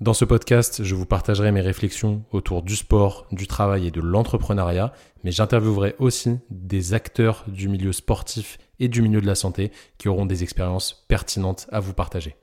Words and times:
Dans 0.00 0.12
ce 0.12 0.24
podcast, 0.24 0.82
je 0.82 0.96
vous 0.96 1.06
partagerai 1.06 1.52
mes 1.52 1.60
réflexions 1.60 2.24
autour 2.32 2.62
du 2.62 2.74
sport, 2.74 3.28
du 3.30 3.46
travail 3.46 3.86
et 3.86 3.90
de 3.92 4.00
l'entrepreneuriat, 4.00 4.92
mais 5.22 5.30
j'interviewerai 5.30 5.94
aussi 6.00 6.40
des 6.50 6.94
acteurs 6.94 7.44
du 7.46 7.68
milieu 7.68 7.92
sportif 7.92 8.58
et 8.80 8.88
du 8.88 9.02
milieu 9.02 9.20
de 9.20 9.26
la 9.26 9.36
santé 9.36 9.70
qui 9.96 10.08
auront 10.08 10.26
des 10.26 10.42
expériences 10.42 11.06
pertinentes 11.06 11.68
à 11.70 11.78
vous 11.78 11.94
partager. 11.94 12.34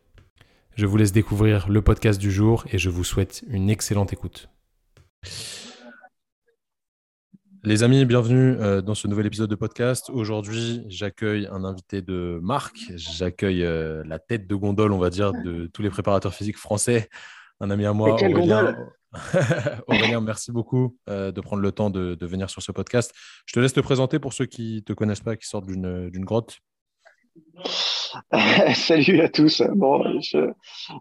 Je 0.76 0.86
vous 0.86 0.96
laisse 0.96 1.12
découvrir 1.12 1.68
le 1.68 1.82
podcast 1.82 2.22
du 2.22 2.32
jour 2.32 2.64
et 2.72 2.78
je 2.78 2.90
vous 2.90 3.04
souhaite 3.04 3.44
une 3.50 3.70
excellente 3.70 4.14
écoute. 4.14 4.48
Les 7.64 7.84
amis, 7.84 8.06
bienvenue 8.06 8.56
euh, 8.60 8.82
dans 8.82 8.96
ce 8.96 9.10
nouvel 9.10 9.26
épisode 9.26 9.50
de 9.50 9.56
podcast. 9.56 10.10
Aujourd'hui, 10.10 10.86
j'accueille 10.88 11.50
un 11.52 11.66
invité 11.66 12.02
de 12.02 12.40
marque. 12.42 12.80
J'accueille 12.96 13.66
euh, 13.66 14.04
la 14.06 14.20
tête 14.20 14.48
de 14.48 14.56
gondole, 14.56 14.94
on 14.94 14.98
va 15.00 15.10
dire, 15.10 15.34
de 15.34 15.68
tous 15.68 15.82
les 15.82 15.90
préparateurs 15.90 16.34
physiques 16.34 16.58
français 16.58 17.10
un 17.62 17.70
ami 17.70 17.86
à 17.86 17.94
moi, 17.94 18.14
Aurélien. 18.14 18.76
Aurélien, 19.88 20.22
merci 20.22 20.52
beaucoup 20.52 20.98
euh, 21.10 21.32
de 21.32 21.42
prendre 21.42 21.62
le 21.62 21.72
temps 21.72 21.90
de, 21.90 22.18
venir 22.26 22.50
sur 22.50 22.62
ce 22.62 22.72
podcast. 22.72 23.14
Je 23.46 23.54
te 23.54 23.60
laisse 23.60 23.74
te 23.74 23.80
présenter 23.80 24.20
pour 24.20 24.34
ceux 24.34 24.48
qui 24.48 24.76
ne 24.76 24.80
te 24.82 24.94
connaissent 24.94 25.22
pas, 25.22 25.36
qui 25.36 25.48
sortent 25.48 25.68
d'une 25.68 26.26
grotte. 26.26 26.58
Salut 28.74 29.22
à 29.22 29.30
tous. 29.30 29.62
Bon, 29.76 30.20
je, 30.22 30.52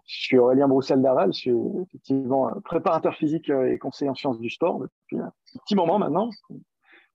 suis 0.05 0.37
Aurélien 0.37 0.67
Broussel-Daral. 0.67 1.33
Je 1.33 1.39
suis 1.39 1.53
effectivement 1.87 2.51
préparateur 2.63 3.15
physique 3.15 3.49
et 3.49 3.77
conseiller 3.79 4.11
en 4.11 4.15
sciences 4.15 4.39
du 4.39 4.49
sport 4.49 4.79
depuis 4.79 5.17
un 5.17 5.33
petit 5.65 5.75
moment 5.75 5.97
maintenant. 5.97 6.29
Une 6.51 6.61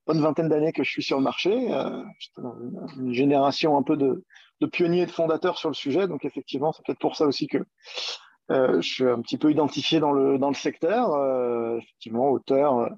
bonne 0.05 0.21
vingtaine 0.21 0.49
d'années 0.49 0.73
que 0.73 0.83
je 0.83 0.91
suis 0.91 1.03
sur 1.03 1.17
le 1.17 1.23
marché. 1.23 1.73
Euh, 1.73 2.03
une, 2.97 3.13
génération 3.13 3.77
un 3.77 3.83
peu 3.83 3.95
de, 3.95 4.25
de 4.59 4.65
pionniers 4.67 5.03
et 5.03 5.05
de 5.05 5.11
fondateurs 5.11 5.57
sur 5.57 5.69
le 5.69 5.75
sujet. 5.75 6.07
Donc 6.07 6.25
effectivement, 6.25 6.73
c'est 6.73 6.85
peut-être 6.85 6.99
pour 6.99 7.15
ça 7.15 7.25
aussi 7.25 7.47
que 7.47 7.57
euh, 7.57 7.63
je 8.49 8.81
suis 8.81 9.03
un 9.03 9.21
petit 9.21 9.37
peu 9.37 9.51
identifié 9.51 9.99
dans 9.99 10.11
le, 10.11 10.37
dans 10.37 10.49
le 10.49 10.55
secteur, 10.55 11.13
euh, 11.13 11.77
effectivement, 11.77 12.29
auteur, 12.29 12.79
euh, 12.79 12.89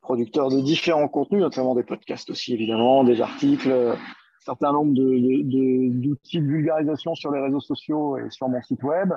producteur 0.00 0.50
de 0.50 0.60
différents 0.60 1.08
contenus, 1.08 1.40
notamment 1.40 1.74
des 1.74 1.82
podcasts 1.82 2.30
aussi, 2.30 2.52
évidemment, 2.52 3.04
des 3.04 3.20
articles, 3.20 3.70
un 3.70 3.96
certain 4.40 4.72
nombre 4.72 4.92
d'outils 4.94 5.44
de, 5.44 6.42
de, 6.42 6.46
de, 6.46 6.46
vulgarisation 6.46 7.14
sur 7.14 7.32
les 7.32 7.40
réseaux 7.40 7.60
sociaux 7.60 8.18
et 8.18 8.30
sur 8.30 8.48
mon 8.48 8.62
site 8.62 8.82
web. 8.82 9.12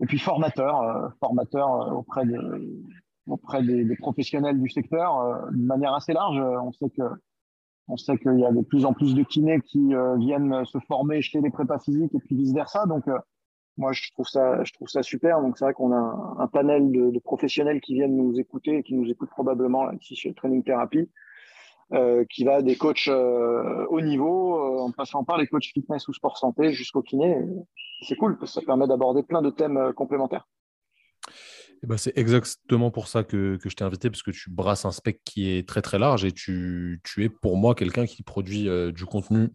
Et 0.00 0.06
puis 0.06 0.18
formateur, 0.18 1.12
formateur 1.20 1.96
auprès, 1.96 2.24
de, 2.24 2.84
auprès 3.26 3.62
des, 3.62 3.84
des, 3.84 3.96
professionnels 3.96 4.60
du 4.60 4.68
secteur 4.68 5.50
de 5.50 5.64
manière 5.64 5.94
assez 5.94 6.12
large. 6.12 6.38
On 6.38 6.72
sait 6.72 6.90
que 6.90 7.02
on 7.88 7.96
sait 7.96 8.16
qu'il 8.16 8.38
y 8.38 8.44
a 8.44 8.52
de 8.52 8.62
plus 8.62 8.84
en 8.84 8.92
plus 8.92 9.14
de 9.14 9.22
kinés 9.24 9.60
qui 9.60 9.92
viennent 10.18 10.64
se 10.64 10.78
former 10.86 11.20
chez 11.20 11.40
les 11.40 11.50
prépas 11.50 11.80
physiques 11.80 12.14
et 12.14 12.20
puis 12.20 12.36
vice 12.36 12.54
versa. 12.54 12.86
Donc 12.86 13.04
moi, 13.76 13.92
je 13.92 14.10
trouve 14.12 14.26
ça, 14.26 15.02
super. 15.02 15.40
Donc, 15.40 15.58
c'est 15.58 15.64
vrai 15.64 15.74
qu'on 15.74 15.92
a 15.92 16.36
un, 16.38 16.46
panel 16.46 16.90
de, 16.92 17.18
professionnels 17.18 17.80
qui 17.80 17.94
viennent 17.94 18.16
nous 18.16 18.38
écouter 18.38 18.78
et 18.78 18.82
qui 18.82 18.94
nous 18.94 19.08
écoutent 19.10 19.30
probablement 19.30 19.84
là, 19.84 19.92
ici 20.00 20.14
chez 20.14 20.34
Training 20.34 20.62
Therapy, 20.62 21.10
euh, 21.92 22.24
qui 22.30 22.44
va 22.44 22.62
des 22.62 22.76
coachs 22.76 23.08
euh, 23.08 23.86
haut 23.88 24.00
niveau, 24.00 24.58
euh, 24.58 24.80
en 24.80 24.92
passant 24.92 25.24
par 25.24 25.38
les 25.38 25.46
coachs 25.46 25.64
fitness 25.72 26.06
ou 26.08 26.12
sport 26.12 26.38
santé 26.38 26.72
jusqu'au 26.72 27.02
kiné. 27.02 27.36
C'est 28.02 28.16
cool 28.16 28.38
parce 28.38 28.54
que 28.54 28.60
ça 28.60 28.66
permet 28.66 28.86
d'aborder 28.86 29.22
plein 29.22 29.42
de 29.42 29.50
thèmes 29.50 29.76
euh, 29.76 29.92
complémentaires. 29.92 30.46
Eh 31.84 31.88
ben, 31.88 31.96
c'est 31.96 32.16
exactement 32.16 32.90
pour 32.92 33.08
ça 33.08 33.24
que, 33.24 33.58
je 33.62 33.74
t'ai 33.74 33.84
invité, 33.84 34.08
parce 34.08 34.22
que 34.22 34.30
tu 34.30 34.50
brasses 34.50 34.84
un 34.84 34.92
spectre 34.92 35.22
qui 35.24 35.50
est 35.50 35.68
très 35.68 35.82
très 35.82 35.98
large 35.98 36.24
et 36.24 36.30
tu, 36.30 37.00
es 37.18 37.28
pour 37.28 37.56
moi 37.56 37.74
quelqu'un 37.74 38.06
qui 38.06 38.22
produit 38.22 38.68
euh, 38.68 38.92
du 38.92 39.04
contenu 39.04 39.48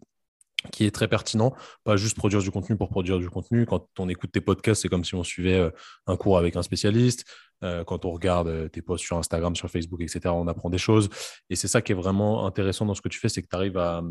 qui 0.72 0.84
est 0.84 0.90
très 0.90 1.08
pertinent, 1.08 1.54
pas 1.84 1.96
juste 1.96 2.16
produire 2.16 2.42
du 2.42 2.50
contenu 2.50 2.76
pour 2.76 2.88
produire 2.88 3.18
du 3.18 3.30
contenu. 3.30 3.64
Quand 3.64 3.86
on 3.98 4.08
écoute 4.08 4.32
tes 4.32 4.40
podcasts, 4.40 4.82
c'est 4.82 4.88
comme 4.88 5.04
si 5.04 5.14
on 5.14 5.22
suivait 5.22 5.58
euh, 5.58 5.70
un 6.06 6.16
cours 6.16 6.36
avec 6.36 6.56
un 6.56 6.62
spécialiste. 6.62 7.24
Euh, 7.62 7.84
quand 7.84 8.04
on 8.04 8.10
regarde 8.10 8.48
euh, 8.48 8.68
tes 8.68 8.82
posts 8.82 9.04
sur 9.04 9.16
Instagram, 9.16 9.54
sur 9.54 9.70
Facebook, 9.70 10.00
etc., 10.00 10.20
on 10.26 10.48
apprend 10.48 10.68
des 10.68 10.78
choses. 10.78 11.08
Et 11.48 11.56
c'est 11.56 11.68
ça 11.68 11.80
qui 11.80 11.92
est 11.92 11.94
vraiment 11.94 12.46
intéressant 12.46 12.86
dans 12.86 12.94
ce 12.94 13.00
que 13.00 13.08
tu 13.08 13.20
fais, 13.20 13.28
c'est 13.28 13.42
que 13.42 13.48
tu 13.48 13.56
arrives 13.56 13.78
à, 13.78 14.02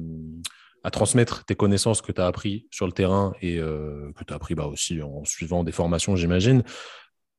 à, 0.83 0.91
transmettre 0.91 1.43
tes 1.45 1.55
connaissances 1.55 2.01
que 2.01 2.13
tu 2.13 2.21
as 2.21 2.27
appris 2.27 2.65
sur 2.71 2.85
le 2.85 2.93
terrain 2.93 3.33
et 3.41 3.57
que 3.57 4.23
tu 4.25 4.33
as 4.33 4.35
appris 4.35 4.55
bah, 4.55 4.67
aussi 4.67 5.01
en 5.01 5.23
suivant 5.25 5.63
des 5.63 5.71
formations, 5.71 6.15
j'imagine, 6.15 6.63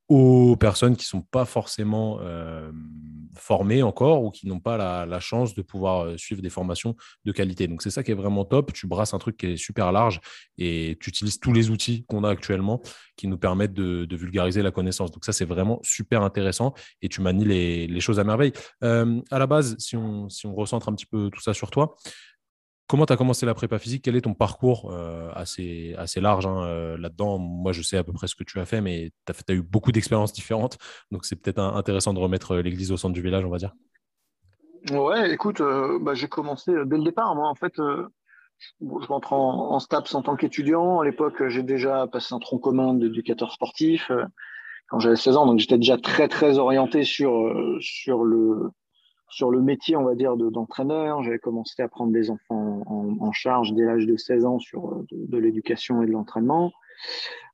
aux 0.09 0.55
personnes 0.55 0.95
qui 0.95 1.03
ne 1.03 1.19
sont 1.19 1.21
pas 1.21 1.45
forcément 1.45 2.17
euh, 2.21 2.71
formées 3.35 3.83
encore 3.83 4.23
ou 4.23 4.31
qui 4.31 4.47
n'ont 4.47 4.59
pas 4.59 5.05
la, 5.05 5.19
chance 5.19 5.53
de 5.53 5.61
pouvoir 5.61 6.05
euh, 6.05 6.17
suivre 6.17 6.41
des 6.41 6.49
formations 6.49 6.95
de 7.25 7.31
qualité. 7.31 7.67
Donc 7.67 7.83
c'est 7.83 7.91
ça 7.91 8.01
qui 8.01 8.11
est 8.11 8.15
vraiment 8.15 8.43
top. 8.43 8.73
Tu 8.73 8.87
brasses 8.87 9.13
un 9.13 9.19
truc 9.19 9.37
qui 9.37 9.45
est 9.47 9.57
super 9.57 9.91
large 9.91 10.19
et 10.57 10.97
tu 10.99 11.09
utilises 11.09 11.39
tous 11.39 11.53
les 11.53 11.69
outils 11.69 12.05
qu'on 12.07 12.23
a 12.23 12.29
actuellement 12.29 12.81
qui 13.17 13.27
nous 13.27 13.37
permettent 13.37 13.73
de, 13.73 14.07
vulgariser 14.15 14.63
la 14.63 14.71
connaissance. 14.71 15.11
Donc 15.11 15.25
ça 15.25 15.31
c'est 15.31 15.45
vraiment 15.45 15.79
super 15.83 16.23
intéressant 16.23 16.73
et 17.03 17.09
tu 17.09 17.21
manies 17.21 17.45
les, 17.45 17.99
choses 17.99 18.19
à 18.19 18.23
merveille. 18.23 18.53
Euh, 18.83 19.21
à 19.29 19.37
la 19.37 19.45
base, 19.45 19.75
si 19.77 19.95
on, 19.95 20.27
si 20.29 20.47
on 20.47 20.55
recentre 20.55 20.89
un 20.89 20.95
petit 20.95 21.05
peu 21.05 21.29
tout 21.29 21.41
ça 21.41 21.53
sur 21.53 21.69
toi, 21.69 21.95
Comment 22.89 23.05
tu 23.05 23.13
as 23.13 23.17
commencé 23.17 23.45
la 23.45 23.53
prépa 23.53 23.77
physique? 23.77 24.03
Quel 24.03 24.15
est 24.15 24.21
ton 24.21 24.33
parcours 24.33 24.91
euh, 24.91 25.31
assez, 25.35 25.95
large 26.15 26.47
hein, 26.47 26.63
euh, 26.63 26.97
là-dedans? 26.97 27.37
Moi, 27.37 27.71
je 27.71 27.83
sais 27.83 27.97
à 27.97 28.03
peu 28.03 28.13
près 28.13 28.25
ce 28.25 28.33
que 28.33 28.43
tu 28.43 28.59
as 28.59 28.65
fait, 28.65 28.81
mais 28.81 29.11
tu 29.27 29.31
as, 29.47 29.53
eu 29.53 29.61
beaucoup 29.61 29.91
d'expériences 29.91 30.33
différentes. 30.33 30.79
Donc, 31.11 31.25
c'est 31.25 31.35
peut-être 31.35 31.59
intéressant 31.59 32.15
de 32.15 32.19
remettre 32.19 32.53
euh, 32.53 32.61
l'église 32.63 32.91
au 32.91 32.97
centre 32.97 33.13
du 33.13 33.21
village, 33.21 33.45
on 33.45 33.51
va 33.51 33.59
dire. 33.59 33.75
Ouais, 34.89 35.31
écoute, 35.31 35.61
bah, 36.01 36.15
j'ai 36.15 36.27
commencé 36.27 36.71
dès 36.85 36.97
le 36.97 37.03
départ. 37.03 37.35
Moi, 37.35 37.47
en 37.47 37.53
fait, 37.53 37.73
je 37.77 39.07
rentre 39.07 39.33
en, 39.33 39.77
STAPS 39.79 40.15
en 40.15 40.23
tant 40.23 40.35
qu'étudiant. 40.35 41.01
À 41.01 41.05
l'époque, 41.05 41.47
j'ai 41.47 41.61
déjà 41.61 42.07
passé 42.07 42.33
un 42.33 42.39
tronc 42.39 42.57
commun 42.57 42.95
d'éducateur 42.95 43.51
sportif 43.51 44.09
quand 44.87 44.99
j'avais 44.99 45.15
16 45.15 45.37
ans. 45.37 45.45
Donc, 45.45 45.59
j'étais 45.59 45.77
déjà 45.77 45.97
très, 45.99 46.27
très 46.27 46.57
orienté 46.57 47.03
sur 47.03 47.43
le 48.23 48.71
sur 49.29 49.51
le 49.51 49.61
métier, 49.61 49.95
on 49.95 50.03
va 50.03 50.15
dire, 50.15 50.35
d'entraîneur. 50.35 51.23
J'avais 51.23 51.39
commencé 51.39 51.81
à 51.81 51.87
prendre 51.87 52.11
des 52.11 52.29
enfants 52.29 52.83
en, 52.87 53.31
charge 53.31 53.73
dès 53.73 53.85
l'âge 53.85 54.05
de 54.05 54.17
16 54.17 54.45
ans 54.45 54.59
sur 54.59 54.93
euh, 54.93 55.05
de, 55.11 55.37
l'éducation 55.37 56.01
et 56.01 56.07
de 56.07 56.11
l'entraînement. 56.11 56.71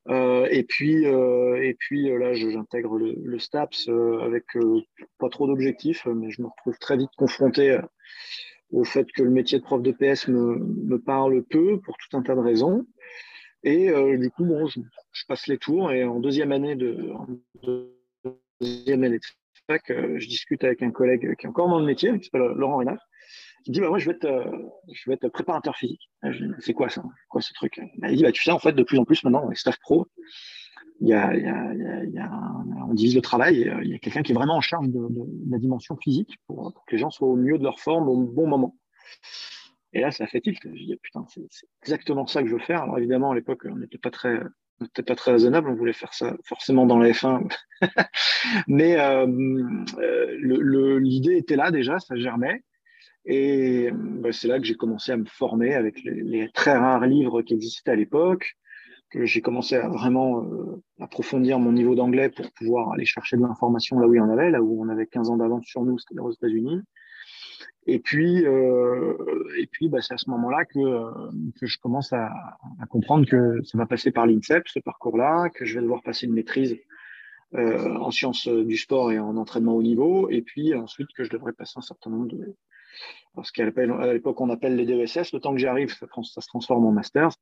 Euh, 0.08 0.47
et 0.52 0.64
puis, 0.64 1.06
euh, 1.06 1.62
et 1.62 1.74
puis 1.74 2.09
là, 2.18 2.34
j'intègre 2.34 2.97
le, 2.97 3.16
le, 3.22 3.40
STAPS 3.40 3.90
avec 4.22 4.46
pas 5.19 5.30
trop 5.30 5.47
d'objectifs, 5.47 6.06
mais 6.06 6.30
je 6.30 6.41
me 6.41 6.47
retrouve 6.47 6.78
très 6.80 6.97
vite 6.97 7.09
confronté 7.18 7.78
au 8.72 8.84
fait 8.84 9.12
que 9.12 9.24
le 9.24 9.31
métier 9.31 9.59
de 9.59 9.64
prof 9.64 9.81
de 9.81 9.91
PS 9.91 10.28
me, 10.28 10.58
me 10.58 11.00
parle 11.00 11.44
peu 11.44 11.80
pour 11.81 11.97
tout 11.97 12.18
un 12.18 12.22
tas 12.22 12.35
de 12.35 12.40
raisons. 12.40 12.85
Et 13.64 13.91
du 14.18 14.30
coup, 14.30 14.46
bon, 14.46 14.68
je, 14.68 14.80
passe 15.28 15.47
les 15.47 15.58
tours 15.58 15.91
et 15.91 16.03
en 16.03 16.19
deuxième 16.19 16.52
année 16.52 16.75
de, 16.75 17.12
en 17.12 17.28
deuxième 18.62 19.03
année 19.03 19.18
de 19.18 19.25
je 19.70 20.28
discute 20.28 20.64
avec 20.64 20.84
un 20.84 20.92
collègue 20.92 21.36
qui 21.36 21.46
est 21.46 21.50
encore 21.50 21.70
dans 21.70 21.80
le 21.80 21.86
métier, 21.86 22.18
qui 22.20 22.26
s'appelle 22.26 22.53
Laurent 22.56 22.78
Renard, 22.78 23.00
qui 23.64 23.72
dit 23.72 23.80
bah, 23.80 23.90
Moi, 23.90 24.00
je 24.00 24.06
vais, 24.06 24.16
être, 24.16 24.26
euh, 24.26 24.46
je 24.92 25.09
vais 25.09 25.16
être 25.16 25.30
préparateur 25.30 25.76
physique. 25.76 26.09
C'est 26.59 26.74
quoi 26.74 26.90
ça? 26.90 27.03
Quoi 27.30 27.42
ce 27.42 27.53
truc? 27.53 27.80
Il 28.03 28.16
dit 28.16 28.24
bah, 28.24 28.31
Tu 28.31 28.44
sais, 28.44 28.52
en 28.52 28.59
fait, 28.59 28.74
de 28.74 28.84
plus 28.84 29.00
en 29.00 29.06
plus 29.06 29.24
maintenant, 29.24 29.48
les 29.50 29.56
staff 29.56 29.78
pro, 29.80 30.08
y 31.02 31.14
a, 31.14 31.36
y 31.36 31.48
a, 31.48 32.31
on 32.88 32.94
divise 32.94 33.16
le 33.16 33.22
travail, 33.22 33.70
il 33.84 33.90
y 33.90 33.96
a 33.96 34.00
quelqu'un 34.00 34.24
qui 34.24 34.31
est 34.31 34.36
vraiment 34.36 34.56
en 34.56 34.62
charge 34.62 34.88
de, 34.90 35.02
la 35.50 35.58
dimension 35.58 35.97
physique 35.97 36.38
pour, 36.47 36.74
que 36.88 36.96
les 36.96 36.97
gens 36.97 37.09
soient 37.09 37.28
au 37.28 37.36
mieux 37.36 37.58
de 37.58 37.64
leur 37.64 37.80
forme 37.80 38.08
au 38.08 38.18
bon 38.18 38.47
moment. 38.47 38.78
Et 39.94 40.02
là, 40.02 40.12
ça 40.12 40.28
fait 40.28 40.42
tilt. 40.42 40.59
Je 40.64 40.70
dis, 40.70 41.00
putain, 41.02 41.26
c'est 41.29 41.67
exactement 41.82 42.28
ça 42.28 42.44
que 42.44 42.50
je 42.50 42.53
veux 42.53 42.62
faire. 42.62 42.84
Alors 42.84 42.97
évidemment, 42.97 43.32
à 43.32 43.35
l'époque, 43.35 43.64
on 43.66 43.78
n'était 43.78 43.97
pas 43.97 44.12
très, 44.12 44.40
n'était 44.82 45.04
pas 45.04 45.16
très 45.16 45.32
raisonnable, 45.32 45.70
on 45.70 45.76
voulait 45.76 45.94
faire 45.94 46.14
ça 46.14 46.36
forcément 46.44 46.86
dans 46.86 46.98
la 46.98 47.10
F1. 47.12 47.50
Mais 48.68 49.00
euh, 49.00 49.28
euh 50.00 51.00
l'idée 51.00 51.38
était 51.38 51.56
là 51.56 51.72
déjà, 51.72 52.00
ça 52.00 52.16
germait. 52.16 52.64
Et 53.26 53.90
bah, 53.94 54.32
c'est 54.32 54.48
là 54.48 54.60
que 54.60 54.66
j'ai 54.66 54.76
commencé 54.76 55.12
à 55.12 55.18
me 55.18 55.26
former 55.26 55.74
avec 55.74 56.04
les, 56.04 56.22
les, 56.22 56.52
très 56.52 56.78
rares 56.78 57.08
livres 57.08 57.42
qui 57.42 57.54
existaient 57.56 57.92
à 57.92 57.96
l'époque, 57.96 58.56
que 59.10 59.26
j'ai 59.26 59.42
commencé 59.42 59.76
à 59.76 59.88
vraiment 59.88 60.44
euh, 60.44 60.84
approfondir 61.00 61.58
mon 61.58 61.72
niveau 61.72 61.96
d'anglais 61.96 62.30
pour 62.30 62.52
pouvoir 62.52 62.92
aller 62.92 63.06
chercher 63.06 63.38
de 63.38 63.42
l'information 63.42 64.00
là 64.00 64.08
où 64.08 64.14
il 64.14 64.18
y 64.18 64.22
en 64.22 64.30
avait, 64.30 64.52
là 64.52 64.62
où 64.62 64.84
on 64.84 64.90
avait 64.90 65.08
15 65.08 65.30
ans 65.30 65.38
d'avance 65.38 65.66
sur 65.66 65.84
nous, 65.84 65.98
c'était 65.98 66.20
aux 66.20 66.32
États-Unis. 66.32 66.82
Et 67.88 68.00
puis, 68.00 68.46
euh, 68.46 69.16
et 69.58 69.67
puis 69.67 69.90
bah, 69.90 70.02
c'est 70.02 70.16
à 70.16 70.17
ce 70.17 70.29
moment-là 70.32 70.66
que, 70.66 70.79
euh, 70.79 71.29
que 71.59 71.67
je 71.67 71.78
commence 71.78 72.12
à, 72.14 72.28
à, 72.82 72.85
comprendre 72.90 73.28
que 73.28 73.62
ça 73.64 73.78
va 73.78 73.85
passer 73.85 74.12
par 74.12 74.26
l'INSEP, 74.26 74.67
ce 74.67 74.79
parcours-là, 74.79 75.50
que 75.50 75.66
je 75.66 75.76
vais 75.76 75.82
devoir 75.82 76.02
passer 76.02 76.26
une 76.26 76.34
maîtrise 76.34 76.78
euh, 77.53 77.96
en 77.97 78.09
sciences 78.09 78.47
du 78.47 78.76
sport 78.76 79.12
et 79.12 79.20
en 79.20 79.38
entraînement 79.38 79.76
haut 79.76 79.84
niveau, 79.84 80.29
et 80.29 80.41
puis 80.41 80.73
ensuite 80.73 81.09
que 81.16 81.23
je 81.23 81.29
devrais 81.29 81.53
passer 81.53 81.73
un 81.78 81.82
certain 81.82 82.09
nombre 82.09 82.28
de, 82.28 82.56
ce 83.44 83.52
qu'à 83.52 83.66
l'époque 83.66 84.41
on 84.41 84.50
appelle 84.50 84.76
les 84.76 84.85
DESS. 84.85 85.32
Le 85.32 85.40
temps 85.40 85.53
que 85.53 85.59
j'arrive, 85.59 85.94
ça, 85.94 86.08
se 86.41 86.47
transforme 86.47 86.85
en 86.88 86.91
masters. 86.91 87.35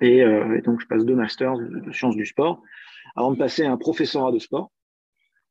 Et, 0.00 0.18
et, 0.18 0.60
donc 0.62 0.80
je 0.80 0.86
passe 0.86 1.04
deux 1.04 1.16
masters 1.16 1.58
de, 1.58 1.92
sciences 1.92 2.14
du 2.14 2.24
sport 2.24 2.62
avant 3.16 3.32
de 3.32 3.38
passer 3.38 3.64
à 3.64 3.72
un 3.72 3.76
professorat 3.76 4.30
de 4.32 4.38
sport, 4.38 4.70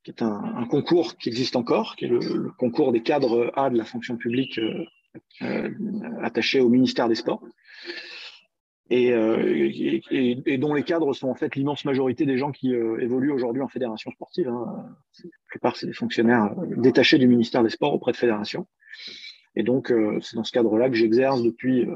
qui 0.03 0.11
est 0.11 0.21
un, 0.21 0.65
concours 0.69 1.17
qui 1.17 1.29
existe 1.29 1.55
encore, 1.55 1.95
qui 1.95 2.05
est 2.05 2.09
le, 2.09 2.51
concours 2.57 2.91
des 2.91 3.01
cadres 3.01 3.51
A 3.55 3.69
de 3.69 3.77
la 3.77 3.85
fonction 3.85 4.17
publique 4.17 4.59
euh, 4.59 4.85
euh, 5.41 5.69
attaché 6.21 6.59
au 6.59 6.69
ministère 6.69 7.07
des 7.07 7.15
Sports. 7.15 7.43
Euh, 8.91 10.01
et, 10.11 10.57
dont 10.57 10.73
les 10.73 10.83
cadres 10.83 11.13
sont 11.13 11.27
en 11.27 11.35
fait 11.35 11.55
l'immense 11.55 11.85
majorité 11.85 12.25
des 12.25 12.37
gens 12.37 12.51
qui 12.51 12.73
euh, 12.73 12.99
évoluent 12.99 13.31
aujourd'hui 13.31 13.61
en 13.61 13.67
fédération 13.67 14.11
sportive. 14.11 14.47
Hein. 14.47 14.85
La 15.23 15.29
plupart, 15.49 15.75
c'est 15.77 15.87
des 15.87 15.93
fonctionnaires 15.93 16.55
détachés 16.77 17.17
du 17.17 17.27
ministère 17.27 17.63
des 17.63 17.69
Sports 17.69 17.93
auprès 17.93 18.11
de 18.11 18.17
fédérations. 18.17 18.67
Et 19.55 19.63
donc, 19.63 19.93
c'est 20.21 20.35
dans 20.35 20.43
ce 20.43 20.51
cadre-là 20.51 20.89
que 20.89 20.95
j'exerce 20.95 21.43
depuis, 21.43 21.87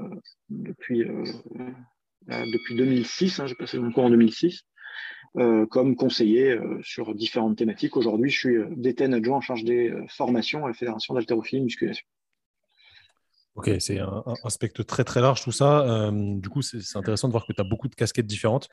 depuis, 0.50 1.04
depuis 2.28 2.76
2006. 2.76 3.40
Hein, 3.40 3.48
J'ai 3.48 3.56
passé 3.56 3.80
mon 3.80 3.92
cours 3.92 4.06
en 4.06 4.12
2006 4.12 4.64
comme 5.70 5.96
conseiller 5.96 6.58
sur 6.82 7.14
différentes 7.14 7.58
thématiques. 7.58 7.96
Aujourd'hui, 7.96 8.30
je 8.30 8.38
suis 8.38 8.58
déten 8.76 9.14
adjoint 9.14 9.38
en 9.38 9.42
charge 9.42 9.64
des 9.64 9.94
formations 10.10 10.66
à 10.66 10.70
la 10.70 10.74
Fédération 10.74 11.14
d'haltérophilie 11.14 11.62
musculation. 11.62 12.06
Ok, 13.58 13.72
c'est 13.80 13.98
un, 13.98 14.24
un, 14.44 14.50
spectre 14.50 14.84
très 14.84 15.04
très 15.04 15.20
large 15.20 15.42
tout 15.42 15.52
ça. 15.52 15.82
Euh, 15.82 16.12
du 16.12 16.48
coup, 16.48 16.62
c'est 16.62 16.96
intéressant 16.96 17.28
de 17.28 17.32
voir 17.32 17.48
que 17.48 17.54
tu 17.54 17.60
as 17.60 17.64
beaucoup 17.64 17.88
de 17.88 17.96
casquettes 17.96 18.28
différentes. 18.28 18.70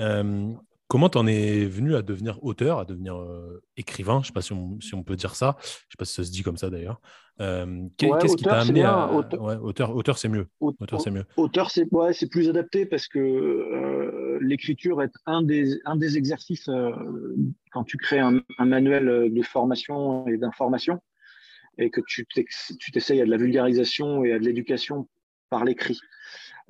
Euh, 0.00 0.52
comment 0.88 1.08
tu 1.08 1.18
en 1.18 1.26
es 1.28 1.64
venu 1.66 1.94
à 1.94 2.02
devenir 2.02 2.42
auteur, 2.42 2.80
à 2.80 2.84
devenir 2.84 3.16
euh, 3.16 3.62
écrivain? 3.76 4.14
Je 4.14 4.18
ne 4.18 4.24
sais 4.26 4.32
pas 4.32 4.42
si 4.42 4.52
on, 4.52 4.80
si 4.80 4.94
on, 4.96 5.04
peut 5.04 5.14
dire 5.14 5.36
ça. 5.36 5.56
Je 5.60 5.66
ne 5.66 5.90
sais 5.90 5.96
pas 5.98 6.04
si 6.04 6.14
ça 6.14 6.24
se 6.24 6.32
dit 6.32 6.42
comme 6.42 6.56
ça 6.56 6.68
d'ailleurs. 6.68 7.00
Euh, 7.40 7.86
Qu'est-ce 7.96 8.12
ouais, 8.12 8.36
qui 8.36 8.44
t'a 8.44 8.60
amené 8.60 8.82
à. 8.82 9.12
Auteur, 9.12 9.42
ouais, 9.42 9.56
auteur, 9.56 9.94
auteur 9.94 10.18
c'est 10.18 10.28
mieux. 10.28 10.46
Auteur, 10.60 11.00
c'est 11.00 11.10
mieux. 11.10 11.24
Auteur, 11.36 11.70
c'est 11.70 11.92
ouais, 11.92 12.12
plus 12.30 12.48
adapté 12.48 12.86
parce 12.86 13.08
que 13.08 13.18
euh, 13.18 14.23
l'écriture 14.40 15.02
est 15.02 15.12
un 15.26 15.42
des, 15.42 15.78
exercices 16.16 16.68
quand 17.72 17.84
tu 17.84 17.96
crées 17.96 18.20
un, 18.20 18.42
manuel 18.58 19.32
de 19.32 19.42
formation 19.42 20.26
et 20.28 20.36
d'information 20.36 21.00
et 21.78 21.90
que 21.90 22.00
tu 22.06 22.26
t'essayes 22.92 23.20
à 23.20 23.24
de 23.24 23.30
la 23.30 23.36
vulgarisation 23.36 24.24
et 24.24 24.32
à 24.32 24.38
de 24.38 24.44
l'éducation 24.44 25.08
par 25.50 25.64
l'écrit. 25.64 25.98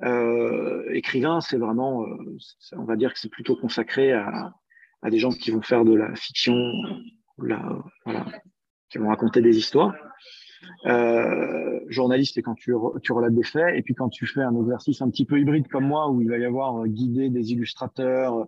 Euh, 0.03 0.83
écrivain, 0.91 1.41
c'est 1.41 1.57
vraiment, 1.57 2.03
euh, 2.03 2.37
on 2.73 2.83
va 2.83 2.95
dire 2.95 3.13
que 3.13 3.19
c'est 3.19 3.31
plutôt 3.31 3.55
consacré 3.55 4.11
à, 4.11 4.53
des 5.09 5.19
gens 5.19 5.29
qui 5.29 5.51
vont 5.51 5.61
faire 5.61 5.85
de 5.85 5.93
la 5.93 6.15
fiction, 6.15 6.55
qui 8.89 8.97
vont 8.97 9.09
raconter 9.09 9.41
des 9.41 9.57
histoires. 9.57 9.93
Euh, 10.85 11.79
journaliste, 11.87 12.35
c'est 12.35 12.41
quand 12.41 12.55
tu, 12.55 12.73
tu 13.01 13.11
relates 13.11 13.33
des 13.33 13.43
faits, 13.43 13.75
et 13.75 13.81
puis 13.81 13.93
quand 13.93 14.09
tu 14.09 14.27
fais 14.27 14.41
un 14.41 14.55
exercice 14.55 15.01
un 15.01 15.09
petit 15.09 15.25
peu 15.25 15.39
hybride 15.39 15.67
comme 15.67 15.85
moi, 15.85 16.09
où 16.09 16.21
il 16.21 16.29
va 16.29 16.37
y 16.37 16.45
avoir 16.45 16.83
euh, 16.83 16.87
guidé 16.87 17.29
des 17.29 17.51
illustrateurs, 17.51 18.47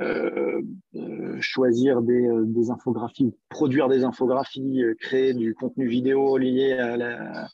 euh, 0.00 0.62
euh, 0.94 1.40
choisir 1.40 2.02
des, 2.02 2.24
euh, 2.24 2.44
des, 2.46 2.70
infographies, 2.70 3.34
produire 3.48 3.88
des 3.88 4.04
infographies, 4.04 4.80
créer 5.00 5.34
du 5.34 5.54
contenu 5.54 5.88
vidéo 5.88 6.38
lié 6.38 6.74
à 6.74 6.96
la, 6.96 7.48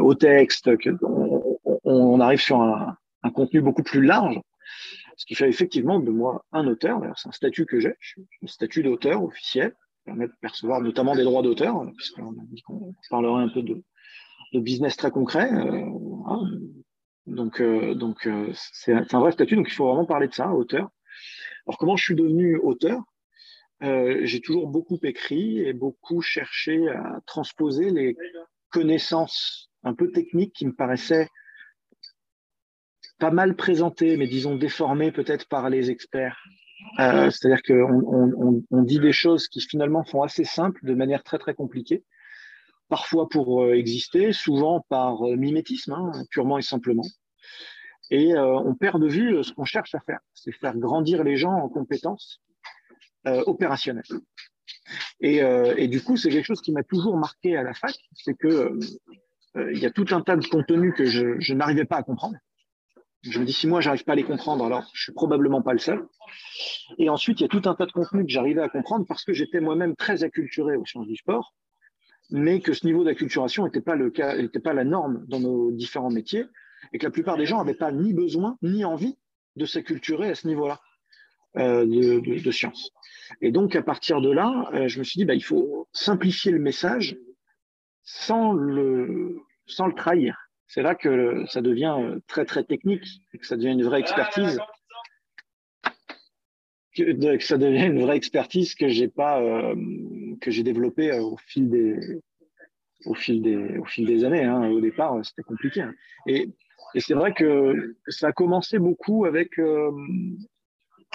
au 0.00 0.14
texte, 0.14 0.74
que 0.78 0.88
on, 1.02 1.58
on, 1.84 2.20
arrive 2.20 2.40
sur 2.40 2.62
un, 2.62 2.96
un, 3.22 3.30
contenu 3.30 3.60
beaucoup 3.60 3.82
plus 3.82 4.02
large, 4.02 4.40
ce 5.18 5.26
qui 5.26 5.34
fait 5.34 5.50
effectivement 5.50 6.00
de 6.00 6.10
moi 6.10 6.46
un 6.50 6.66
auteur. 6.66 7.02
C'est 7.16 7.28
un 7.28 7.32
statut 7.32 7.66
que 7.66 7.78
j'ai, 7.78 7.94
un 8.42 8.46
statut 8.46 8.82
d'auteur 8.82 9.22
officiel, 9.22 9.74
permet 10.06 10.28
de 10.28 10.32
percevoir 10.40 10.80
notamment 10.80 11.14
des 11.14 11.24
droits 11.24 11.42
d'auteur, 11.42 11.84
puisqu'on 11.96 12.30
a 12.30 12.44
dit 12.48 12.62
qu'on 12.62 12.94
parlerait 13.10 13.42
un 13.42 13.48
peu 13.48 13.62
de, 13.62 13.82
business 14.54 14.96
très 14.96 15.10
concret. 15.10 15.50
Hein. 15.50 16.40
Donc, 17.26 17.60
euh, 17.60 17.94
donc 17.94 18.26
c'est 18.54 18.92
un 18.92 19.20
vrai 19.20 19.32
statut, 19.32 19.56
donc 19.56 19.68
il 19.68 19.74
faut 19.74 19.86
vraiment 19.86 20.06
parler 20.06 20.28
de 20.28 20.34
ça, 20.34 20.50
auteur. 20.54 20.88
Alors, 21.66 21.78
comment 21.78 21.96
je 21.96 22.04
suis 22.04 22.14
devenu 22.14 22.56
auteur? 22.56 23.02
Euh, 23.82 24.20
J'ai 24.22 24.40
toujours 24.40 24.68
beaucoup 24.68 24.98
écrit 25.02 25.58
et 25.58 25.72
beaucoup 25.72 26.22
cherché 26.22 26.88
à 26.88 27.20
transposer 27.26 27.90
les 27.90 28.16
connaissances 28.70 29.70
un 29.82 29.94
peu 29.94 30.10
techniques 30.10 30.54
qui 30.54 30.66
me 30.66 30.74
paraissaient 30.74 31.28
pas 33.18 33.30
mal 33.30 33.56
présentées, 33.56 34.16
mais 34.16 34.26
disons 34.26 34.56
déformées 34.56 35.12
peut-être 35.12 35.48
par 35.48 35.70
les 35.70 35.90
experts. 35.90 36.38
Euh, 36.98 37.30
C'est-à-dire 37.30 37.62
qu'on 37.62 38.02
on, 38.06 38.62
on, 38.70 38.82
dit 38.82 38.98
des 38.98 39.12
choses 39.12 39.48
qui 39.48 39.60
finalement 39.60 40.04
sont 40.04 40.22
assez 40.22 40.44
simples 40.44 40.80
de 40.84 40.94
manière 40.94 41.22
très 41.22 41.38
très 41.38 41.54
compliquée, 41.54 42.04
parfois 42.88 43.28
pour 43.28 43.62
euh, 43.62 43.74
exister, 43.74 44.32
souvent 44.32 44.84
par 44.88 45.26
euh, 45.26 45.36
mimétisme, 45.36 45.92
hein, 45.92 46.12
purement 46.30 46.58
et 46.58 46.62
simplement. 46.62 47.06
Et 48.10 48.34
euh, 48.34 48.58
on 48.58 48.74
perd 48.74 49.00
de 49.00 49.08
vue 49.08 49.42
ce 49.42 49.52
qu'on 49.52 49.64
cherche 49.64 49.94
à 49.94 50.00
faire, 50.00 50.20
c'est 50.34 50.52
faire 50.52 50.76
grandir 50.76 51.24
les 51.24 51.36
gens 51.36 51.52
en 51.52 51.68
compétences 51.68 52.40
euh, 53.26 53.42
opérationnelles. 53.46 54.04
Et, 55.20 55.42
euh, 55.42 55.74
et, 55.76 55.88
du 55.88 56.02
coup, 56.02 56.16
c'est 56.16 56.30
quelque 56.30 56.44
chose 56.44 56.60
qui 56.60 56.70
m'a 56.70 56.84
toujours 56.84 57.16
marqué 57.16 57.56
à 57.56 57.62
la 57.62 57.74
fac, 57.74 57.96
c'est 58.14 58.34
que 58.34 58.78
euh, 59.56 59.72
il 59.72 59.78
y 59.78 59.86
a 59.86 59.90
tout 59.90 60.06
un 60.10 60.20
tas 60.20 60.36
de 60.36 60.46
contenus 60.46 60.94
que 60.96 61.06
je, 61.06 61.40
je 61.40 61.54
n'arrivais 61.54 61.86
pas 61.86 61.96
à 61.96 62.02
comprendre. 62.02 62.36
Je 63.28 63.38
me 63.40 63.44
dis, 63.44 63.52
si 63.52 63.66
moi, 63.66 63.80
j'arrive 63.80 64.04
pas 64.04 64.12
à 64.12 64.16
les 64.16 64.24
comprendre, 64.24 64.64
alors 64.64 64.88
je 64.92 65.02
suis 65.02 65.12
probablement 65.12 65.62
pas 65.62 65.72
le 65.72 65.78
seul. 65.78 66.06
Et 66.98 67.08
ensuite, 67.08 67.40
il 67.40 67.42
y 67.42 67.46
a 67.46 67.48
tout 67.48 67.62
un 67.64 67.74
tas 67.74 67.86
de 67.86 67.92
contenus 67.92 68.26
que 68.26 68.32
j'arrivais 68.32 68.62
à 68.62 68.68
comprendre 68.68 69.04
parce 69.06 69.24
que 69.24 69.32
j'étais 69.32 69.60
moi-même 69.60 69.96
très 69.96 70.24
acculturé 70.24 70.76
aux 70.76 70.84
sciences 70.84 71.06
du 71.06 71.16
sport, 71.16 71.54
mais 72.30 72.60
que 72.60 72.72
ce 72.72 72.86
niveau 72.86 73.04
d'acculturation 73.04 73.64
n'était 73.64 73.80
pas 73.80 73.96
le 73.96 74.10
cas, 74.10 74.36
n'était 74.36 74.60
pas 74.60 74.72
la 74.72 74.84
norme 74.84 75.24
dans 75.28 75.40
nos 75.40 75.72
différents 75.72 76.10
métiers 76.10 76.44
et 76.92 76.98
que 76.98 77.06
la 77.06 77.10
plupart 77.10 77.36
des 77.36 77.46
gens 77.46 77.58
n'avaient 77.58 77.74
pas 77.74 77.92
ni 77.92 78.12
besoin 78.12 78.58
ni 78.62 78.84
envie 78.84 79.16
de 79.56 79.66
s'acculturer 79.66 80.30
à 80.30 80.34
ce 80.34 80.46
niveau-là 80.46 80.80
euh, 81.56 81.86
de, 81.86 82.20
de, 82.20 82.42
de, 82.42 82.50
science. 82.50 82.90
Et 83.40 83.50
donc, 83.50 83.74
à 83.76 83.82
partir 83.82 84.20
de 84.20 84.30
là, 84.30 84.70
euh, 84.74 84.88
je 84.88 84.98
me 84.98 85.04
suis 85.04 85.18
dit, 85.18 85.24
bah, 85.24 85.34
il 85.34 85.42
faut 85.42 85.88
simplifier 85.92 86.52
le 86.52 86.58
message 86.58 87.16
sans 88.02 88.52
le, 88.52 89.38
sans 89.66 89.86
le 89.86 89.94
trahir. 89.94 90.45
C'est 90.68 90.82
là 90.82 90.94
que 90.94 91.44
ça 91.46 91.62
devient 91.62 91.96
euh, 91.98 92.18
très, 92.26 92.44
très 92.44 92.64
technique 92.64 93.04
que 93.38 93.46
ça 93.46 93.56
devient 93.56 93.72
une 93.72 93.84
vraie 93.84 94.00
expertise. 94.00 94.58
Que, 96.96 97.38
ça 97.40 97.58
devient 97.58 97.86
une 97.86 98.00
vraie 98.00 98.16
expertise 98.16 98.74
que 98.74 98.88
j'ai 98.88 99.08
pas, 99.08 99.40
euh, 99.40 99.74
que 100.40 100.50
j'ai 100.50 100.62
développée 100.62 101.12
euh, 101.12 101.22
au 101.22 101.36
fil 101.36 101.68
des, 101.68 102.20
au 103.04 103.14
fil 103.14 103.42
des, 103.42 103.78
au 103.78 103.84
fil 103.84 104.06
des 104.06 104.24
années. 104.24 104.44
Hein. 104.44 104.70
Au 104.70 104.80
départ, 104.80 105.24
c'était 105.24 105.42
compliqué. 105.42 105.82
Hein. 105.82 105.94
Et 106.26 106.50
et 106.94 107.00
c'est 107.00 107.14
vrai 107.14 107.32
que 107.32 107.96
ça 108.08 108.28
a 108.28 108.32
commencé 108.32 108.78
beaucoup 108.78 109.26
avec, 109.26 109.58
euh, 109.58 109.90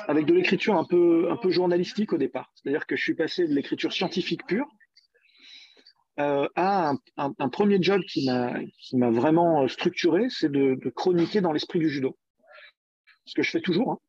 avec 0.07 0.25
de 0.25 0.33
l'écriture 0.33 0.75
un 0.75 0.83
peu, 0.83 1.31
un 1.31 1.37
peu 1.37 1.49
journalistique 1.49 2.13
au 2.13 2.17
départ. 2.17 2.51
C'est-à-dire 2.55 2.85
que 2.85 2.95
je 2.95 3.01
suis 3.01 3.15
passé 3.15 3.47
de 3.47 3.53
l'écriture 3.53 3.93
scientifique 3.93 4.45
pure 4.45 4.67
euh, 6.19 6.47
à 6.55 6.93
un, 7.17 7.49
premier 7.49 7.81
job 7.81 8.01
qui 8.07 8.25
m'a 8.25 9.09
vraiment 9.11 9.67
structuré, 9.67 10.27
c'est 10.29 10.51
de, 10.51 10.75
de, 10.75 10.89
chroniquer 10.89 11.41
dans 11.41 11.51
l'esprit 11.51 11.79
du 11.79 11.89
judo. 11.89 12.17
Ce 13.25 13.33
que 13.33 13.43
je 13.43 13.49
fais 13.49 13.61
toujours. 13.61 13.91
Hein. 13.91 13.99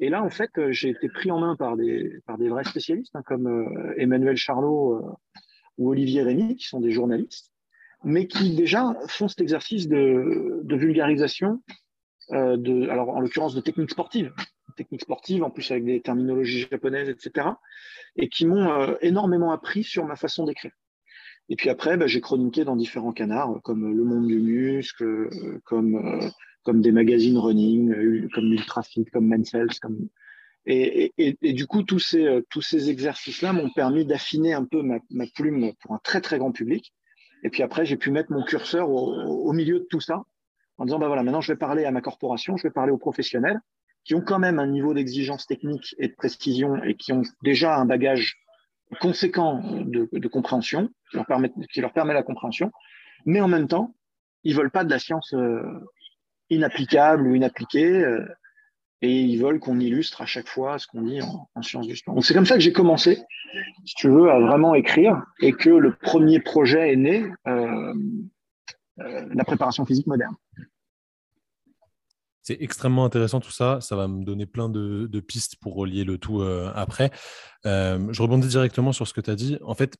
Et 0.00 0.08
là, 0.08 0.22
en 0.22 0.30
fait, 0.30 0.50
j'ai 0.70 0.90
été 0.90 1.08
pris 1.08 1.30
en 1.30 1.40
main 1.40 1.56
par 1.56 1.76
des, 1.76 2.20
par 2.26 2.38
des 2.38 2.48
vrais 2.48 2.64
spécialistes, 2.64 3.14
hein, 3.14 3.22
comme 3.24 3.46
euh, 3.46 3.94
Emmanuel 3.96 4.36
Charlot 4.36 4.94
euh, 4.94 5.12
ou 5.78 5.90
Olivier 5.90 6.22
Rémy, 6.22 6.56
qui 6.56 6.66
sont 6.66 6.80
des 6.80 6.90
journalistes, 6.90 7.52
mais 8.04 8.26
qui 8.26 8.54
déjà 8.54 8.94
font 9.08 9.28
cet 9.28 9.40
exercice 9.40 9.88
de, 9.88 10.60
de 10.62 10.76
vulgarisation, 10.76 11.62
euh, 12.32 12.56
de, 12.56 12.88
alors 12.88 13.10
en 13.10 13.20
l'occurrence 13.20 13.54
de 13.54 13.60
techniques 13.60 13.90
sportives, 13.90 14.32
techniques 14.76 15.02
sportives 15.02 15.44
en 15.44 15.50
plus 15.50 15.70
avec 15.70 15.84
des 15.84 16.00
terminologies 16.00 16.66
japonaises, 16.70 17.08
etc., 17.08 17.48
et 18.16 18.28
qui 18.28 18.46
m'ont 18.46 18.68
euh, 18.68 18.94
énormément 19.00 19.52
appris 19.52 19.84
sur 19.84 20.04
ma 20.04 20.16
façon 20.16 20.44
d'écrire. 20.44 20.72
Et 21.48 21.56
puis 21.56 21.70
après, 21.70 21.96
bah, 21.96 22.06
j'ai 22.06 22.20
chroniqué 22.20 22.64
dans 22.64 22.76
différents 22.76 23.12
canards 23.12 23.60
comme 23.62 23.96
Le 23.96 24.04
Monde 24.04 24.26
du 24.26 24.38
Muscle, 24.38 25.04
euh, 25.04 25.60
comme, 25.64 25.94
euh, 25.94 26.28
comme 26.64 26.80
des 26.80 26.92
magazines 26.92 27.38
running, 27.38 27.92
euh, 27.92 28.28
comme 28.34 28.52
Ultrafit, 28.52 29.04
comme 29.06 29.28
Men's 29.28 29.54
Health, 29.54 29.78
comme 29.80 30.08
et, 30.68 31.12
et, 31.16 31.38
et, 31.42 31.52
du 31.52 31.68
coup, 31.68 31.84
tous 31.84 32.00
ces, 32.00 32.40
tous 32.50 32.60
ces 32.60 32.90
exercices-là 32.90 33.52
m'ont 33.52 33.70
permis 33.70 34.04
d'affiner 34.04 34.52
un 34.52 34.64
peu 34.64 34.82
ma, 34.82 34.98
ma, 35.10 35.24
plume 35.32 35.72
pour 35.80 35.92
un 35.92 36.00
très 36.02 36.20
très 36.20 36.38
grand 36.38 36.50
public. 36.50 36.92
Et 37.44 37.50
puis 37.50 37.62
après, 37.62 37.86
j'ai 37.86 37.96
pu 37.96 38.10
mettre 38.10 38.32
mon 38.32 38.42
curseur 38.42 38.90
au, 38.90 39.14
au, 39.14 39.52
milieu 39.52 39.78
de 39.78 39.86
tout 39.88 40.00
ça 40.00 40.24
en 40.78 40.84
disant, 40.84 40.98
bah 40.98 41.06
voilà, 41.06 41.22
maintenant 41.22 41.40
je 41.40 41.52
vais 41.52 41.56
parler 41.56 41.84
à 41.84 41.92
ma 41.92 42.00
corporation, 42.00 42.56
je 42.56 42.64
vais 42.64 42.72
parler 42.72 42.90
aux 42.90 42.98
professionnels 42.98 43.60
qui 44.02 44.16
ont 44.16 44.20
quand 44.20 44.40
même 44.40 44.58
un 44.58 44.66
niveau 44.66 44.92
d'exigence 44.92 45.46
technique 45.46 45.94
et 45.98 46.08
de 46.08 46.14
précision 46.14 46.82
et 46.82 46.94
qui 46.94 47.12
ont 47.12 47.22
déjà 47.42 47.76
un 47.76 47.86
bagage 47.86 48.36
conséquent 49.00 49.62
de, 49.62 50.28
compréhension 50.28 50.90
qui 51.10 51.16
leur, 51.16 51.26
permet, 51.92 52.14
la 52.14 52.22
compréhension, 52.22 52.72
mais 53.24 53.40
en 53.40 53.48
même 53.48 53.68
temps, 53.68 53.94
ils 54.44 54.54
veulent 54.54 54.70
pas 54.70 54.84
de 54.84 54.90
la 54.90 54.98
science 54.98 55.34
euh, 55.34 55.62
inapplicable 56.50 57.26
ou 57.26 57.34
inappliquée. 57.34 58.04
Euh, 58.04 58.26
et 59.02 59.20
ils 59.20 59.36
veulent 59.36 59.60
qu'on 59.60 59.78
illustre 59.78 60.22
à 60.22 60.26
chaque 60.26 60.48
fois 60.48 60.78
ce 60.78 60.86
qu'on 60.86 61.02
dit 61.02 61.20
en, 61.20 61.62
sciences 61.62 61.86
du 61.86 61.96
sport. 61.96 62.16
C'est 62.24 62.32
comme 62.32 62.46
ça 62.46 62.54
que 62.54 62.60
j'ai 62.60 62.72
commencé, 62.72 63.18
si 63.84 63.94
tu 63.94 64.08
veux, 64.08 64.30
à 64.30 64.40
vraiment 64.40 64.74
écrire 64.74 65.22
et 65.40 65.52
que 65.52 65.68
le 65.68 65.94
premier 65.94 66.40
projet 66.40 66.92
est 66.92 66.96
né, 66.96 67.30
euh, 67.46 67.94
la 68.96 69.44
préparation 69.44 69.84
physique 69.84 70.06
moderne. 70.06 70.34
C'est 72.46 72.58
extrêmement 72.60 73.04
intéressant 73.04 73.40
tout 73.40 73.50
ça. 73.50 73.80
Ça 73.80 73.96
va 73.96 74.06
me 74.06 74.24
donner 74.24 74.46
plein 74.46 74.68
de, 74.68 75.20
pistes 75.20 75.56
pour 75.56 75.74
relier 75.74 76.04
le 76.04 76.16
tout 76.16 76.42
euh, 76.42 76.70
après. 76.74 77.10
je 77.64 78.22
rebondis 78.22 78.46
directement 78.46 78.92
sur 78.92 79.08
ce 79.08 79.12
que 79.12 79.20
tu 79.20 79.30
as 79.30 79.34
dit. 79.34 79.58
En 79.64 79.74
fait, 79.74 79.96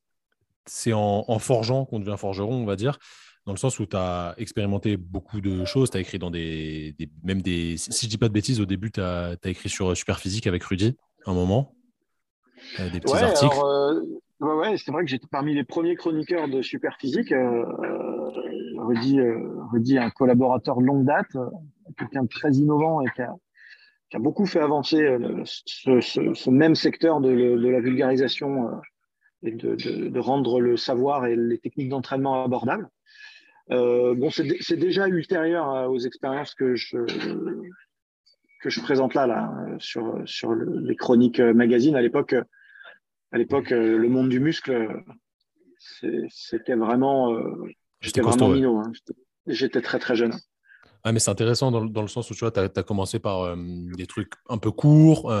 c'est 0.65 0.93
en, 0.93 1.25
en, 1.27 1.39
forgeant 1.39 1.83
qu'on 1.85 1.99
devient 1.99 2.15
forgeron, 2.17 2.55
on 2.55 2.65
va 2.65 2.77
dire 2.77 2.99
dans 3.47 3.53
le 3.53 3.57
sens 3.57 3.79
où 3.79 3.85
tu 3.85 3.95
as 3.95 4.35
expérimenté 4.37 4.97
beaucoup 4.97 5.39
de 5.39 5.63
choses, 5.63 5.89
tu 5.89 5.97
as 5.97 6.01
écrit 6.01 6.19
dans 6.19 6.29
des, 6.29 6.95
Même 7.23 7.41
des. 7.41 7.77
Si 7.77 8.05
je 8.05 8.09
dis 8.09 8.17
pas 8.17 8.27
de 8.27 8.33
bêtises, 8.33 8.59
au 8.59 8.65
début, 8.65 8.91
tu 8.91 8.99
as, 8.99 9.37
écrit 9.45 9.69
sur 9.69 9.95
Superphysique 9.95 10.47
avec 10.47 10.63
Rudy, 10.65 10.97
un 11.25 11.33
moment. 11.33 11.73
Euh, 12.81 12.89
des 12.89 12.99
petits 12.99 13.15
articles. 13.15 13.55
Euh, 13.63 14.01
ouais, 14.41 14.75
c'est 14.77 14.91
vrai 14.91 15.05
que 15.05 15.09
j'étais 15.09 15.27
parmi 15.31 15.53
les 15.53 15.63
premiers 15.63 15.95
chroniqueurs 15.95 16.49
de 16.49 16.61
Superphysique. 16.61 17.31
Euh, 18.77 18.83
Rudy, 18.83 19.19
Rudy, 19.71 19.97
un 19.97 20.09
collaborateur 20.09 20.77
de 20.77 20.85
longue 20.85 21.05
date, 21.05 21.37
quelqu'un 21.97 22.23
de 22.23 22.29
très 22.29 22.51
innovant 22.51 23.01
et 23.01 23.07
qui 23.15 23.21
a, 23.21 24.19
beaucoup 24.19 24.45
fait 24.45 24.61
avancer 24.61 25.17
ce, 25.45 26.49
même 26.49 26.75
secteur 26.75 27.19
de, 27.21 27.29
la 27.29 27.79
vulgarisation 27.79 28.81
et 29.43 29.51
de, 29.51 30.19
rendre 30.19 30.59
le 30.59 30.77
savoir 30.77 31.25
et 31.25 31.35
les 31.35 31.59
techniques 31.59 31.89
d'entraînement 31.89 32.43
abordables. 32.43 32.89
Euh, 33.71 34.15
bon, 34.15 34.29
c'est 34.29 34.77
déjà 34.77 35.07
ultérieur 35.07 35.73
euh, 35.73 35.87
aux 35.87 35.99
expériences 35.99 36.55
que 36.55 36.75
je, 36.75 36.97
que 38.61 38.69
je 38.69 38.81
présente 38.81 39.13
là, 39.13 39.27
là 39.27 39.53
sur, 39.79 40.21
sur 40.25 40.55
les 40.55 40.95
chroniques 40.95 41.41
euh, 41.41 41.53
magazines. 41.53 41.95
À 41.95 42.01
l'époque, 42.01 42.33
à 43.31 43.37
l'époque, 43.37 43.71
le 43.71 44.07
monde 44.07 44.29
du 44.29 44.39
muscle, 44.39 45.03
c'était 46.29 46.75
vraiment, 46.75 47.37
j'étais 47.99 48.21
vraiment 48.21 48.49
minot. 48.49 48.77
Hein. 48.79 48.91
J'étais 49.47 49.81
très 49.81 49.99
très 49.99 50.15
jeune. 50.15 50.33
Ah, 51.03 51.13
mais 51.13 51.19
c'est 51.19 51.31
intéressant 51.31 51.71
dans, 51.71 51.85
dans, 51.85 52.01
le 52.01 52.07
sens 52.07 52.29
où 52.29 52.33
tu 52.33 52.39
vois, 52.41 52.51
tu 52.51 52.59
as, 52.59 52.83
commencé 52.83 53.19
par 53.19 53.55
des 53.55 54.07
trucs 54.07 54.33
un 54.49 54.57
peu 54.57 54.71
courts, 54.71 55.31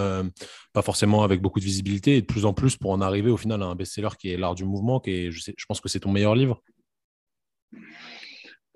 pas 0.71 0.81
forcément 0.81 1.23
avec 1.23 1.41
beaucoup 1.41 1.59
de 1.59 1.65
visibilité, 1.65 2.15
et 2.15 2.21
de 2.21 2.25
plus 2.25 2.45
en 2.45 2.53
plus 2.53 2.77
pour 2.77 2.91
en 2.91 3.01
arriver 3.01 3.31
au 3.31 3.37
final 3.37 3.61
à 3.61 3.65
un 3.65 3.75
best-seller 3.75 4.09
qui 4.17 4.31
est 4.31 4.37
L'Art 4.37 4.55
du 4.55 4.63
Mouvement, 4.63 5.01
qui 5.01 5.11
est, 5.11 5.31
je, 5.31 5.41
sais, 5.41 5.53
je 5.57 5.65
pense 5.65 5.81
que 5.81 5.89
c'est 5.89 5.99
ton 5.99 6.11
meilleur 6.11 6.35
livre 6.35 6.61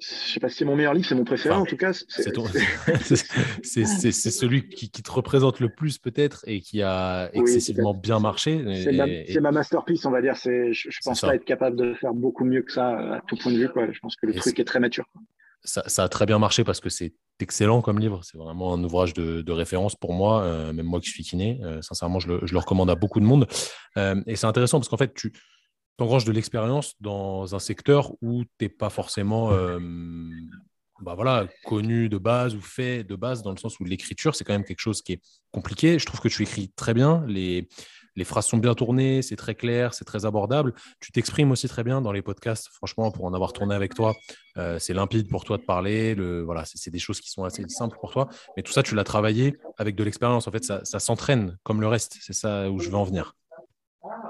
je 0.02 0.34
sais 0.34 0.40
pas 0.40 0.50
si 0.50 0.58
c'est 0.58 0.66
mon 0.66 0.76
meilleur 0.76 0.96
livre, 0.96 1.08
c'est 1.08 1.16
mon 1.16 1.24
préféré 1.24 1.56
en 1.56 1.66
tout 1.66 1.78
cas. 1.78 1.94
C'est 1.94 2.34
celui 3.64 4.68
qui, 4.68 4.90
te 4.90 5.12
représente 5.12 5.60
le 5.60 5.70
plus 5.70 6.00
peut-être 6.00 6.44
et 6.48 6.60
qui 6.60 6.82
a 6.82 7.30
excessivement 7.34 7.94
bien 7.94 8.20
marché. 8.20 8.64
C'est 8.84 9.40
ma, 9.40 9.52
masterpiece, 9.52 10.04
on 10.06 10.12
va 10.12 10.22
dire. 10.22 10.36
Je 10.36 10.50
ne 10.50 11.04
pense 11.04 11.22
pas 11.22 11.36
être 11.36 11.46
capable 11.46 11.76
de 11.76 11.94
faire 11.94 12.14
beaucoup 12.14 12.46
mieux 12.46 12.64
que 12.64 12.72
ça 12.72 13.16
à 13.16 13.22
tout 13.28 13.36
point 13.36 13.52
de 13.52 13.58
vue. 13.58 13.70
Quoi. 13.70 13.92
Je 13.92 14.00
pense 14.00 14.16
que 14.16 14.26
le 14.26 14.34
truc 14.34 14.60
est 14.60 14.66
très 14.66 14.80
mature. 14.80 15.06
Ça, 15.64 15.84
a 16.04 16.10
très 16.10 16.26
bien 16.26 16.40
marché 16.40 16.64
parce 16.64 16.80
que 16.80 16.90
c'est 16.90 17.14
excellent 17.40 17.82
comme 17.82 18.00
livre. 18.00 18.22
C'est 18.24 18.38
vraiment 18.38 18.74
un 18.74 18.84
ouvrage 18.84 19.14
de, 19.14 19.52
référence 19.52 19.96
pour 19.96 20.14
moi, 20.14 20.42
euh, 20.42 20.74
même 20.74 20.88
moi 20.88 21.00
qui 21.00 21.12
suis 21.12 21.24
kiné. 21.24 21.60
Euh, 21.64 21.80
sincèrement, 21.84 22.20
je 22.20 22.30
le, 22.30 22.40
je 22.48 22.54
le, 22.54 22.60
recommande 22.60 22.90
à 22.90 22.96
beaucoup 22.96 23.20
de 23.20 23.26
monde. 23.26 23.48
Euh, 23.98 24.20
et 24.26 24.36
c'est 24.36 24.48
intéressant 24.48 24.80
parce 24.80 24.90
qu'en 24.90 24.98
fait, 24.98 25.14
tu, 25.14 25.32
engranges 26.00 26.26
de 26.26 26.32
l'expérience 26.32 26.96
dans 27.00 27.54
un 27.56 27.60
secteur 27.60 28.14
où 28.22 28.44
tu 28.44 28.50
n'es 28.62 28.70
pas 28.70 28.90
forcément 28.90 29.52
euh, 29.52 29.80
bah 31.02 31.16
voilà, 31.16 31.48
connu 31.66 32.10
de 32.10 32.18
base 32.18 32.56
ou 32.56 32.62
fait 32.62 33.04
de 33.04 33.16
base, 33.16 33.42
dans 33.42 33.52
le 33.52 33.58
sens 33.58 33.80
où 33.80 33.84
l'écriture, 33.84 34.36
c'est 34.36 34.44
quand 34.44 34.54
même 34.54 34.64
quelque 34.64 34.80
chose 34.80 35.02
qui 35.02 35.14
est 35.14 35.22
compliqué. 35.52 35.98
Je 35.98 36.06
trouve 36.06 36.20
que 36.20 36.28
tu 36.28 36.44
écris 36.44 36.72
très 36.76 36.94
bien, 36.94 37.24
les, 37.28 37.68
les 38.16 38.24
phrases 38.24 38.46
sont 38.46 38.58
bien 38.58 38.76
tournées, 38.76 39.22
c'est 39.22 39.36
très 39.36 39.56
clair, 39.56 39.94
c'est 39.94 40.06
très 40.06 40.26
abordable. 40.26 40.74
Tu 41.00 41.12
t'exprimes 41.12 41.52
aussi 41.52 41.68
très 41.68 41.84
bien 41.84 42.02
dans 42.02 42.12
les 42.12 42.22
podcasts. 42.22 42.68
Franchement, 42.68 43.12
pour 43.12 43.26
en 43.26 43.34
avoir 43.34 43.52
tourné 43.54 43.74
avec 43.74 43.96
toi, 43.96 44.14
euh, 44.58 44.78
c'est 44.80 44.94
limpide 44.94 45.28
pour 45.28 45.44
toi 45.44 45.58
de 45.58 45.64
parler. 45.64 46.14
Le, 46.14 46.42
voilà, 46.42 46.66
c'est 46.66 46.92
des 46.92 47.00
choses 47.00 47.20
qui 47.20 47.32
sont 47.32 47.44
assez 47.44 47.64
simples 47.68 47.98
pour 48.00 48.12
toi. 48.12 48.30
Mais 48.56 48.64
tout 48.64 48.72
ça, 48.72 48.84
tu 48.84 48.94
l'as 48.94 49.04
travaillé 49.04 49.58
avec 49.78 49.96
de 49.96 50.04
l'expérience. 50.04 50.48
En 50.48 50.52
fait, 50.52 50.64
ça, 50.64 50.82
ça 50.84 51.00
s'entraîne 51.00 51.58
comme 51.64 51.82
le 51.82 51.88
reste. 51.88 52.18
C'est 52.22 52.34
ça 52.34 52.70
où 52.70 52.80
je 52.80 52.90
veux 52.90 52.96
en 52.96 53.06
venir 53.06 53.36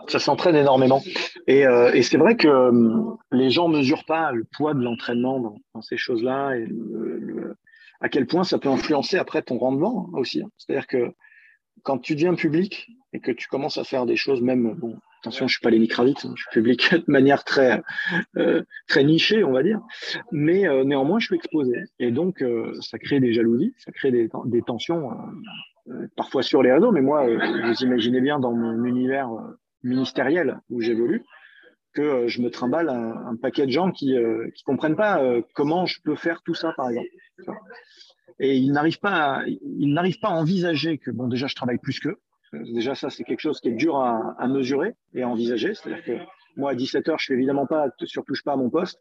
ça 0.08 0.20
s'entraîne 0.20 0.56
énormément. 0.56 1.02
Et, 1.48 1.66
euh, 1.66 1.94
et 1.94 2.04
c'est 2.04 2.18
vrai 2.18 2.36
que 2.36 2.48
euh, 2.48 3.16
les 3.32 3.50
gens 3.50 3.68
mesurent 3.68 4.06
pas 4.06 4.32
le 4.32 4.46
poids 4.56 4.74
de 4.74 4.82
l'entraînement 4.82 5.40
dans, 5.74 5.82
ces 5.82 5.98
choses-là 5.98 6.56
et 6.56 6.68
à 8.02 8.10
quel 8.10 8.28
point 8.28 8.44
ça 8.44 8.60
peut 8.60 8.70
influencer 8.70 9.18
après 9.18 9.42
ton 9.42 9.58
rendement 9.58 10.10
aussi. 10.14 10.42
Hein. 10.42 10.50
C'est-à-dire 10.58 10.88
que 10.88 11.14
quand 11.84 12.00
tu 12.00 12.16
deviens 12.16 12.36
public 12.36 12.90
et 13.14 13.20
que 13.20 13.32
tu 13.32 13.48
commences 13.48 13.78
à 13.78 13.84
faire 13.84 14.06
des 14.06 14.16
choses, 14.16 14.42
même, 14.42 14.76
bon, 14.76 14.98
attention, 15.22 15.48
je 15.48 15.54
suis 15.54 15.62
pas 15.62 15.70
Lenny 15.70 15.88
Kravitz, 15.88 16.26
hein, 16.26 16.34
je 16.36 16.42
suis 16.44 16.52
public 16.52 16.92
de 17.08 17.12
manière 17.12 17.44
très, 17.44 17.82
euh, 18.38 18.64
très 18.88 19.04
nichée, 19.04 19.44
on 19.44 19.52
va 19.52 19.64
dire, 19.64 19.82
mais 20.32 20.68
euh, 20.68 20.84
néanmoins, 20.84 21.20
je 21.20 21.28
suis 21.28 21.36
exposé. 21.36 21.84
Et 22.00 22.12
donc, 22.12 22.42
euh, 22.42 22.74
ça 22.82 22.98
crée 22.98 23.20
des 23.20 23.34
jalousies, 23.34 23.74
ça 23.78 23.92
crée 23.92 24.12
des, 24.12 24.30
des 24.46 24.62
tensions, 24.62 25.12
parfois 26.16 26.44
sur 26.44 26.62
les 26.62 26.72
réseaux, 26.72 26.92
mais 26.92 27.02
moi, 27.02 27.26
vous 27.28 27.84
imaginez 27.84 28.22
bien 28.22 28.40
dans 28.40 28.54
mon 28.54 28.84
univers 28.86 29.30
ministériel 29.84 30.60
où 30.70 30.82
j'évolue 30.82 31.24
que 31.94 32.02
euh, 32.02 32.28
je 32.28 32.42
me 32.42 32.50
trimballe 32.50 32.90
un, 32.90 33.36
paquet 33.36 33.66
de 33.66 33.72
gens 33.72 33.92
qui 33.92 34.14
ne 34.14 34.20
euh, 34.20 34.54
comprennent 34.66 34.96
pas 34.96 35.22
euh, 35.22 35.42
comment 35.54 35.86
je 35.86 36.02
peux 36.02 36.16
faire 36.16 36.42
tout 36.44 36.54
ça, 36.54 36.74
par 36.76 36.90
exemple. 36.90 37.10
Et 38.40 38.58
ils 38.58 38.72
n'arrivent 38.72 39.00
pas, 39.00 39.40
à, 39.40 39.44
ils 39.46 39.94
n'arrivent 39.94 40.20
pas 40.20 40.30
à 40.30 40.32
envisager 40.32 40.98
que 40.98 41.12
bon 41.12 41.28
déjà 41.28 41.48
je 41.48 41.56
travaille 41.56 41.78
plus 41.78 42.00
qu'eux. 42.00 42.18
Déjà 42.54 42.96
ça 42.96 43.10
c'est 43.10 43.24
quelque 43.24 43.40
chose 43.40 43.60
qui 43.60 43.70
est 43.70 43.74
dur 43.74 43.98
à, 43.98 44.36
à 44.40 44.48
mesurer 44.48 44.96
et 45.14 45.22
à 45.22 45.28
envisager. 45.28 45.74
C'est-à-dire 45.74 46.04
que 46.04 46.12
moi 46.56 46.72
à 46.72 46.76
17 46.76 47.10
heures 47.10 47.20
je 47.20 47.28
fais 47.28 47.34
évidemment 47.34 47.68
pas, 47.68 47.88
surtouche 48.06 48.44
pas 48.44 48.54
à 48.54 48.56
mon 48.56 48.70
poste. 48.70 49.00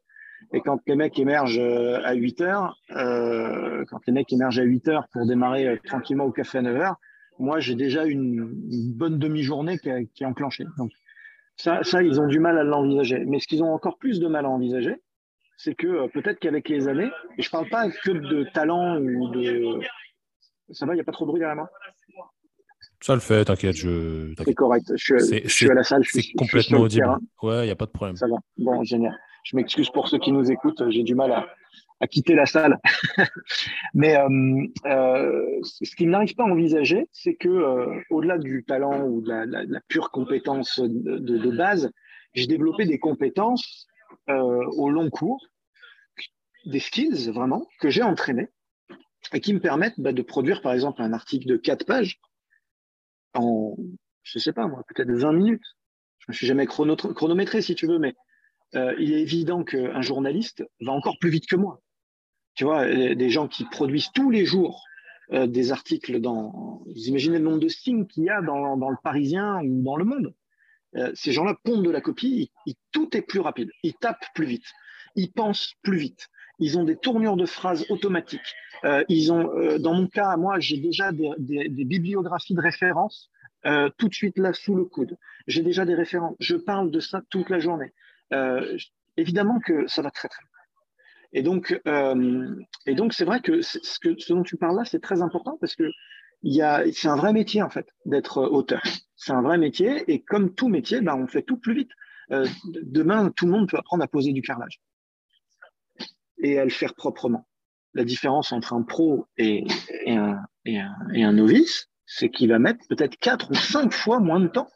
Et 0.53 0.61
quand 0.61 0.81
les 0.87 0.97
mecs 0.97 1.19
émergent 1.19 1.61
à 1.61 2.15
8 2.15 2.41
heures, 2.41 2.77
euh, 2.97 3.85
quand 3.89 4.01
les 4.07 4.13
mecs 4.13 4.33
émergent 4.33 4.59
à 4.59 4.65
8 4.65 4.89
heures 4.89 5.09
pour 5.13 5.27
démarrer 5.27 5.79
tranquillement 5.85 6.25
au 6.25 6.33
café 6.33 6.59
à 6.59 6.63
9 6.63 6.77
heures, 6.77 6.97
moi, 7.41 7.59
j'ai 7.59 7.75
déjà 7.75 8.05
une, 8.05 8.53
bonne 8.95 9.19
demi-journée 9.19 9.79
qui, 9.79 9.89
est 9.89 10.25
enclenchée. 10.25 10.67
Donc, 10.79 10.93
ça, 11.57 11.83
ça, 11.83 12.03
ils 12.03 12.21
ont 12.21 12.27
du 12.27 12.39
mal 12.39 12.59
à 12.59 12.65
l'envisager. 12.65 13.25
Mais 13.27 13.41
ce 13.41 13.47
qu'ils 13.47 13.63
ont 13.63 13.73
encore 13.73 13.99
plus 13.99 14.21
de 14.21 14.29
mal 14.29 14.45
à 14.45 14.51
envisager, 14.51 14.97
c'est 15.57 15.75
que 15.75 15.87
euh, 15.87 16.09
peut-être 16.09 16.39
qu'avec 16.39 16.69
les 16.69 16.89
années, 16.89 17.11
et 17.39 17.43
je 17.43 17.49
ne 17.49 17.51
parle 17.51 17.69
pas 17.69 17.91
que 17.91 18.11
de 18.11 18.45
talent 18.53 18.99
ou 18.99 19.29
de. 19.31 19.81
Ça 20.71 20.87
va, 20.87 20.93
il 20.93 20.97
n'y 20.97 21.01
a 21.01 21.05
pas 21.05 21.13
trop 21.13 21.25
de 21.25 21.31
bruit 21.31 21.41
derrière 21.41 21.57
moi 21.57 21.71
Ça 23.01 23.15
le 23.15 23.21
fait, 23.21 23.45
t'inquiète. 23.45 23.77
Je... 23.77 24.33
C'est 24.45 24.55
correct. 24.55 24.93
Je, 24.97 25.19
suis, 25.49 25.71
à 25.71 25.75
la 25.75 25.83
salle. 25.83 26.05
C'est 26.05 26.23
complètement 26.37 26.81
audible. 26.81 27.09
Ouais, 27.43 27.65
il 27.65 27.67
n'y 27.67 27.73
a 27.73 27.77
pas 27.77 27.87
de 27.87 27.91
problème. 27.91 28.17
Ça 28.17 28.27
va. 28.27 28.37
Bon, 28.59 28.85
génial. 28.85 29.19
Je 29.45 29.57
m'excuse 29.57 29.91
pour 29.91 30.09
ceux 30.09 30.19
qui 30.19 30.33
nous 30.33 30.51
écoutent. 30.51 30.89
J'ai 30.91 31.03
du 31.03 31.15
mal 31.15 31.33
à, 31.33 31.47
à 32.01 32.07
quitter 32.07 32.35
la 32.35 32.47
salle. 32.47 32.79
Mais 33.95 34.17
euh, 34.17 34.67
euh, 34.87 35.61
ce 35.63 35.95
qu'il 35.95 36.11
n'arrive 36.11 36.35
pas 36.35 36.45
à 36.45 36.47
envisager, 36.47 37.09
c'est 37.13 37.35
que 37.35 37.49
euh, 37.49 38.01
au-delà 38.11 38.39
du 38.39 38.65
talent 38.65 39.07
ou 39.07 39.21
de 39.21 39.29
la, 39.29 39.81
pure 39.89 40.11
compétence 40.11 40.81
de, 40.81 41.51
base, 41.51 41.91
j'ai 42.35 42.47
développé 42.47 42.87
des 42.87 42.99
compétences 42.99 43.87
euh, 44.29 44.65
au 44.77 44.91
long 44.91 45.11
cours, 45.11 45.47
des 46.67 46.81
skills 46.81 47.31
vraiment 47.31 47.67
que 47.81 47.91
j'ai 47.91 48.03
entraînés 48.03 48.49
et 49.33 49.41
qui 49.41 49.53
me 49.55 49.61
permettent 49.61 49.99
bah, 50.01 50.13
de 50.13 50.23
produire 50.23 50.63
par 50.63 50.73
exemple 50.73 51.03
un 51.03 51.13
article 51.13 51.47
de 51.47 51.57
quatre 51.57 51.85
pages 51.85 52.21
en, 53.35 53.77
je 54.23 54.39
sais 54.39 54.53
pas 54.53 54.67
moi, 54.67 54.83
peut-être 54.89 55.11
20 55.11 55.33
minutes. 55.33 55.65
Je 56.19 56.27
me 56.29 56.35
suis 56.35 56.47
jamais 56.47 56.67
chronométré 56.67 57.63
si 57.63 57.75
tu 57.75 57.87
veux, 57.87 57.99
mais 57.99 58.15
euh, 58.75 58.95
il 58.99 59.13
est 59.13 59.21
évident 59.21 59.65
qu'un 59.65 60.03
journaliste 60.03 60.65
va 60.81 60.93
encore 60.93 61.19
plus 61.19 61.31
vite 61.31 61.47
que 61.47 61.57
moi 61.57 61.81
tu 62.55 62.65
vois, 62.65 62.87
des 62.87 63.31
gens 63.31 63.49
qui 63.49 63.65
produisent 63.65 64.11
tous 64.13 64.31
les 64.31 64.45
jours 64.45 64.85
euh, 65.33 65.47
des 65.47 65.71
articles 65.71 66.21
dans. 66.21 66.83
Vous 66.87 67.09
imaginez 67.09 67.39
le 67.39 67.45
nombre 67.45 67.61
de 67.61 67.69
signes 67.69 68.07
qu'il 68.07 68.25
y 68.25 68.31
a 68.31 68.43
dans, 68.43 68.77
dans, 68.77 68.91
le 68.91 68.97
Parisien 69.03 69.61
ou 69.63 69.83
dans 69.83 69.97
le 69.97 70.05
monde. 70.05 70.35
Euh, 70.97 71.13
ces 71.15 71.31
gens-là 71.31 71.57
pondent 71.63 71.85
de 71.85 71.91
la 71.91 72.01
copie, 72.01 72.51
tout 72.91 73.17
est 73.17 73.23
plus 73.23 73.39
rapide, 73.39 73.71
ils 73.85 73.95
tapent 73.95 74.27
plus 74.35 74.47
vite, 74.47 74.67
ils 75.15 75.31
pensent 75.31 75.75
plus 75.83 75.99
vite, 75.99 76.29
ils 76.59 76.79
ont 76.79 76.83
des 76.83 76.97
tournures 76.97 77.37
de 77.37 77.47
phrases 77.47 77.87
automatiques. 77.91 78.57
Euh, 78.85 79.05
ils 79.09 79.33
ont, 79.33 79.57
euh, 79.57 79.79
dans 79.79 79.95
mon 79.95 80.09
cas, 80.09 80.37
moi, 80.37 80.59
j'ai 80.59 80.79
déjà 80.79 81.13
des, 81.13 81.31
des, 81.39 81.69
des, 81.69 81.85
bibliographies 81.85 82.55
de 82.55 82.61
référence 82.61 83.31
euh, 83.67 83.89
tout 83.99 84.09
de 84.09 84.15
suite 84.15 84.37
là 84.37 84.53
sous 84.53 84.75
le 84.75 84.85
coude. 84.85 85.17
J'ai 85.47 85.63
déjà 85.63 85.85
des 85.85 85.95
références. 85.95 86.35
Je 86.41 86.57
parle 86.57 86.91
de 86.91 86.99
ça 86.99 87.23
toute 87.31 87.51
la 87.51 87.61
journée. 87.61 87.93
évidemment 89.17 89.61
que 89.61 89.87
ça 89.87 90.03
va 90.03 90.11
très 90.11 90.29
très 90.29 90.43
et 91.33 91.43
donc, 91.43 91.81
euh, 91.87 92.55
et 92.87 92.95
donc, 92.95 93.13
c'est 93.13 93.25
vrai 93.25 93.41
que 93.41 93.63
ce, 93.63 93.79
que 94.01 94.19
ce 94.19 94.33
dont 94.33 94.43
tu 94.43 94.57
parles 94.57 94.77
là, 94.77 94.85
c'est 94.85 95.01
très 95.01 95.23
important 95.23 95.57
parce 95.61 95.77
que 95.77 95.91
il 96.43 96.63
c'est 96.95 97.09
un 97.09 97.17
vrai 97.17 97.33
métier 97.33 97.63
en 97.63 97.71
fait 97.71 97.87
d'être 98.07 98.43
auteur. 98.43 98.83
C'est 99.15 99.33
un 99.33 99.43
vrai 99.43 99.59
métier 99.59 100.11
et 100.11 100.23
comme 100.23 100.55
tout 100.55 100.69
métier, 100.69 101.01
ben, 101.01 101.15
on 101.15 101.27
fait 101.27 101.43
tout 101.43 101.59
plus 101.59 101.75
vite. 101.75 101.91
Euh, 102.33 102.47
demain, 102.65 103.31
tout 103.37 103.47
le 103.47 103.53
monde 103.53 103.69
peut 103.69 103.77
apprendre 103.77 104.03
à 104.03 104.09
poser 104.09 104.33
du 104.33 104.43
carrelage 104.43 104.81
et 106.43 106.59
à 106.59 106.65
le 106.65 106.71
faire 106.71 106.95
proprement. 106.95 107.47
la 107.93 108.05
différence 108.05 108.53
entre 108.53 108.73
un 108.73 108.83
pro 108.83 109.27
et, 109.37 109.65
un, 110.07 111.33
novice, 111.33 111.89
c'est 112.07 112.31
qu'il 112.31 112.49
va 112.49 112.59
mettre 112.59 112.87
peut-être 112.89 113.17
quatre 113.17 113.51
ou 113.51 113.55
cinq 113.55 113.93
fois 113.93 114.21
moins 114.21 114.41
de 114.41 114.49
temps 114.49 114.69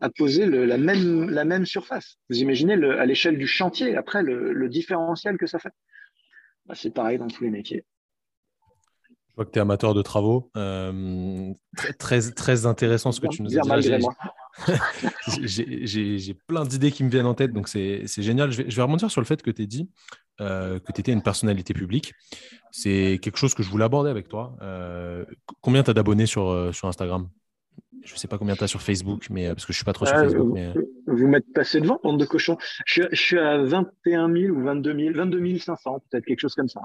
à 0.00 0.08
poser 0.10 0.46
la, 0.46 0.78
même, 0.78 1.66
surface. 1.66 2.16
Vous 2.28 2.38
imaginez 2.38 2.74
à 2.74 3.04
l'échelle 3.04 3.38
du 3.38 3.46
chantier, 3.46 3.96
après, 3.96 4.22
le, 4.22 4.68
différentiel 4.68 5.36
que 5.36 5.46
ça 5.46 5.58
fait. 5.58 5.72
Bah, 6.66 6.74
c'est 6.74 6.90
pareil 6.90 7.18
dans 7.18 7.28
tous 7.28 7.44
les 7.44 7.50
métiers. 7.50 7.84
Je 9.28 9.34
vois 9.36 9.44
que 9.44 9.50
tu 9.50 9.58
es 9.58 9.62
amateur 9.62 9.94
de 9.94 10.02
travaux. 10.02 10.50
Euh, 10.56 11.52
très, 11.98 12.20
très 12.32 12.66
intéressant 12.66 13.12
ce 13.12 13.20
que 13.20 13.28
tu 13.28 13.42
nous 13.42 13.56
as 13.58 13.80
dit. 13.80 13.92
J'ai 15.44 16.34
plein 16.46 16.64
d'idées 16.64 16.90
qui 16.90 17.04
me 17.04 17.10
viennent 17.10 17.26
en 17.26 17.34
tête, 17.34 17.52
donc 17.52 17.68
c'est 17.68 18.06
génial. 18.18 18.50
Je 18.50 18.62
vais, 18.62 18.70
je 18.70 18.76
vais, 18.76 18.82
rebondir 18.82 19.10
sur 19.10 19.20
le 19.20 19.26
fait 19.26 19.42
que 19.42 19.50
tu 19.50 19.62
as 19.62 19.66
dit 19.66 19.88
euh, 20.40 20.78
que 20.80 20.92
tu 20.92 21.00
étais 21.00 21.12
une 21.12 21.22
personnalité 21.22 21.74
publique. 21.74 22.14
C'est 22.72 23.18
quelque 23.22 23.36
chose 23.36 23.54
que 23.54 23.62
je 23.62 23.70
voulais 23.70 23.84
aborder 23.84 24.10
avec 24.10 24.28
toi. 24.28 24.56
Euh, 24.62 25.24
combien 25.60 25.82
tu 25.82 25.90
as 25.90 25.94
d'abonnés 25.94 26.26
sur, 26.26 26.74
sur 26.74 26.88
Instagram? 26.88 27.28
Je 28.04 28.14
ne 28.14 28.18
sais 28.18 28.28
pas 28.28 28.38
combien 28.38 28.56
tu 28.56 28.64
as 28.64 28.68
sur 28.68 28.82
Facebook, 28.82 29.26
mais, 29.30 29.48
parce 29.48 29.66
que 29.66 29.72
je 29.72 29.76
ne 29.76 29.78
suis 29.78 29.84
pas 29.84 29.92
trop 29.92 30.06
sur 30.06 30.16
Facebook. 30.16 30.50
Mais... 30.52 30.72
Vous 31.06 31.26
m'êtes 31.26 31.52
passé 31.52 31.80
devant, 31.80 32.00
bande 32.02 32.20
de 32.20 32.24
cochons. 32.24 32.56
Je, 32.86 33.02
je, 33.10 33.20
suis 33.20 33.38
à 33.38 33.58
21 33.58 34.32
000 34.32 34.56
ou 34.56 34.62
22 34.62 34.96
000, 34.96 35.14
22 35.14 35.58
500, 35.58 36.02
peut-être 36.10 36.24
quelque 36.24 36.40
chose 36.40 36.54
comme 36.54 36.68
ça. 36.68 36.80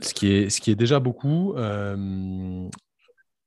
Ce 0.00 0.14
qui 0.14 0.32
est, 0.32 0.50
ce 0.50 0.60
qui 0.60 0.70
est 0.70 0.76
déjà 0.76 0.98
beaucoup, 0.98 1.54
euh, 1.56 2.68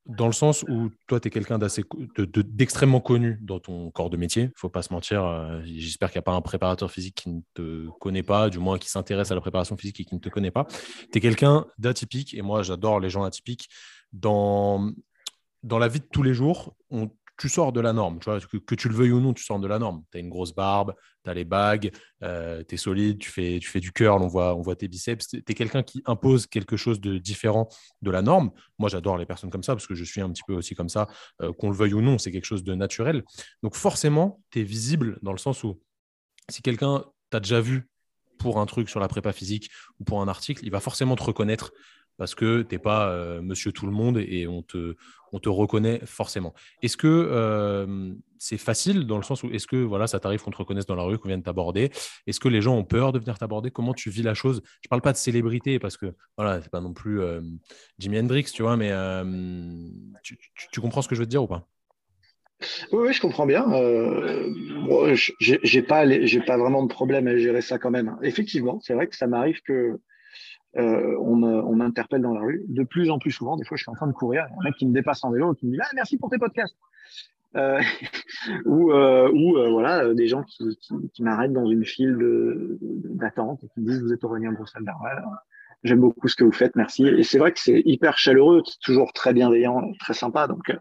dans 0.06 0.28
le 0.28 0.34
sens 0.34 0.64
où 0.64 0.90
toi, 1.08 1.20
tu 1.20 1.30
es 1.30 1.32
quelqu'un 1.32 1.58
d'extrêmement 1.58 3.00
connu 3.00 3.40
dans 3.42 3.60
ton 3.60 3.90
corps 3.92 4.10
de 4.10 4.18
métier. 4.18 4.44
Il 4.44 4.48
ne 4.48 4.52
faut 4.56 4.70
pas 4.70 4.82
se 4.82 4.94
mentir. 4.94 5.24
Euh, 5.24 5.62
j'espère 5.64 6.12
qu'il 6.12 6.20
n'y 6.20 6.24
a 6.24 6.24
pas 6.24 6.34
un 6.34 6.42
préparateur 6.42 6.92
physique 6.92 7.16
qui 7.16 7.30
ne 7.30 7.42
te 7.54 7.88
connaît 8.00 8.24
pas, 8.24 8.50
du 8.50 8.60
moins 8.60 8.78
qui 8.78 8.90
s'intéresse 8.90 9.32
à 9.32 9.36
la 9.36 9.42
préparation 9.42 9.78
physique 9.78 10.02
et 10.02 10.06
qui 10.06 10.16
ne 10.16 10.20
te 10.20 10.30
connaît 10.30 10.52
pas. 10.52 10.68
Tu 11.12 11.18
es 11.18 11.22
quelqu'un 11.22 11.66
d'atypique, 11.78 12.34
et 12.34 12.42
moi, 12.42 12.64
j'adore 12.64 13.00
les 13.00 13.10
gens 13.10 13.24
atypiques. 13.24 13.70
Dans, 14.12 14.92
dans 15.64 15.80
la 15.80 15.88
vie 15.88 16.00
de 16.00 16.08
tous 16.12 16.24
les 16.24 16.34
jours, 16.34 16.76
tu 17.38 17.50
sors 17.50 17.72
de 17.72 17.82
la 17.82 17.94
norme. 17.94 18.20
Tu 18.20 18.60
que, 18.60 18.76
tu 18.76 18.90
le 18.90 18.96
veuilles 18.96 19.12
ou 19.12 19.20
non, 19.20 19.34
tu 19.34 19.44
sors 19.44 19.60
de 19.60 19.68
la 19.68 19.80
norme. 19.80 20.04
Tu 20.12 20.18
as 20.18 20.22
une 20.22 20.30
grosse 20.30 20.54
barbe, 20.54 20.94
tu 21.24 21.30
as 21.30 21.34
les 21.34 21.46
bagues, 21.46 21.92
euh, 22.22 22.64
tu 22.68 22.76
es 22.76 22.78
solide, 22.78 23.18
tu 23.18 23.30
fais, 23.30 23.80
du 23.80 23.92
curl, 23.92 24.22
on 24.22 24.28
voit, 24.28 24.56
on 24.56 24.62
voit 24.62 24.76
tes 24.76 24.88
biceps. 24.88 25.28
Tu 25.28 25.44
es 25.48 25.54
quelqu'un 25.54 25.84
qui 25.84 26.04
impose 26.06 26.48
quelque 26.48 26.78
chose 26.78 27.02
de 27.02 27.18
différent 27.18 27.70
de 28.02 28.12
la 28.12 28.22
norme. 28.22 28.52
Moi, 28.78 28.90
j'adore 28.90 29.18
les 29.18 29.26
personnes 29.26 29.50
comme 29.50 29.64
ça 29.64 29.74
parce 29.74 29.88
que 29.88 29.96
je 29.96 30.04
suis 30.04 30.22
un 30.22 30.30
petit 30.32 30.44
peu 30.46 30.54
aussi 30.54 30.76
comme 30.76 30.90
ça. 30.90 31.08
Euh, 31.42 31.52
qu'on 31.54 31.70
le 31.70 31.76
veuille 31.76 31.94
ou 31.94 32.02
non, 32.02 32.18
c'est 32.18 32.32
quelque 32.32 32.46
chose 32.46 32.64
de 32.64 32.76
naturel. 32.76 33.24
Donc, 33.64 33.76
forcément, 33.76 34.42
tu 34.52 34.60
es 34.60 34.64
visible 34.64 35.18
dans 35.22 35.32
le 35.32 35.40
sens 35.40 35.64
où 35.64 35.82
si 36.50 36.62
quelqu'un 36.62 37.04
t'a 37.30 37.40
déjà 37.40 37.62
vu 37.62 37.90
pour 38.38 38.60
un 38.60 38.66
truc 38.66 38.90
sur 38.90 39.00
la 39.00 39.08
prépa 39.08 39.32
physique 39.32 39.70
ou 40.00 40.04
pour 40.04 40.22
un 40.22 40.28
article, 40.28 40.66
il 40.66 40.72
va 40.72 40.82
forcément 40.82 41.16
te 41.16 41.24
reconnaître 41.24 41.72
parce 42.18 42.36
que 42.36 42.62
tu 42.62 42.76
n'es 42.76 42.80
pas 42.80 43.10
euh, 43.10 43.42
monsieur 43.42 43.72
tout 43.72 43.86
le 43.86 43.92
monde 43.92 44.18
et 44.18 44.48
on 44.48 44.62
te, 44.62 44.96
on 45.32 45.40
te 45.40 45.50
reconnaît 45.50 46.00
forcément. 46.06 46.54
Est-ce 46.82 46.96
que 46.96 47.08
euh, 47.08 48.14
c'est 48.38 48.58
facile 48.58 49.08
dans 49.08 49.18
le 49.18 49.24
sens 49.24 49.44
où 49.44 49.50
est-ce 49.52 49.68
que 49.68 49.78
voilà, 49.78 50.08
ça 50.08 50.20
t'arrive 50.20 50.42
qu'on 50.42 50.52
te 50.52 50.58
reconnaisse 50.58 50.86
dans 50.86 50.96
la 50.96 51.04
rue, 51.04 51.18
qu'on 51.18 51.28
vienne 51.28 51.44
t'aborder? 51.44 51.92
Est-ce 52.28 52.40
que 52.40 52.48
les 52.48 52.62
gens 52.62 52.76
ont 52.76 52.84
peur 52.84 53.12
de 53.12 53.20
venir 53.20 53.38
t'aborder? 53.38 53.72
Comment 53.72 53.94
tu 53.94 54.10
vis 54.10 54.22
la 54.22 54.34
chose? 54.34 54.62
Je 54.82 54.88
ne 54.88 54.90
parle 54.90 55.02
pas 55.02 55.12
de 55.12 55.18
célébrité 55.18 55.80
parce 55.80 55.98
que 55.98 56.14
voilà, 56.38 56.62
c'est 56.62 56.72
pas 56.72 56.82
non 56.82 56.94
plus 56.94 57.20
euh, 57.20 57.42
Jimi 57.98 58.20
Hendrix, 58.20 58.46
tu 58.46 58.62
vois, 58.62 58.78
mais 58.78 58.92
tu, 60.22 60.82
comprends 60.82 61.02
ce 61.02 61.08
que 61.08 61.16
je 61.16 61.22
veux 61.22 61.26
te 61.26 61.32
dire 61.32 61.44
ou 61.44 61.48
pas? 61.48 61.68
Oui, 62.92 63.12
je 63.12 63.20
comprends 63.20 63.46
bien. 63.46 63.72
Euh, 63.74 64.54
j'ai 65.40 65.82
pas, 65.82 66.06
pas 66.46 66.58
vraiment 66.58 66.84
de 66.84 66.88
problème 66.88 67.28
à 67.28 67.38
gérer 67.38 67.62
ça 67.62 67.78
quand 67.78 67.92
même. 67.92 68.18
Effectivement, 68.22 68.80
c'est 68.82 68.94
vrai 68.94 69.08
que 69.08 69.16
ça 69.16 69.28
m'arrive 69.28 69.62
que 69.64 70.00
euh, 70.78 71.16
on 71.20 71.76
m'interpelle 71.76 72.22
dans 72.22 72.34
la 72.34 72.42
rue 72.42 72.64
de 72.68 72.84
plus 72.84 73.10
en 73.12 73.20
plus 73.20 73.32
souvent. 73.32 73.58
Des 73.58 73.66
fois, 73.66 73.78
je 73.78 73.84
suis 73.84 73.92
en 73.92 73.96
train 73.96 74.08
de 74.08 74.14
courir, 74.14 74.46
il 74.50 74.54
y 74.54 74.56
a 74.56 74.60
un 74.60 74.64
mec 74.64 74.76
qui 74.76 74.88
me 74.88 74.94
dépasse 74.94 75.24
en 75.24 75.32
vélo 75.32 75.54
qui 75.54 75.68
me 75.68 75.72
dit 75.72 75.80
ah, 75.82 75.90
merci 75.94 76.18
pour 76.18 76.30
tes 76.30 76.38
podcasts. 76.38 76.76
Euh, 77.56 77.80
ou 78.66 78.92
euh, 78.92 79.30
ou 79.32 79.58
euh, 79.58 79.70
voilà, 79.70 80.14
des 80.14 80.28
gens 80.28 80.44
qui, 80.44 80.64
qui, 81.14 81.22
m'arrêtent 81.22 81.54
dans 81.54 81.70
une 81.70 81.86
file 81.86 82.18
d'attente 82.82 83.64
et 83.64 83.68
qui 83.68 83.82
me 83.82 83.88
disent 83.88 84.02
vous 84.02 84.14
êtes 84.14 84.24
Aurélien 84.24 84.52
Broussel 84.52 84.84
d'Arval. 84.84 85.24
J'aime 85.84 86.00
beaucoup 86.00 86.28
ce 86.28 86.36
que 86.36 86.44
vous 86.44 86.52
faites, 86.52 86.76
merci. 86.76 87.06
Et 87.06 87.24
c'est 87.24 87.38
vrai 87.38 87.52
que 87.52 87.60
c'est 87.60 87.82
hyper 87.86 88.18
chaleureux, 88.18 88.64
toujours 88.82 89.12
très 89.12 89.34
bienveillant, 89.34 89.92
très 90.00 90.14
sympa. 90.14 90.48
Donc 90.48 90.72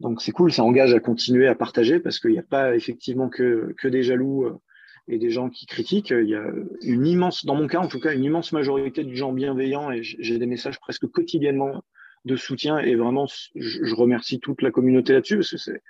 donc 0.00 0.22
c'est 0.22 0.32
cool, 0.32 0.52
ça 0.52 0.62
engage 0.62 0.94
à 0.94 1.00
continuer 1.00 1.48
à 1.48 1.56
partager 1.56 1.98
parce 1.98 2.20
qu'il 2.20 2.30
n'y 2.30 2.38
a 2.38 2.44
pas 2.44 2.76
effectivement 2.76 3.28
que, 3.28 3.74
que 3.76 3.88
des 3.88 4.04
jaloux 4.04 4.60
et 5.08 5.18
des 5.18 5.30
gens 5.30 5.48
qui 5.48 5.66
critiquent. 5.66 6.10
Il 6.10 6.28
y 6.28 6.34
a 6.34 6.44
une 6.82 7.06
immense, 7.06 7.44
dans 7.44 7.54
mon 7.54 7.66
cas 7.66 7.80
en 7.80 7.88
tout 7.88 8.00
cas, 8.00 8.12
une 8.12 8.24
immense 8.24 8.52
majorité 8.52 9.04
de 9.04 9.14
gens 9.14 9.32
bienveillants 9.32 9.90
et 9.90 10.02
j'ai 10.02 10.38
des 10.38 10.46
messages 10.46 10.78
presque 10.78 11.06
quotidiennement 11.06 11.82
de 12.24 12.36
soutien 12.36 12.78
et 12.78 12.94
vraiment, 12.94 13.26
je, 13.54 13.94
remercie 13.94 14.40
toute 14.40 14.62
la 14.62 14.70
communauté 14.70 15.12
là-dessus 15.12 15.36
parce 15.36 15.50
que 15.50 15.56
c'est 15.56 15.82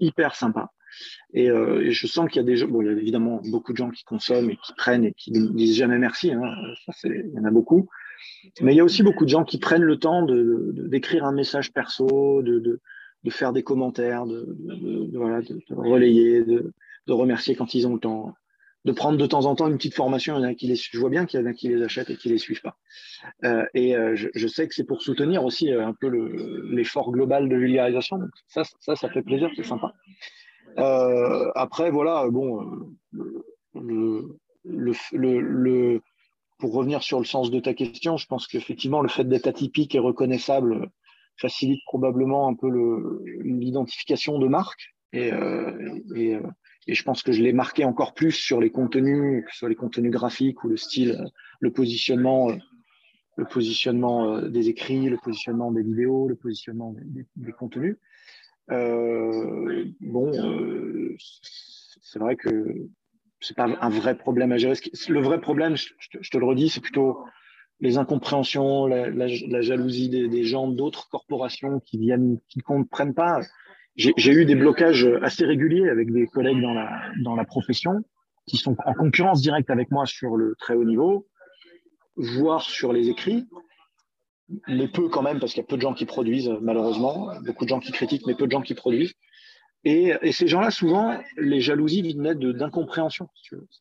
hyper 0.00 0.34
sympa. 0.34 0.70
Et, 1.32 1.50
euh, 1.50 1.80
et 1.80 1.90
je 1.90 2.06
sens 2.06 2.28
qu'il 2.28 2.36
y 2.36 2.44
a 2.44 2.46
des 2.46 2.56
gens, 2.56 2.68
bon, 2.68 2.80
il 2.80 2.86
y 2.86 2.88
a 2.88 2.92
évidemment 2.92 3.40
beaucoup 3.50 3.72
de 3.72 3.76
gens 3.76 3.90
qui 3.90 4.04
consomment 4.04 4.50
et 4.50 4.56
qui 4.56 4.72
prennent 4.76 5.04
et 5.04 5.12
qui 5.12 5.32
ne 5.32 5.48
disent 5.48 5.76
jamais 5.76 5.98
merci, 5.98 6.32
hein, 6.32 6.42
ça 6.92 7.08
il 7.08 7.32
y 7.34 7.38
en 7.38 7.44
a 7.44 7.50
beaucoup. 7.50 7.88
Mais 8.60 8.72
il 8.72 8.76
y 8.76 8.80
a 8.80 8.84
aussi 8.84 9.02
beaucoup 9.02 9.24
de 9.24 9.30
gens 9.30 9.44
qui 9.44 9.58
prennent 9.58 9.82
le 9.82 9.98
temps 9.98 10.22
de, 10.22 10.72
d'écrire 10.88 11.24
un 11.24 11.32
message 11.32 11.72
perso, 11.72 12.42
de, 12.42 12.60
de, 12.60 12.80
de, 13.24 13.30
faire 13.30 13.52
des 13.52 13.62
commentaires, 13.62 14.26
de, 14.26 14.46
de 14.56 15.18
voilà, 15.18 15.42
de, 15.42 15.60
relayer, 15.70 16.44
de, 16.44 16.72
de 17.06 17.12
remercier 17.12 17.56
quand 17.56 17.74
ils 17.74 17.86
ont 17.86 17.94
le 17.94 18.00
temps 18.00 18.34
de 18.84 18.92
prendre 18.92 19.16
de 19.16 19.26
temps 19.26 19.46
en 19.46 19.54
temps 19.54 19.68
une 19.68 19.76
petite 19.76 19.94
formation. 19.94 20.36
Il 20.36 20.42
y 20.42 20.46
en 20.46 20.48
a 20.48 20.54
qui 20.54 20.66
les, 20.66 20.76
je 20.76 20.98
vois 20.98 21.08
bien 21.10 21.24
qu'il 21.24 21.40
y 21.40 21.42
en 21.42 21.46
a 21.46 21.52
qui 21.54 21.68
les 21.68 21.82
achètent 21.82 22.10
et 22.10 22.16
qui 22.16 22.28
les 22.28 22.38
suivent 22.38 22.60
pas. 22.60 22.76
Euh, 23.44 23.64
et 23.74 23.96
euh, 23.96 24.14
je, 24.14 24.28
je, 24.34 24.46
sais 24.46 24.68
que 24.68 24.74
c'est 24.74 24.84
pour 24.84 25.02
soutenir 25.02 25.44
aussi 25.44 25.72
euh, 25.72 25.86
un 25.86 25.94
peu 25.94 26.08
l'effort 26.70 27.10
global 27.10 27.48
de 27.48 27.56
vulgarisation. 27.56 28.18
Donc 28.18 28.30
ça, 28.46 28.62
ça, 28.80 28.94
ça 28.94 29.08
fait 29.08 29.22
plaisir, 29.22 29.50
c'est 29.56 29.64
sympa. 29.64 29.94
Euh, 30.78 31.50
après, 31.54 31.90
voilà, 31.90 32.28
bon, 32.30 32.94
le, 33.74 34.38
le, 34.64 34.92
le, 35.12 36.00
pour 36.58 36.74
revenir 36.74 37.02
sur 37.02 37.18
le 37.18 37.24
sens 37.24 37.50
de 37.50 37.60
ta 37.60 37.72
question, 37.72 38.18
je 38.18 38.26
pense 38.26 38.46
qu'effectivement, 38.46 39.00
le 39.00 39.08
fait 39.08 39.24
d'être 39.24 39.46
atypique 39.46 39.94
et 39.94 39.98
reconnaissable 39.98 40.90
facilite 41.40 41.80
probablement 41.86 42.48
un 42.48 42.54
peu 42.54 42.68
l'identification 43.42 44.38
de 44.38 44.46
marque. 44.46 44.94
Et, 45.12 45.30
et 46.16 46.38
et 46.86 46.94
je 46.94 47.02
pense 47.02 47.22
que 47.22 47.32
je 47.32 47.42
l'ai 47.42 47.52
marqué 47.52 47.84
encore 47.84 48.14
plus 48.14 48.32
sur 48.32 48.60
les 48.60 48.70
contenus, 48.70 49.44
sur 49.52 49.68
les 49.68 49.74
contenus 49.74 50.10
graphiques 50.10 50.64
ou 50.64 50.68
le 50.68 50.76
style, 50.76 51.24
le 51.60 51.72
positionnement, 51.72 52.50
euh, 52.50 52.56
le 53.36 53.44
positionnement 53.44 54.36
euh, 54.36 54.48
des 54.48 54.68
écrits, 54.68 55.08
le 55.08 55.16
positionnement 55.16 55.72
des 55.72 55.82
vidéos, 55.82 56.28
le 56.28 56.36
positionnement 56.36 56.94
des, 57.36 57.52
contenus. 57.52 57.96
Euh, 58.70 59.84
bon, 60.00 60.32
euh, 60.32 61.16
c'est 61.18 62.18
vrai 62.18 62.36
que 62.36 62.88
c'est 63.40 63.56
pas 63.56 63.68
un 63.80 63.90
vrai 63.90 64.16
problème 64.16 64.52
à 64.52 64.58
gérer. 64.58 64.74
Le 65.08 65.20
vrai 65.20 65.40
problème, 65.40 65.76
je, 65.76 66.18
te, 66.30 66.38
le 66.38 66.46
redis, 66.46 66.70
c'est 66.70 66.80
plutôt 66.80 67.24
les 67.80 67.98
incompréhensions, 67.98 68.86
la 68.86 69.60
jalousie 69.60 70.08
des, 70.08 70.28
des 70.28 70.44
gens 70.44 70.68
d'autres 70.68 71.08
corporations 71.08 71.80
qui 71.80 71.98
viennent, 71.98 72.38
qui 72.48 72.58
ne 72.58 72.62
comprennent 72.62 73.14
pas 73.14 73.40
j'ai 73.96 74.32
eu 74.32 74.44
des 74.44 74.54
blocages 74.54 75.08
assez 75.22 75.44
réguliers 75.44 75.88
avec 75.88 76.12
des 76.12 76.26
collègues 76.26 76.60
dans 76.60 76.74
la, 76.74 77.02
dans 77.22 77.36
la 77.36 77.44
profession 77.44 78.02
qui 78.46 78.56
sont 78.56 78.76
en 78.84 78.94
concurrence 78.94 79.40
directe 79.40 79.70
avec 79.70 79.90
moi 79.90 80.04
sur 80.06 80.36
le 80.36 80.54
très 80.58 80.74
haut 80.74 80.84
niveau, 80.84 81.26
voire 82.16 82.62
sur 82.62 82.92
les 82.92 83.08
écrits, 83.08 83.46
mais 84.68 84.88
peu 84.88 85.08
quand 85.08 85.22
même, 85.22 85.40
parce 85.40 85.52
qu'il 85.52 85.62
y 85.62 85.64
a 85.64 85.66
peu 85.66 85.76
de 85.76 85.82
gens 85.82 85.94
qui 85.94 86.04
produisent, 86.04 86.52
malheureusement, 86.60 87.30
beaucoup 87.46 87.64
de 87.64 87.70
gens 87.70 87.80
qui 87.80 87.92
critiquent, 87.92 88.26
mais 88.26 88.34
peu 88.34 88.46
de 88.46 88.52
gens 88.52 88.62
qui 88.62 88.74
produisent. 88.74 89.14
Et, 89.84 90.14
et 90.22 90.32
ces 90.32 90.46
gens-là, 90.46 90.70
souvent, 90.70 91.18
les 91.36 91.60
jalousies 91.60 92.14
venaient 92.14 92.34
d'incompréhension. 92.34 93.28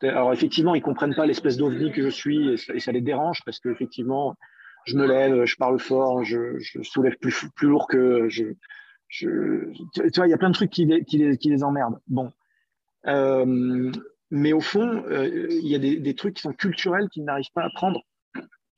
Alors 0.01 0.33
effectivement, 0.33 0.75
ils 0.75 0.81
comprennent 0.81 1.15
pas 1.15 1.25
l'espèce 1.25 1.57
d'ovni 1.57 1.91
que 1.91 2.01
je 2.01 2.09
suis, 2.09 2.49
et 2.49 2.57
ça, 2.57 2.73
et 2.73 2.79
ça, 2.79 2.91
les 2.91 3.01
dérange, 3.01 3.41
parce 3.45 3.59
que 3.59 3.69
effectivement, 3.69 4.35
je 4.85 4.97
me 4.97 5.07
lève, 5.07 5.45
je 5.45 5.55
parle 5.55 5.79
fort, 5.79 6.23
je, 6.23 6.59
je 6.59 6.81
soulève 6.83 7.17
plus, 7.17 7.49
plus 7.55 7.69
lourd 7.69 7.87
que 7.87 8.27
je, 8.29 8.45
tu 9.13 9.27
vois, 10.15 10.27
il 10.27 10.31
y 10.31 10.33
a 10.33 10.37
plein 10.37 10.49
de 10.49 10.55
trucs 10.55 10.71
qui 10.71 10.85
les, 10.85 11.63
emmerdent. 11.63 11.99
Bon. 12.07 12.31
Euh, 13.05 13.91
mais 14.31 14.53
au 14.53 14.59
fond, 14.59 15.03
euh, 15.07 15.47
il 15.49 15.67
y 15.67 15.75
a 15.75 15.79
des, 15.79 16.15
trucs 16.15 16.35
qui 16.35 16.41
sont 16.41 16.53
culturels 16.53 17.09
qu'ils 17.09 17.23
n'arrivent 17.23 17.51
pas 17.53 17.63
à 17.63 17.69
prendre 17.75 18.01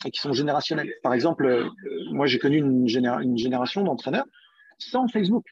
et 0.05 0.11
qui 0.11 0.19
sont 0.19 0.33
générationnels. 0.33 0.91
Par 1.03 1.13
exemple, 1.13 1.45
euh, 1.45 1.69
moi, 2.11 2.25
j'ai 2.25 2.39
connu 2.39 2.57
une, 2.57 2.85
une 2.87 3.37
génération 3.37 3.83
d'entraîneurs 3.83 4.25
sans 4.77 5.07
Facebook. 5.07 5.45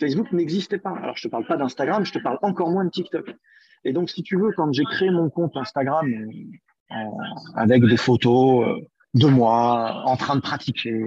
Facebook 0.00 0.32
n'existait 0.32 0.78
pas. 0.78 0.96
Alors, 1.02 1.16
je 1.16 1.22
te 1.22 1.28
parle 1.28 1.46
pas 1.46 1.56
d'Instagram, 1.56 2.04
je 2.04 2.12
te 2.12 2.18
parle 2.18 2.38
encore 2.42 2.70
moins 2.70 2.84
de 2.84 2.90
TikTok. 2.90 3.30
Et 3.84 3.92
donc, 3.92 4.10
si 4.10 4.22
tu 4.22 4.36
veux, 4.36 4.52
quand 4.56 4.72
j'ai 4.72 4.84
créé 4.84 5.10
mon 5.10 5.30
compte 5.30 5.56
Instagram 5.56 6.10
avec 7.54 7.84
des 7.84 7.96
photos 7.96 8.82
de 9.14 9.26
moi 9.26 10.02
en 10.06 10.16
train 10.16 10.34
de 10.34 10.40
pratiquer, 10.40 11.04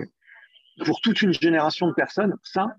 pour 0.85 1.01
toute 1.01 1.21
une 1.21 1.33
génération 1.33 1.87
de 1.87 1.93
personnes, 1.93 2.35
ça, 2.43 2.75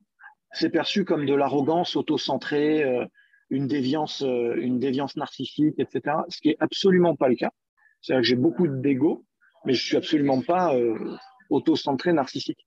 c'est 0.52 0.70
perçu 0.70 1.04
comme 1.04 1.26
de 1.26 1.35
l'arrogance 1.35 1.96
auto-centrée, 1.96 2.85
euh, 2.85 3.04
une 3.50 3.66
déviance, 3.66 4.22
euh, 4.22 4.54
une 4.57 4.78
déviance 4.78 5.16
narcissique, 5.16 5.74
etc. 5.78 6.16
Ce 6.28 6.40
qui 6.40 6.50
est 6.50 6.57
absolument 6.61 7.16
pas 7.16 7.28
le 7.28 7.37
cas. 7.37 7.50
C'est-à-dire 8.00 8.22
que 8.22 8.28
j'ai 8.28 8.37
beaucoup 8.37 8.66
d'ego 8.68 9.24
mais 9.64 9.74
je 9.74 9.83
suis 9.83 9.96
absolument 9.96 10.40
pas 10.42 10.74
euh, 10.74 11.16
auto-centré, 11.50 12.12
narcissique. 12.12 12.66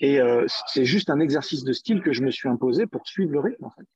Et 0.00 0.20
euh, 0.20 0.46
c'est 0.66 0.84
juste 0.84 1.10
un 1.10 1.20
exercice 1.20 1.64
de 1.64 1.72
style 1.72 2.02
que 2.02 2.12
je 2.12 2.22
me 2.22 2.30
suis 2.30 2.48
imposé 2.48 2.86
pour 2.86 3.06
suivre 3.06 3.32
le 3.32 3.40
rythme, 3.40 3.64
en 3.64 3.70
fait. 3.70 3.86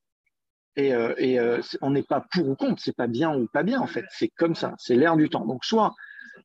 Et, 0.75 0.89
et 1.19 1.39
euh, 1.39 1.61
on 1.83 1.91
n'est 1.91 2.03
pas 2.03 2.25
pour 2.33 2.49
ou 2.49 2.55
contre, 2.55 2.83
c'est 2.83 2.97
pas 2.97 3.07
bien 3.07 3.37
ou 3.37 3.47
pas 3.47 3.63
bien, 3.63 3.81
en 3.81 3.87
fait. 3.87 4.07
C'est 4.11 4.29
comme 4.29 4.55
ça, 4.55 4.75
c'est 4.79 4.97
l'air 4.97 5.17
du 5.17 5.29
temps. 5.29 5.45
Donc, 5.45 5.65
soit 5.65 5.95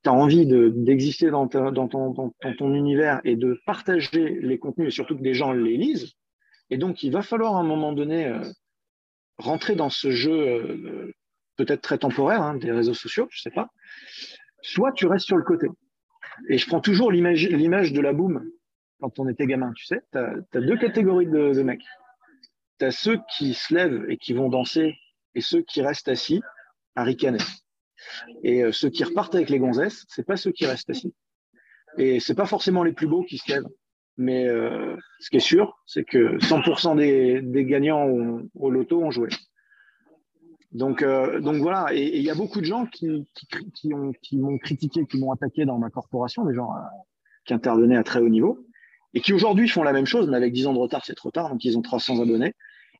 tu 0.03 0.09
as 0.09 0.13
envie 0.13 0.45
d'exister 0.45 1.29
dans, 1.29 1.45
dans, 1.45 1.87
ton, 1.87 2.11
dans, 2.11 2.33
ton 2.57 2.73
univers 2.73 3.21
et 3.23 3.35
de 3.35 3.59
partager 3.65 4.39
les 4.41 4.59
contenus 4.59 4.89
et 4.89 4.91
surtout 4.91 5.17
que 5.17 5.23
des 5.23 5.33
gens 5.33 5.53
les 5.53 5.77
lisent. 5.77 6.13
Et 6.69 6.77
donc, 6.77 7.03
il 7.03 7.11
va 7.11 7.21
falloir 7.21 7.55
à 7.55 7.59
un 7.59 7.63
moment 7.63 7.93
donné 7.93 8.25
euh, 8.25 8.41
rentrer 9.37 9.75
dans 9.75 9.89
ce 9.89 10.11
jeu 10.11 10.31
euh, 10.31 11.11
peut-être 11.55 11.81
très 11.81 11.97
temporaire 11.97 12.41
hein, 12.41 12.55
des 12.55 12.71
réseaux 12.71 12.93
sociaux, 12.93 13.27
je 13.31 13.41
sais 13.41 13.51
pas. 13.51 13.69
Soit 14.61 14.91
tu 14.91 15.07
restes 15.07 15.25
sur 15.25 15.37
le 15.37 15.43
côté. 15.43 15.67
Et 16.49 16.57
je 16.57 16.67
prends 16.67 16.81
toujours 16.81 17.11
l'image 17.11 17.93
de 17.93 18.01
la 18.01 18.13
boum 18.13 18.43
quand 18.99 19.19
on 19.19 19.27
était 19.27 19.45
gamin, 19.45 19.71
tu 19.75 19.85
sais. 19.85 20.01
Tu 20.11 20.17
as, 20.17 20.61
deux 20.61 20.77
catégories 20.77 21.27
de, 21.27 21.53
de 21.53 21.63
mecs. 21.63 21.85
Tu 22.79 22.85
as 22.85 22.91
ceux 22.91 23.19
qui 23.37 23.53
se 23.53 23.73
lèvent 23.73 24.05
et 24.09 24.17
qui 24.17 24.33
vont 24.33 24.49
danser 24.49 24.95
et 25.35 25.41
ceux 25.41 25.61
qui 25.61 25.81
restent 25.81 26.09
assis 26.09 26.41
à 26.95 27.03
ricaner. 27.03 27.39
Et 28.43 28.63
euh, 28.63 28.71
ceux 28.71 28.89
qui 28.89 29.03
repartent 29.03 29.35
avec 29.35 29.49
les 29.49 29.59
gonzesses, 29.59 30.05
c'est 30.07 30.25
pas 30.25 30.37
ceux 30.37 30.51
qui 30.51 30.65
restent 30.65 30.89
assis. 30.89 31.13
Et 31.97 32.19
c'est 32.19 32.35
pas 32.35 32.45
forcément 32.45 32.83
les 32.83 32.93
plus 32.93 33.07
beaux 33.07 33.23
qui 33.23 33.37
se 33.37 33.51
lèvent. 33.51 33.67
Mais 34.17 34.47
euh, 34.47 34.95
ce 35.19 35.29
qui 35.29 35.37
est 35.37 35.41
sûr, 35.41 35.77
c'est 35.85 36.03
que 36.03 36.37
100% 36.39 36.97
des, 36.97 37.65
gagnants 37.65 38.07
au, 38.55 38.69
loto 38.69 39.03
ont 39.03 39.11
joué. 39.11 39.29
Donc, 40.71 41.01
euh, 41.01 41.39
voilà. 41.39 41.87
Et 41.93 42.17
il 42.17 42.23
y 42.23 42.29
a 42.29 42.35
beaucoup 42.35 42.59
de 42.59 42.65
gens 42.65 42.85
qui, 42.85 43.27
qui 43.73 43.89
m'ont 44.37 44.57
critiqué, 44.57 45.05
qui 45.05 45.19
m'ont 45.19 45.31
attaqué 45.31 45.65
dans 45.65 45.77
ma 45.77 45.89
corporation, 45.89 46.45
des 46.45 46.55
gens 46.55 46.69
qui 47.45 47.53
intervenaient 47.53 47.97
à 47.97 48.03
très 48.03 48.19
haut 48.19 48.29
niveau, 48.29 48.65
et 49.13 49.21
qui 49.21 49.33
aujourd'hui 49.33 49.69
font 49.69 49.83
la 49.83 49.93
même 49.93 50.05
chose, 50.05 50.27
mais 50.29 50.37
avec 50.37 50.51
10 50.51 50.67
ans 50.67 50.73
de 50.73 50.79
retard, 50.79 51.05
c'est 51.05 51.15
trop 51.15 51.31
tard. 51.31 51.49
Donc 51.49 51.63
ils 51.63 51.77
ont 51.77 51.81
300 51.81 52.21
abonnés 52.21 52.53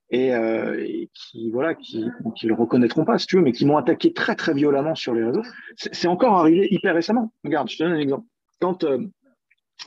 et, 0.09 0.33
euh, 0.33 0.79
et, 0.79 1.09
qui 1.13 1.49
voilà 1.51 1.75
qui, 1.75 2.05
qui 2.35 2.47
le 2.47 2.53
reconnaîtront 2.53 3.05
pas 3.05 3.17
si 3.17 3.27
tu 3.27 3.37
veux 3.37 3.41
mais 3.41 3.51
qui 3.51 3.65
m'ont 3.65 3.77
attaqué 3.77 4.13
très 4.13 4.35
très 4.35 4.53
violemment 4.53 4.95
sur 4.95 5.13
les 5.13 5.23
réseaux. 5.23 5.43
C'est 5.75 6.07
encore 6.07 6.35
arrivé 6.35 6.67
hyper 6.71 6.95
récemment. 6.95 7.33
Regarde 7.43 7.69
je 7.69 7.77
te 7.77 7.83
donne 7.83 7.93
un 7.93 7.99
exemple. 7.99 8.25
Quand 8.59 8.83
euh, 8.83 9.05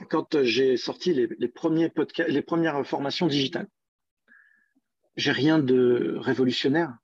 quand 0.08 0.42
j'ai 0.42 0.76
sorti 0.76 1.12
les, 1.14 1.28
les 1.38 1.48
premiers 1.48 1.88
podcasts 1.88 2.30
les 2.30 2.42
premières 2.42 2.86
formations 2.86 3.26
digitales 3.26 3.68
j'ai 5.16 5.32
rien 5.32 5.58
de 5.58 6.16
révolutionnaire. 6.20 6.94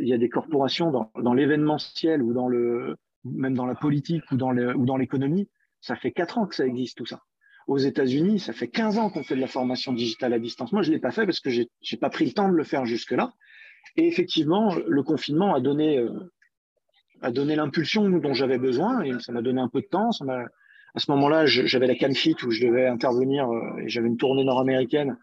Il 0.00 0.08
y 0.08 0.14
a 0.14 0.18
des 0.18 0.28
corporations 0.28 0.90
dans, 0.90 1.10
dans 1.20 1.34
l'événementiel 1.34 2.22
ou 2.22 2.32
dans 2.32 2.48
le 2.48 2.96
même 3.24 3.54
dans 3.54 3.66
la 3.66 3.74
politique 3.74 4.22
ou 4.32 4.36
dans 4.36 4.50
le, 4.50 4.76
ou 4.76 4.84
dans 4.84 4.96
l'économie. 4.96 5.48
Ça 5.80 5.96
fait 5.96 6.12
quatre 6.12 6.38
ans 6.38 6.46
que 6.46 6.54
ça 6.54 6.66
existe 6.66 6.96
tout 6.98 7.06
ça 7.06 7.20
aux 7.66 7.78
États-Unis, 7.78 8.40
ça 8.40 8.52
fait 8.52 8.68
15 8.68 8.98
ans 8.98 9.10
qu'on 9.10 9.22
fait 9.22 9.36
de 9.36 9.40
la 9.40 9.46
formation 9.46 9.92
digitale 9.92 10.32
à 10.32 10.38
distance. 10.38 10.72
Moi, 10.72 10.82
je 10.82 10.90
ne 10.90 10.94
l'ai 10.94 11.00
pas 11.00 11.12
fait 11.12 11.24
parce 11.24 11.40
que 11.40 11.50
je 11.50 11.62
n'ai 11.62 11.98
pas 11.98 12.10
pris 12.10 12.26
le 12.26 12.32
temps 12.32 12.48
de 12.48 12.54
le 12.54 12.64
faire 12.64 12.84
jusque-là. 12.84 13.32
Et 13.96 14.06
effectivement, 14.06 14.74
le 14.74 15.02
confinement 15.02 15.54
a 15.54 15.60
donné, 15.60 15.98
euh, 15.98 16.30
a 17.22 17.30
donné 17.30 17.56
l'impulsion 17.56 18.08
dont 18.08 18.34
j'avais 18.34 18.58
besoin 18.58 19.02
et 19.02 19.12
ça 19.20 19.32
m'a 19.32 19.42
donné 19.42 19.60
un 19.60 19.68
peu 19.68 19.80
de 19.80 19.86
temps. 19.86 20.12
Ça 20.12 20.24
à 20.96 21.00
ce 21.00 21.10
moment-là, 21.10 21.44
j'avais 21.46 21.88
la 21.88 21.96
CanFit 21.96 22.36
où 22.44 22.50
je 22.50 22.64
devais 22.64 22.86
intervenir 22.86 23.50
euh, 23.50 23.78
et 23.78 23.88
j'avais 23.88 24.06
une 24.06 24.16
tournée 24.16 24.44
nord-américaine 24.44 25.16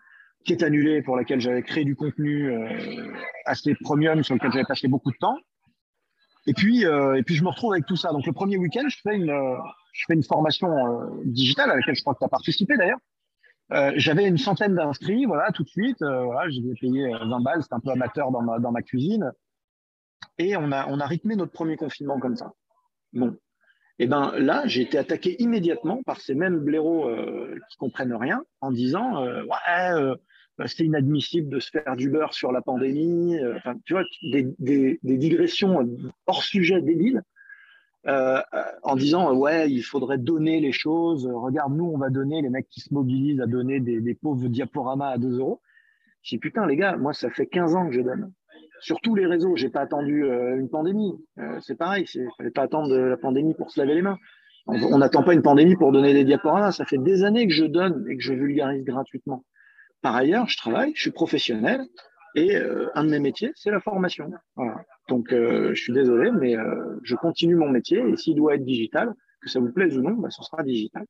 qui 0.43 0.53
est 0.53 0.63
annulée 0.63 1.01
pour 1.01 1.15
laquelle 1.15 1.39
j'avais 1.39 1.61
créé 1.61 1.85
du 1.85 1.95
contenu 1.95 2.51
euh, 2.51 3.13
assez 3.45 3.75
premium 3.75 4.23
sur 4.23 4.35
lequel 4.35 4.51
j'avais 4.51 4.65
passé 4.65 4.87
beaucoup 4.87 5.11
de 5.11 5.17
temps. 5.17 5.37
Et 6.47 6.53
puis, 6.53 6.83
et 6.83 7.23
puis, 7.23 7.35
je 7.35 7.43
me 7.43 7.49
retrouve 7.49 7.73
avec 7.73 7.85
tout 7.85 7.95
ça. 7.95 8.11
Donc, 8.11 8.25
le 8.25 8.33
premier 8.33 8.57
week-end, 8.57 8.83
je 8.87 8.97
fais 9.03 9.15
une, 9.15 9.31
je 9.93 10.05
fais 10.07 10.13
une 10.13 10.23
formation 10.23 10.69
euh, 10.69 11.21
digitale 11.25 11.71
à 11.71 11.75
laquelle 11.75 11.95
je 11.95 12.01
crois 12.01 12.13
que 12.13 12.19
tu 12.19 12.25
as 12.25 12.29
participé 12.29 12.77
d'ailleurs. 12.77 12.99
Euh, 13.71 13.93
j'avais 13.95 14.27
une 14.27 14.37
centaine 14.37 14.75
d'inscrits, 14.75 15.25
voilà, 15.25 15.51
tout 15.51 15.63
de 15.63 15.69
suite. 15.69 16.01
Euh, 16.01 16.23
voilà, 16.23 16.49
j'ai 16.49 16.61
payé 16.79 17.09
20 17.09 17.39
balles, 17.41 17.61
c'était 17.61 17.75
un 17.75 17.79
peu 17.79 17.91
amateur 17.91 18.31
dans 18.31 18.41
ma, 18.41 18.59
dans 18.59 18.71
ma 18.71 18.81
cuisine. 18.81 19.31
Et 20.37 20.55
on 20.57 20.71
a, 20.71 20.87
on 20.87 20.99
a 20.99 21.05
rythmé 21.05 21.35
notre 21.35 21.51
premier 21.51 21.77
confinement 21.77 22.19
comme 22.19 22.35
ça. 22.35 22.53
Bon. 23.13 23.37
Et 23.99 24.05
eh 24.05 24.07
ben 24.07 24.31
là, 24.39 24.63
j'ai 24.65 24.81
été 24.81 24.97
attaqué 24.97 25.39
immédiatement 25.43 26.01
par 26.03 26.19
ces 26.19 26.33
mêmes 26.33 26.57
blaireaux 26.57 27.07
euh, 27.07 27.55
qui 27.69 27.77
comprennent 27.77 28.15
rien 28.15 28.43
en 28.59 28.71
disant 28.71 29.23
ouais, 29.23 30.15
c'est 30.65 30.85
inadmissible 30.85 31.49
de 31.49 31.59
se 31.59 31.69
faire 31.69 31.95
du 31.95 32.09
beurre 32.09 32.33
sur 32.33 32.51
la 32.51 32.61
pandémie. 32.61 33.37
Enfin, 33.55 33.75
tu 33.85 33.93
vois, 33.93 34.03
des, 34.21 34.47
des, 34.59 35.17
digressions 35.17 35.87
hors 36.27 36.43
sujet 36.43 36.81
débiles. 36.81 37.23
Euh, 38.07 38.41
en 38.81 38.95
disant 38.95 39.31
ouais 39.35 39.69
il 39.69 39.83
faudrait 39.83 40.17
donner 40.17 40.59
les 40.59 40.71
choses 40.71 41.27
regarde 41.31 41.75
nous 41.75 41.85
on 41.85 41.99
va 41.99 42.09
donner 42.09 42.41
les 42.41 42.49
mecs 42.49 42.67
qui 42.67 42.81
se 42.81 42.91
mobilisent 42.91 43.39
à 43.41 43.45
donner 43.45 43.79
des, 43.79 44.15
pauvres 44.15 44.47
diaporamas 44.47 45.09
à 45.09 45.17
2 45.19 45.37
euros 45.37 45.61
j'ai 46.23 46.39
putain 46.39 46.65
les 46.65 46.77
gars 46.77 46.97
moi 46.97 47.13
ça 47.13 47.29
fait 47.29 47.45
15 47.45 47.75
ans 47.75 47.85
que 47.85 47.93
je 47.93 48.01
donne 48.01 48.33
sur 48.79 48.99
tous 49.01 49.13
les 49.13 49.27
réseaux 49.27 49.55
j'ai 49.55 49.69
pas 49.69 49.81
attendu 49.81 50.23
euh, 50.23 50.57
une 50.57 50.67
pandémie 50.67 51.13
euh, 51.37 51.59
c'est 51.61 51.75
pareil 51.75 52.07
il 52.15 52.27
fallait 52.39 52.49
pas 52.49 52.63
attendre 52.63 52.91
la 52.91 53.17
pandémie 53.17 53.53
pour 53.53 53.69
se 53.69 53.79
laver 53.79 53.93
les 53.93 54.01
mains 54.01 54.17
on 54.65 54.97
n'attend 54.97 55.21
pas 55.21 55.35
une 55.35 55.43
pandémie 55.43 55.75
pour 55.75 55.91
donner 55.91 56.13
des 56.13 56.23
diaporamas 56.23 56.71
ça 56.71 56.85
fait 56.85 56.97
des 56.97 57.23
années 57.23 57.45
que 57.45 57.53
je 57.53 57.65
donne 57.65 58.03
et 58.09 58.17
que 58.17 58.23
je 58.23 58.33
vulgarise 58.33 58.83
gratuitement 58.83 59.45
par 60.01 60.15
ailleurs 60.15 60.47
je 60.47 60.57
travaille 60.57 60.91
je 60.95 61.01
suis 61.01 61.11
professionnel 61.11 61.81
et 62.35 62.55
un 62.55 63.03
de 63.03 63.09
mes 63.09 63.19
métiers 63.19 63.51
c'est 63.55 63.71
la 63.71 63.81
formation 63.81 64.31
donc, 65.11 65.33
euh, 65.33 65.73
je 65.73 65.83
suis 65.83 65.91
désolé, 65.91 66.31
mais 66.31 66.55
euh, 66.55 66.97
je 67.03 67.17
continue 67.17 67.55
mon 67.55 67.69
métier 67.69 67.99
et 67.99 68.15
s'il 68.15 68.35
doit 68.35 68.55
être 68.55 68.63
digital, 68.63 69.13
que 69.41 69.49
ça 69.49 69.59
vous 69.59 69.69
plaise 69.69 69.97
ou 69.97 70.01
non, 70.01 70.11
bah, 70.11 70.29
ce 70.29 70.41
sera 70.41 70.63
digital. 70.63 71.05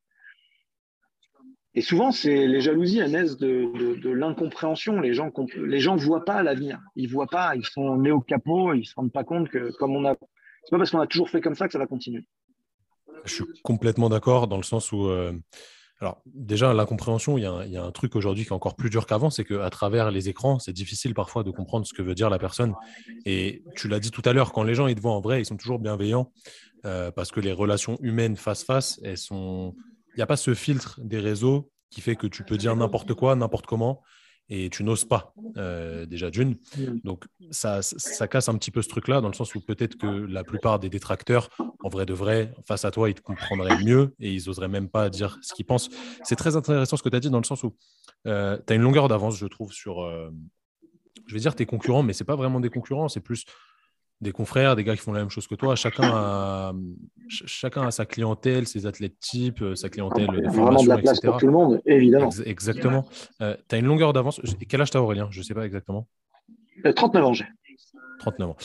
Et 1.76 1.82
souvent, 1.82 2.12
c'est 2.12 2.48
les 2.48 2.62
jalousies 2.62 2.98
elles 2.98 3.12
naissent 3.12 3.38
de, 3.38 4.10
l'incompréhension. 4.10 5.00
Les 5.00 5.14
gens 5.14 5.32
les 5.56 5.80
gens 5.80 5.96
voient 5.96 6.26
pas 6.26 6.42
l'avenir. 6.42 6.80
Ils 6.96 7.08
voient 7.08 7.28
pas. 7.28 7.56
Ils 7.56 7.66
sont 7.66 7.96
nés 7.96 8.12
au 8.12 8.20
capot. 8.22 8.74
Ils 8.74 8.86
se 8.86 8.96
rendent 8.96 9.12
pas 9.12 9.24
compte 9.24 9.50
que 9.50 9.72
comme 9.78 9.96
on 9.96 10.04
a, 10.06 10.16
c'est 10.64 10.72
pas 10.72 10.80
parce 10.80 10.90
qu'on 10.90 11.00
a 11.00 11.08
toujours 11.08 11.30
fait 11.30 11.40
comme 11.40 11.56
ça 11.56 11.68
que 11.68 11.74
ça 11.74 11.80
va 11.80 11.86
continuer. 11.86 12.26
Je 13.24 13.36
suis 13.36 13.46
complètement 13.64 14.10
d'accord 14.10 14.48
dans 14.48 14.58
le 14.58 14.64
sens 14.64 14.92
où 14.92 15.06
euh, 15.06 15.32
alors, 16.02 16.24
déjà, 16.26 16.74
l'incompréhension, 16.74 17.38
il, 17.38 17.44
il, 17.68 17.72
y 17.72 17.78
a 17.78 17.84
un 17.84 17.92
truc 17.92 18.16
aujourd'hui 18.16 18.44
qui 18.44 18.50
est 18.50 18.54
encore 18.54 18.76
plus 18.76 18.90
dur 18.90 19.06
qu'avant, 19.06 19.30
c'est 19.30 19.46
qu'à 19.46 19.70
travers 19.70 20.10
les 20.10 20.30
écrans, 20.30 20.58
c'est 20.58 20.74
difficile 20.74 21.14
parfois 21.14 21.44
de 21.44 21.52
comprendre 21.52 21.86
ce 21.86 21.94
que 21.94 22.02
veut 22.02 22.16
dire 22.16 22.32
la 22.32 22.40
personne. 22.40 22.74
Et 23.26 23.64
tu 23.76 23.88
l'as 23.88 24.00
dit 24.00 24.10
tout 24.10 24.24
à 24.26 24.34
l'heure, 24.34 24.52
quand 24.52 24.64
les 24.64 24.74
gens 24.74 24.88
ils 24.88 24.96
te 24.96 25.02
voient 25.02 25.14
en 25.14 25.22
vrai, 25.22 25.42
ils 25.42 25.46
sont 25.46 25.58
toujours 25.58 25.78
bienveillants 25.78 26.32
euh, 26.86 27.12
parce 27.12 27.30
que 27.30 27.40
les 27.40 27.52
relations 27.52 28.00
humaines 28.02 28.36
face-face, 28.36 29.00
elles 29.04 29.20
sont. 29.20 29.76
Il 30.14 30.18
n'y 30.18 30.24
a 30.24 30.28
pas 30.28 30.38
ce 30.38 30.56
filtre 30.56 31.00
des 31.04 31.20
réseaux 31.20 31.72
qui 31.92 32.02
fait 32.02 32.16
que 32.16 32.26
tu 32.26 32.44
peux 32.44 32.58
dire 32.58 32.76
n'importe 32.76 33.14
quoi, 33.14 33.36
n'importe 33.36 33.68
comment 33.68 34.02
et 34.52 34.70
tu 34.70 34.84
n'oses 34.84 35.06
pas 35.06 35.34
euh, 35.58 36.06
déjà 36.06 36.30
d'une. 36.30 36.58
Mm. 36.78 37.00
Donc 37.06 37.26
ça, 37.50 37.82
ça, 37.82 38.28
casse 38.28 38.50
un 38.50 38.56
petit 38.56 38.70
peu 38.70 38.82
ce 38.82 38.90
truc-là, 38.90 39.22
dans 39.22 39.30
le 39.30 39.34
sens 39.34 39.56
où 39.56 39.62
peut-être 39.62 39.98
que 39.98 40.06
la 40.06 40.44
plupart 40.44 40.78
des 40.78 40.90
détracteurs, 40.90 41.50
en 41.84 41.90
vrai 41.90 42.06
de 42.06 42.14
vrai, 42.14 42.54
face 42.68 42.84
à 42.84 42.92
toi, 42.92 43.10
ils 43.10 43.16
te 43.16 43.22
comprendraient 43.22 43.82
mieux 43.84 44.14
et 44.20 44.34
ils 44.34 44.44
n'oseraient 44.48 44.68
même 44.68 44.90
pas 44.90 45.10
dire 45.10 45.40
ce 45.42 45.54
qu'ils 45.54 45.66
pensent. 45.66 45.90
C'est 46.24 46.36
très 46.36 46.58
intéressant 46.58 46.98
ce 46.98 47.04
que 47.04 47.10
tu 47.10 47.16
as 47.16 47.22
dit, 47.22 47.30
dans 47.30 47.40
le 47.40 47.46
sens 47.46 47.64
où 47.64 47.76
euh, 48.28 48.58
tu 48.68 48.74
as 48.74 48.76
une 48.76 48.82
longueur 48.82 49.08
d'avance, 49.08 49.38
je 49.38 49.48
trouve, 49.48 49.72
sur, 49.72 50.04
euh, 50.04 50.30
je 51.26 51.34
vais 51.34 51.40
dire 51.40 51.56
tes 51.56 51.66
concurrents, 51.66 52.04
mais 52.04 52.12
ce 52.12 52.22
n'est 52.24 52.28
pas 52.28 52.36
vraiment 52.36 52.60
des 52.60 52.70
concurrents, 52.70 53.08
c'est 53.08 53.22
plus 53.22 53.46
des 54.22 54.32
confrères, 54.32 54.76
des 54.76 54.84
gars 54.84 54.96
qui 54.96 55.02
font 55.02 55.14
la 55.14 55.20
même 55.20 55.30
chose 55.30 55.48
que 55.48 55.56
toi. 55.56 55.76
Chacun 55.76 56.04
a, 56.14 56.74
chacun 57.28 57.88
a 57.88 57.92
sa 57.92 58.06
clientèle, 58.06 58.68
ses 58.68 58.86
athlètes 58.86 59.20
types, 59.20 59.62
euh, 59.62 59.76
sa 59.76 59.90
clientèle 59.90 60.28
de 60.28 60.48
Vraiment 60.48 60.84
de 60.84 60.88
la 60.88 60.98
place 61.00 61.20
pour 61.20 61.38
tout 61.38 61.48
le 61.48 61.52
monde, 61.52 61.82
évidemment. 61.86 62.30
exactement. 62.46 63.06
Euh, 63.42 63.56
tu 63.68 63.76
as 63.76 63.80
une 63.80 63.88
longueur 63.88 64.14
d'avance. 64.14 64.40
Quel 64.70 64.82
âge 64.82 64.92
tu 64.92 64.98
as, 64.98 65.02
Aurélien? 65.02 65.28
Je 65.32 65.40
ne 65.40 65.44
sais 65.44 65.56
pas 65.56 65.66
exactement. 65.66 66.08
39 66.96 67.24
euh, 67.24 67.26
ans, 67.26 67.34
j'ai. 67.34 67.46
39 68.20 68.50
ans. 68.52 68.56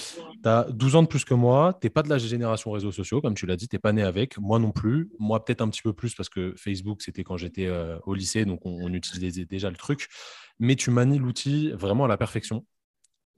Tu 0.43 0.49
as 0.49 0.67
12 0.71 0.97
ans 0.97 1.03
de 1.03 1.09
plus 1.09 1.25
que 1.25 1.33
moi. 1.33 1.79
Tu 1.81 1.87
n'es 1.87 1.91
pas 1.91 2.03
de 2.03 2.11
la 2.11 2.19
génération 2.19 2.71
réseaux 2.71 2.93
sociaux, 2.93 3.23
comme 3.23 3.35
tu 3.35 3.47
l'as 3.47 3.57
dit. 3.57 3.67
Tu 3.67 3.77
n'es 3.77 3.81
pas 3.81 3.95
né 3.95 4.03
avec. 4.03 4.39
Moi 4.39 4.59
non 4.59 4.73
plus. 4.73 5.09
Moi, 5.19 5.43
peut-être 5.43 5.63
un 5.63 5.71
petit 5.71 5.81
peu 5.81 5.95
plus 5.95 6.15
parce 6.15 6.29
que 6.29 6.53
Facebook, 6.59 7.01
c'était 7.01 7.25
quand 7.25 7.39
j'étais 7.39 7.71
au 8.05 8.13
lycée. 8.13 8.45
Donc, 8.45 8.61
on, 8.67 8.93
utilisait 8.93 9.47
déjà 9.47 9.71
le 9.71 9.77
truc. 9.77 10.09
Mais 10.59 10.77
tu 10.77 10.91
manies 10.91 11.19
l'outil 11.19 11.71
vraiment 11.71 12.05
à 12.05 12.09
la 12.09 12.19
perfection. 12.19 12.67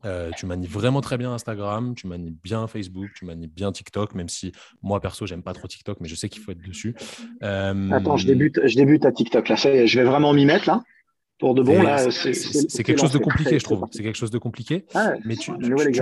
Euh, 0.04 0.30
tu 0.36 0.46
manies 0.46 0.66
vraiment 0.66 1.00
très 1.00 1.18
bien 1.18 1.32
Instagram, 1.32 1.94
tu 1.94 2.06
manies 2.06 2.34
bien 2.42 2.66
Facebook, 2.68 3.08
tu 3.16 3.24
manies 3.24 3.48
bien 3.48 3.72
TikTok, 3.72 4.14
même 4.14 4.28
si 4.28 4.52
moi 4.82 5.00
perso 5.00 5.26
j'aime 5.26 5.42
pas 5.42 5.54
trop 5.54 5.66
TikTok, 5.66 5.98
mais 6.00 6.08
je 6.08 6.14
sais 6.14 6.28
qu'il 6.28 6.40
faut 6.40 6.52
être 6.52 6.66
dessus. 6.66 6.94
Euh, 7.42 7.90
Attends, 7.90 8.16
je 8.16 8.26
débute, 8.26 8.60
je 8.64 8.76
débute 8.76 9.04
à 9.04 9.12
TikTok 9.12 9.48
là, 9.48 9.56
je 9.56 9.98
vais 9.98 10.04
vraiment 10.04 10.32
m'y 10.32 10.44
mettre 10.44 10.68
là. 10.68 10.82
Pour 11.40 11.54
de 11.54 11.62
bon, 11.62 11.82
là, 11.82 12.10
c'est 12.10 12.82
quelque 12.82 13.00
chose 13.00 13.12
de 13.12 13.18
compliqué, 13.18 13.58
je 13.58 13.64
trouve. 13.64 13.84
C'est 13.92 14.02
quelque 14.02 14.16
chose 14.16 14.32
de 14.32 14.38
compliqué, 14.38 14.86
ah 14.94 15.12
mais 15.24 15.36
tu, 15.36 15.52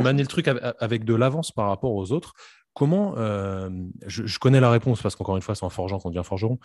manies 0.00 0.22
le 0.22 0.26
truc 0.26 0.48
avec 0.48 1.04
de 1.04 1.14
l'avance 1.14 1.52
par 1.52 1.68
rapport 1.68 1.94
aux 1.94 2.12
autres. 2.12 2.34
Comment, 2.76 3.14
euh, 3.16 3.70
je, 4.06 4.38
connais 4.38 4.60
la 4.60 4.70
réponse 4.70 5.00
parce 5.00 5.16
qu'encore 5.16 5.36
une 5.36 5.42
fois, 5.42 5.54
c'est 5.54 5.64
en 5.64 5.70
forgeant 5.70 5.98
qu'on 5.98 6.10
devient 6.10 6.24
forgeron. 6.24 6.58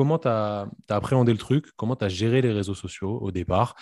Comment 0.00 0.18
tu 0.18 0.28
as, 0.28 0.66
appréhendé 0.88 1.30
le 1.30 1.36
truc 1.36 1.66
Comment 1.76 1.94
tu 1.94 2.06
as 2.06 2.08
géré 2.08 2.40
les 2.40 2.52
réseaux 2.52 2.74
sociaux 2.74 3.18
au 3.20 3.30
départ 3.30 3.76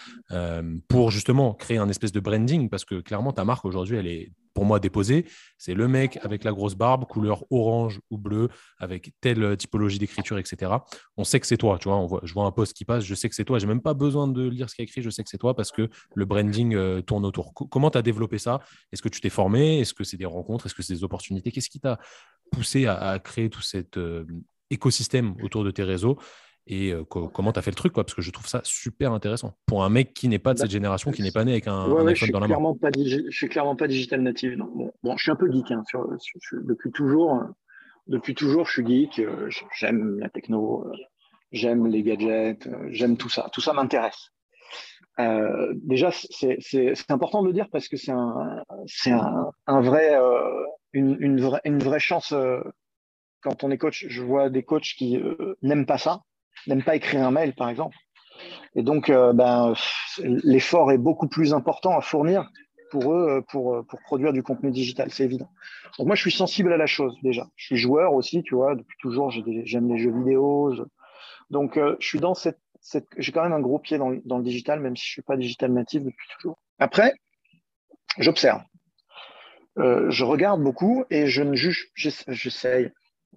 pour 0.89 1.13
justement 1.13 1.55
créer 1.55 1.79
un 1.79 1.89
espèce 1.89 2.11
de 2.11 2.19
branding 2.19 2.69
Parce 2.69 2.85
que 2.85 2.97
clairement, 2.97 3.33
ta 3.33 3.45
marque 3.45 3.65
aujourd'hui, 3.65 3.99
elle 3.99 4.09
est 4.09 4.33
pour 4.59 4.65
moi 4.65 4.81
déposé, 4.81 5.25
c'est 5.57 5.75
le 5.75 5.87
mec 5.87 6.19
avec 6.23 6.43
la 6.43 6.51
grosse 6.51 6.75
barbe, 6.75 7.05
couleur 7.05 7.45
orange 7.53 8.01
ou 8.11 8.19
bleu, 8.19 8.49
avec 8.79 9.13
telle 9.21 9.57
typologie 9.57 10.01
d'écriture, 10.01 10.37
etc. 10.37 10.73
On 11.17 11.23
sait 11.23 11.39
que 11.39 11.47
c'est 11.47 11.57
toi, 11.57 11.79
tu 11.79 11.89
vois. 11.89 11.97
On 11.97 12.07
voit, 12.07 12.23
je 12.25 12.35
vois 12.35 12.45
un 12.45 12.51
post 12.51 12.73
qui 12.73 12.85
passe, 12.85 13.05
je 13.05 13.15
sais 13.15 13.29
que 13.29 13.37
c'est 13.37 13.45
toi. 13.45 13.61
J'ai 13.61 13.69
même 13.69 13.81
pas 13.81 13.95
besoin 13.95 14.27
de 14.27 14.49
lire 14.49 14.69
ce 14.69 14.75
qu'il 14.75 14.85
y 14.85 14.89
écrit, 14.89 15.01
je 15.01 15.11
sais 15.11 15.23
que 15.23 15.31
c'est 15.31 15.39
toi 15.39 15.55
parce 15.55 15.71
que 15.71 15.89
le 16.13 16.25
branding 16.25 16.75
euh, 16.75 17.01
tourne 17.03 17.25
autour. 17.25 17.55
comment 17.55 17.93
tu 17.93 17.99
as 17.99 18.03
développé 18.03 18.39
ça? 18.39 18.59
Est-ce 18.91 19.01
que 19.01 19.09
tu 19.09 19.21
t'es 19.21 19.31
formé? 19.31 19.79
Est-ce 19.79 19.95
que 19.95 20.03
c'est 20.03 20.17
des 20.17 20.27
rencontres? 20.27 20.67
Est-ce 20.67 20.75
que 20.75 20.83
c'est 20.83 20.95
des 20.95 21.05
opportunités? 21.05 21.53
Qu'est-ce 21.53 21.71
qui 21.71 21.79
t'a 21.79 22.01
poussé 22.51 22.87
à, 22.87 23.17
créer 23.21 23.51
tout 23.51 23.63
cet 23.63 23.97
euh, 23.97 24.25
écosystème 24.71 25.35
autour 25.43 25.65
de 25.65 25.71
tes 25.71 25.83
réseaux 25.83 26.19
et 26.71 26.93
euh, 26.93 27.03
comment 27.05 27.51
tu 27.51 27.59
as 27.59 27.63
fait 27.63 27.71
le 27.71 27.77
truc, 27.77 27.95
quoi, 27.95 28.05
parce 28.05 28.15
que 28.15 28.21
je 28.21 28.31
trouve 28.31 28.47
ça 28.47 28.61
super 28.63 29.13
intéressant. 29.13 29.55
Pour 29.65 29.85
un 29.85 29.89
mec 29.89 30.13
qui 30.13 30.29
n'est 30.29 30.39
pas 30.39 30.53
de 30.53 30.59
cette 30.59 30.69
bah, 30.69 30.73
génération, 30.73 31.11
qui 31.11 31.23
n'est 31.23 31.33
pas 31.33 31.45
né 31.45 31.53
avec 31.53 31.67
un, 31.67 31.85
iPhone 32.07 32.31
dans 32.31 32.41
la 32.41 32.47
main. 32.49 32.75
Pas 32.75 32.91
je 32.95 33.31
suis 33.31 33.49
clairement 33.49 33.75
pas 33.75 33.89
digital 33.89 34.21
native. 34.21 34.59
Bon, 35.03 35.17
je 35.17 35.23
suis 35.23 35.31
un 35.31 35.37
peu 35.37 35.51
geek. 35.51 35.71
Hein, 35.71 35.83
depuis, 36.53 36.91
toujours, 36.93 37.43
depuis 38.07 38.35
toujours, 38.35 38.67
je 38.67 38.73
suis 38.73 38.87
geek. 38.87 39.19
Euh, 39.19 39.49
j'aime 39.79 40.19
la 40.19 40.29
techno, 40.29 40.87
euh, 40.87 40.93
j'aime 41.53 41.87
les 41.87 42.03
gadgets, 42.03 42.69
j'aime 42.91 43.17
tout 43.17 43.31
ça. 43.31 43.49
Tout 43.51 43.63
ça 43.63 43.73
m'intéresse. 43.73 44.31
déjà, 45.77 46.11
c'est 46.13 47.11
important 47.11 47.41
de 47.41 47.47
le 47.47 47.55
dire 47.55 47.71
parce 47.73 47.89
que 47.89 47.97
c'est 47.97 48.13
un, 48.13 48.63
un, 49.07 49.51
un, 49.67 49.81
vrai, 49.81 50.19
une, 50.93 51.17
une, 51.19 51.41
vraie, 51.41 51.63
une 51.65 51.79
vraie 51.79 51.99
chance 51.99 52.35
quand 53.43 53.65
on 53.65 53.71
est 53.71 53.79
coach. 53.79 54.07
Je 54.09 54.23
vois 54.23 54.51
des 54.51 54.63
coachs 54.63 54.95
qui 54.97 55.21
n'aiment 55.63 55.87
pas 55.87 55.99
ça 55.99 56.23
n'aiment 56.67 56.83
pas 56.83 56.97
écrire 56.97 57.27
un 57.27 57.31
mail, 57.31 57.55
par 57.55 57.69
exemple. 57.69 57.97
Et 58.75 58.83
donc, 58.83 59.11
euh, 59.11 59.33
ben, 59.33 59.75
l'effort 60.23 60.93
est 60.93 60.99
beaucoup 60.99 61.29
plus 61.29 61.55
important 61.55 61.97
à 61.97 62.01
fournir 62.01 62.51
pour 62.91 63.13
eux 63.13 63.29
euh, 63.29 63.41
pour, 63.43 63.75
euh, 63.75 63.87
produire 64.05 64.33
du 64.33 64.43
contenu 64.43 64.71
digital, 64.71 65.11
c'est 65.11 65.25
évident. 65.25 65.51
Donc 65.99 66.07
moi, 66.07 66.17
je 66.17 66.23
suis 66.23 66.33
sensible 66.33 66.73
à 66.73 66.77
la 66.77 66.87
chose 66.87 67.17
déjà. 67.23 67.47
Je 67.57 67.67
suis 67.67 67.77
joueur 67.77 68.15
aussi, 68.15 68.43
tu 68.43 68.55
vois, 68.55 68.75
depuis 68.75 68.97
toujours, 69.01 69.31
j'aime 69.31 69.89
les 69.89 69.99
jeux 69.99 70.13
vidéo. 70.13 70.75
Donc, 71.51 71.79
je 71.79 72.07
suis 72.07 72.21
dans 72.21 72.35
cette, 72.35 72.61
j'ai 73.17 73.33
quand 73.33 73.43
même 73.43 73.53
un 73.53 73.61
gros 73.61 73.79
pied 73.79 73.99
dans, 73.99 74.11
le 74.11 74.43
digital, 74.43 74.81
même 74.81 74.97
si 74.97 75.07
je 75.07 75.11
suis 75.11 75.23
pas 75.23 75.37
digital 75.37 75.73
natif 75.73 76.03
depuis 76.03 76.29
toujours. 76.37 76.59
Après, 76.79 77.13
j'observe. 78.19 78.63
je 79.77 80.25
regarde 80.25 80.63
beaucoup 80.63 81.05
et 81.11 81.27
je 81.27 81.43
ne 81.43 81.55
juge, 81.55 81.91
j'essaye, 81.95 82.93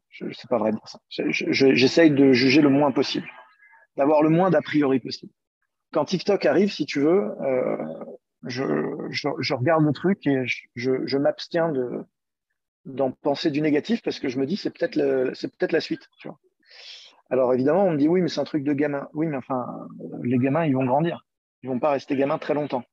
c'est 0.10 0.50
pas 0.50 0.58
vrai 0.58 0.72
de 0.72 0.78
dire 0.78 0.88
ça. 0.88 1.00
J'essaye 1.10 2.12
de 2.12 2.34
juger 2.34 2.62
le 2.62 2.70
moins 2.70 2.92
possible, 2.92 3.28
d'avoir 3.98 4.22
le 4.24 4.30
moins 4.30 4.50
d'a 4.50 4.62
priori 4.62 5.00
possible. 5.00 5.32
Quand 5.94 6.06
TikTok 6.06 6.46
arrive, 6.46 6.72
si 6.72 6.86
tu 6.86 7.00
veux, 7.00 7.32
euh, 7.42 7.78
je, 8.46 8.64
je, 9.10 9.54
regarde 9.54 9.84
le 9.84 9.94
truc 9.94 10.26
et 10.26 10.44
je, 10.76 11.06
je 11.06 11.18
m'abstiens 11.18 11.70
de 11.70 12.04
d'en 12.86 13.12
penser 13.12 13.52
du 13.52 13.62
négatif 13.62 14.02
parce 14.02 14.20
que 14.20 14.28
je 14.28 14.40
me 14.40 14.48
dis 14.48 14.58
c'est 14.58 14.72
peut-être 14.72 15.36
c'est 15.36 15.56
peut-être 15.56 15.72
la 15.72 15.82
suite. 15.82 16.08
Alors 17.30 17.54
évidemment, 17.54 17.86
on 17.86 17.92
me 17.92 17.98
dit 17.98 18.08
oui, 18.08 18.22
mais 18.22 18.28
c'est 18.28 18.42
un 18.42 18.46
truc 18.46 18.64
de 18.64 18.74
gamin. 18.74 19.08
Oui, 19.14 19.28
mais 19.28 19.38
enfin, 19.38 19.66
les 20.24 20.38
gamins, 20.38 20.66
ils 20.66 20.76
vont 20.76 20.86
grandir. 20.86 21.26
Ils 21.64 21.70
vont 21.70 21.80
pas 21.80 21.92
rester 21.92 22.16
gamins 22.16 22.40
très 22.40 22.54
longtemps. 22.54 22.84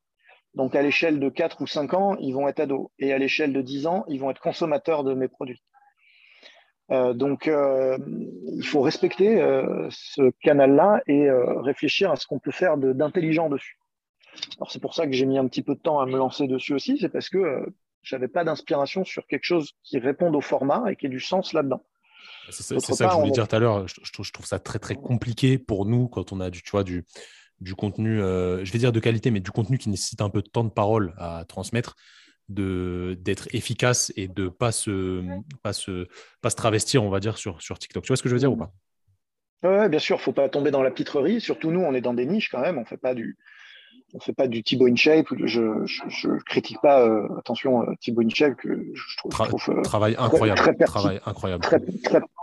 Donc 0.54 0.74
à 0.74 0.82
l'échelle 0.82 1.20
de 1.20 1.28
4 1.28 1.62
ou 1.62 1.66
5 1.66 1.94
ans, 1.94 2.16
ils 2.20 2.32
vont 2.32 2.48
être 2.48 2.60
ados. 2.60 2.88
Et 2.98 3.12
à 3.12 3.18
l'échelle 3.18 3.52
de 3.52 3.62
10 3.62 3.86
ans, 3.86 4.04
ils 4.08 4.20
vont 4.20 4.30
être 4.30 4.40
consommateurs 4.40 5.04
de 5.04 5.14
mes 5.14 5.28
produits. 5.28 5.62
Euh, 6.90 7.12
donc, 7.12 7.48
euh, 7.48 7.98
il 8.56 8.66
faut 8.66 8.80
respecter 8.80 9.40
euh, 9.40 9.88
ce 9.90 10.30
canal-là 10.42 11.02
et 11.06 11.28
réfléchir 11.30 12.10
à 12.10 12.16
ce 12.16 12.26
qu'on 12.26 12.38
peut 12.38 12.50
faire 12.50 12.76
d'intelligent 12.78 13.48
dessus. 13.48 13.78
Alors, 14.58 14.70
c'est 14.70 14.80
pour 14.80 14.94
ça 14.94 15.06
que 15.06 15.12
j'ai 15.12 15.26
mis 15.26 15.38
un 15.38 15.46
petit 15.46 15.62
peu 15.62 15.74
de 15.74 15.80
temps 15.80 16.00
à 16.00 16.06
me 16.06 16.16
lancer 16.16 16.46
dessus 16.46 16.72
aussi, 16.72 16.98
c'est 16.98 17.08
parce 17.08 17.28
que 17.28 17.66
j'avais 18.02 18.28
pas 18.28 18.44
d'inspiration 18.44 19.04
sur 19.04 19.26
quelque 19.26 19.44
chose 19.44 19.72
qui 19.82 19.98
réponde 19.98 20.36
au 20.36 20.40
format 20.40 20.84
et 20.90 20.96
qui 20.96 21.06
ait 21.06 21.10
du 21.10 21.20
sens 21.20 21.52
là-dedans. 21.52 21.82
C'est 22.50 22.62
ça, 22.62 22.76
que 22.76 22.80
je 22.80 23.16
voulais 23.18 23.30
dire 23.30 23.46
tout 23.46 23.56
à 23.56 23.58
l'heure. 23.58 23.86
Je, 23.88 24.32
trouve 24.32 24.46
ça 24.46 24.58
très 24.58 24.78
très 24.78 24.94
compliqué 24.94 25.58
pour 25.58 25.84
nous 25.84 26.08
quand 26.08 26.32
on 26.32 26.40
a 26.40 26.50
du, 26.50 26.62
tu 26.62 26.70
vois, 26.70 26.84
du, 26.84 27.04
du 27.60 27.74
contenu, 27.74 28.18
je 28.18 28.72
vais 28.72 28.78
dire 28.78 28.92
de 28.92 29.00
qualité, 29.00 29.30
mais 29.30 29.40
du 29.40 29.50
contenu 29.50 29.76
qui 29.76 29.90
nécessite 29.90 30.22
un 30.22 30.30
peu 30.30 30.40
de 30.40 30.48
temps 30.48 30.64
de 30.64 30.70
parole 30.70 31.14
à 31.18 31.44
transmettre 31.46 31.96
d'être 32.48 33.48
efficace 33.54 34.12
et 34.16 34.26
de 34.26 34.48
pas 34.48 34.72
se 34.72 35.22
pas 35.62 35.72
se 35.72 36.06
pas 36.40 36.50
se 36.50 36.56
travestir 36.56 37.04
on 37.04 37.10
va 37.10 37.20
dire 37.20 37.36
sur 37.36 37.60
sur 37.60 37.78
TikTok. 37.78 38.04
Tu 38.04 38.08
vois 38.08 38.16
ce 38.16 38.22
que 38.22 38.28
je 38.28 38.34
veux 38.34 38.40
dire 38.40 38.52
ou 38.52 38.56
pas? 38.56 38.72
Ouais, 39.62 39.88
bien 39.88 39.98
sûr 39.98 40.20
faut 40.20 40.32
pas 40.32 40.48
tomber 40.48 40.70
dans 40.70 40.82
la 40.82 40.90
pitrerie. 40.90 41.40
Surtout 41.40 41.70
nous 41.70 41.80
on 41.80 41.92
est 41.94 42.00
dans 42.00 42.14
des 42.14 42.26
niches 42.26 42.48
quand 42.48 42.60
même. 42.60 42.78
On 42.78 42.84
fait 42.84 42.96
pas 42.96 43.14
du 43.14 43.36
on 44.14 44.20
fait 44.20 44.32
pas 44.32 44.48
du 44.48 44.62
Thibaut 44.62 44.86
InShape. 44.86 45.26
Je, 45.44 45.84
je, 45.84 46.28
critique 46.46 46.78
pas 46.80 47.02
euh, 47.02 47.28
attention 47.38 47.82
euh, 47.82 47.92
Thibaut 48.00 48.22
InShape 48.22 48.56
que 48.56 48.86
je 48.94 49.16
trouve, 49.18 49.32
euh, 49.68 49.82
travail 49.82 50.16
incroyable 50.18 50.58
très, 50.58 50.74
travail 50.74 51.20
incroyable. 51.26 51.62
très, 51.62 51.80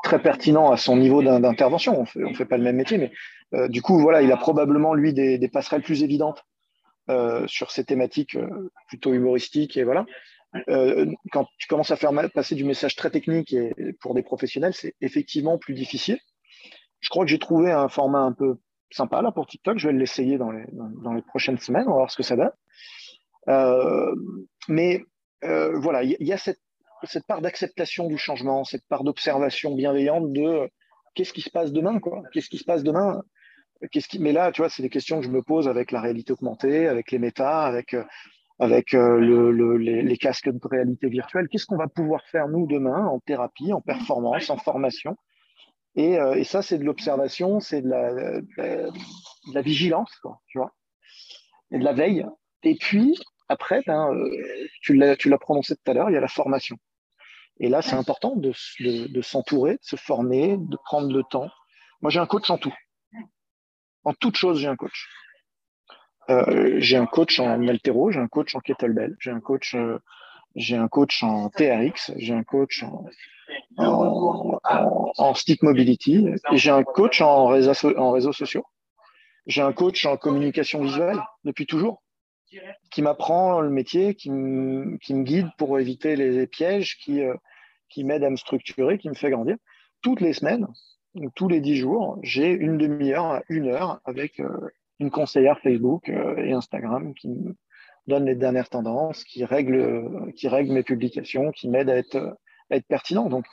très, 0.03 0.21
pertinent 0.21 0.71
à 0.71 0.77
son 0.77 0.97
niveau 0.97 1.23
d'intervention. 1.23 1.99
On 1.99 2.05
fait 2.05 2.23
on 2.23 2.35
fait 2.35 2.45
pas 2.45 2.57
le 2.57 2.63
même 2.63 2.75
métier 2.75 2.99
mais 2.99 3.11
du 3.69 3.81
coup 3.81 3.97
voilà 3.99 4.21
il 4.21 4.31
a 4.31 4.37
probablement 4.37 4.93
lui 4.93 5.13
des, 5.13 5.39
des 5.39 5.47
passerelles 5.47 5.81
plus 5.81 6.03
évidentes. 6.03 6.45
euh, 6.45 6.54
sur 7.47 7.71
ces 7.71 7.85
thématiques 7.85 8.35
euh, 8.35 8.71
plutôt 8.87 9.13
humoristiques 9.13 9.77
et 9.77 9.83
voilà. 9.83 10.05
Euh, 10.69 11.05
quand 11.31 11.47
tu 11.57 11.67
commences 11.67 11.91
à 11.91 11.97
faire 11.97 12.11
passer 12.33 12.55
du 12.55 12.63
message 12.63 12.95
très 12.95 13.09
technique 13.09 13.53
et 13.53 13.73
pour 13.99 14.13
des 14.13 14.23
professionnels, 14.23 14.73
c'est 14.73 14.95
effectivement 15.01 15.57
plus 15.57 15.73
difficile. 15.73 16.17
Je 17.01 17.09
crois 17.09 17.25
que 17.25 17.31
j'ai 17.31 17.39
trouvé 17.39 17.71
un 17.71 17.89
format 17.89 18.19
un 18.19 18.31
peu 18.31 18.55
sympa 18.89 19.21
là 19.21 19.31
pour 19.31 19.47
TikTok. 19.47 19.77
Je 19.77 19.89
vais 19.89 19.93
l'essayer 19.93 20.37
dans 20.37 20.51
les, 20.51 20.65
dans, 20.71 21.13
les 21.13 21.21
prochaines 21.21 21.57
semaines. 21.57 21.85
On 21.87 21.91
va 21.91 21.97
voir 21.97 22.11
ce 22.11 22.17
que 22.17 22.23
ça 22.23 22.37
donne. 22.37 22.51
Euh, 23.49 24.15
mais 24.69 25.03
euh, 25.43 25.77
voilà, 25.77 26.03
il 26.03 26.15
y, 26.19 26.25
y, 26.25 26.33
a 26.33 26.37
cette, 26.37 26.61
cette 27.03 27.27
part 27.27 27.41
d'acceptation 27.41 28.07
du 28.07 28.17
changement, 28.17 28.63
cette 28.63 28.87
part 28.87 29.03
d'observation 29.03 29.75
bienveillante 29.75 30.31
de 30.31 30.69
qu'est-ce 31.13 31.33
qui 31.33 31.41
se 31.41 31.49
passe 31.49 31.71
demain, 31.71 31.99
quoi? 31.99 32.23
Qu'est-ce 32.31 32.49
qui 32.49 32.57
se 32.57 32.63
passe 32.63 32.83
demain? 32.83 33.21
Qui... 33.91 34.19
Mais 34.19 34.31
là, 34.31 34.51
tu 34.51 34.61
vois, 34.61 34.69
c'est 34.69 34.83
des 34.83 34.89
questions 34.89 35.19
que 35.19 35.25
je 35.25 35.31
me 35.31 35.41
pose 35.41 35.67
avec 35.67 35.91
la 35.91 36.01
réalité 36.01 36.33
augmentée, 36.33 36.87
avec 36.87 37.11
les 37.11 37.19
méta, 37.19 37.63
avec, 37.63 37.93
euh, 37.93 38.03
avec 38.59 38.93
euh, 38.93 39.19
le, 39.19 39.77
les, 39.77 40.17
casques 40.17 40.49
de 40.49 40.67
réalité 40.67 41.09
virtuelle. 41.09 41.47
Qu'est-ce 41.49 41.65
qu'on 41.65 41.77
va 41.77 41.87
pouvoir 41.87 42.23
faire, 42.27 42.47
nous, 42.47 42.67
demain, 42.67 43.05
en 43.05 43.19
thérapie, 43.19 43.73
en 43.73 43.81
performance, 43.81 44.49
en 44.49 44.57
formation? 44.57 45.17
Et, 45.95 46.19
euh, 46.19 46.35
et, 46.35 46.43
ça, 46.43 46.61
c'est 46.61 46.77
de 46.77 46.83
l'observation, 46.83 47.59
c'est 47.59 47.81
de 47.81 47.89
la, 47.89 48.13
de 48.13 49.53
la, 49.53 49.61
vigilance, 49.61 50.13
quoi, 50.21 50.41
tu 50.47 50.57
vois, 50.57 50.73
et 51.71 51.79
de 51.79 51.83
la 51.83 51.93
veille. 51.93 52.25
Et 52.63 52.75
puis, 52.75 53.17
après, 53.47 53.81
ben, 53.87 54.11
tu 54.81 54.93
l'as 54.93 55.37
prononcé 55.37 55.75
tout 55.75 55.91
à 55.91 55.93
l'heure, 55.93 56.09
il 56.09 56.13
y 56.13 56.17
a 56.17 56.21
la 56.21 56.27
formation. 56.27 56.77
Et 57.61 57.69
là, 57.69 57.81
c'est 57.81 57.95
important 57.95 58.35
de 58.35 58.51
s'entourer, 59.21 59.73
de 59.73 59.83
se 59.83 59.95
former, 59.95 60.57
de 60.57 60.77
prendre 60.83 61.15
le 61.15 61.23
temps. 61.23 61.49
Moi, 62.01 62.11
j'ai 62.11 62.19
un 62.19 62.25
coach 62.25 62.49
en 62.49 62.57
tout. 62.57 62.73
En 64.05 64.13
toute 64.13 64.37
chose, 64.37 64.59
j'ai 64.59 64.67
un 64.67 64.75
coach. 64.75 65.07
Euh, 66.29 66.75
j'ai 66.77 66.97
un 66.97 67.05
coach 67.05 67.39
en 67.39 67.67
altéro, 67.67 68.11
j'ai 68.11 68.19
un 68.19 68.27
coach 68.27 68.55
en 68.55 68.59
kettlebell, 68.59 69.15
j'ai 69.19 69.31
un 69.31 69.39
coach, 69.39 69.75
euh, 69.75 69.99
j'ai 70.55 70.77
un 70.77 70.87
coach 70.87 71.21
en 71.23 71.49
TRX, 71.49 72.11
j'ai 72.15 72.33
un 72.33 72.43
coach 72.43 72.83
en, 73.77 75.33
stick 75.35 75.61
mobility, 75.61 76.27
j'ai 76.53 76.71
un 76.71 76.83
coach 76.83 77.21
en, 77.21 77.51
en 77.51 78.11
réseaux 78.11 78.33
sociaux. 78.33 78.65
J'ai 79.47 79.61
un 79.61 79.73
coach 79.73 80.05
en 80.05 80.17
communication 80.17 80.81
visuelle 80.81 81.19
depuis 81.43 81.67
toujours, 81.67 82.01
qui 82.91 83.01
m'apprend 83.01 83.61
le 83.61 83.69
métier, 83.69 84.15
qui, 84.15 84.29
qui, 85.01 85.13
me 85.13 85.23
guide 85.23 85.49
pour 85.57 85.77
éviter 85.79 86.15
les 86.15 86.47
pièges, 86.47 86.97
qui, 86.97 87.21
euh, 87.21 87.35
qui 87.89 88.03
m'aide 88.03 88.23
à 88.23 88.29
me 88.29 88.37
structurer, 88.37 88.97
qui 88.97 89.09
me 89.09 89.13
fait 89.13 89.29
grandir. 89.29 89.57
Toutes 90.01 90.21
les 90.21 90.33
semaines, 90.33 90.67
tous 91.35 91.47
les 91.47 91.61
dix 91.61 91.75
jours, 91.75 92.19
j'ai 92.21 92.51
une 92.51 92.77
demi-heure 92.77 93.25
à 93.25 93.43
une 93.49 93.67
heure 93.67 93.99
avec 94.05 94.39
euh, 94.39 94.49
une 94.99 95.11
conseillère 95.11 95.59
Facebook 95.59 96.09
euh, 96.09 96.37
et 96.37 96.51
Instagram 96.51 97.13
qui 97.13 97.29
me 97.29 97.55
donne 98.07 98.25
les 98.25 98.35
dernières 98.35 98.69
tendances, 98.69 99.23
qui 99.23 99.43
règle, 99.45 100.31
qui 100.35 100.47
règle 100.47 100.73
mes 100.73 100.83
publications, 100.83 101.51
qui 101.51 101.69
m'aide 101.69 101.89
à 101.89 101.95
être, 101.95 102.37
être 102.69 102.85
pertinent. 102.87 103.29
Donc, 103.29 103.45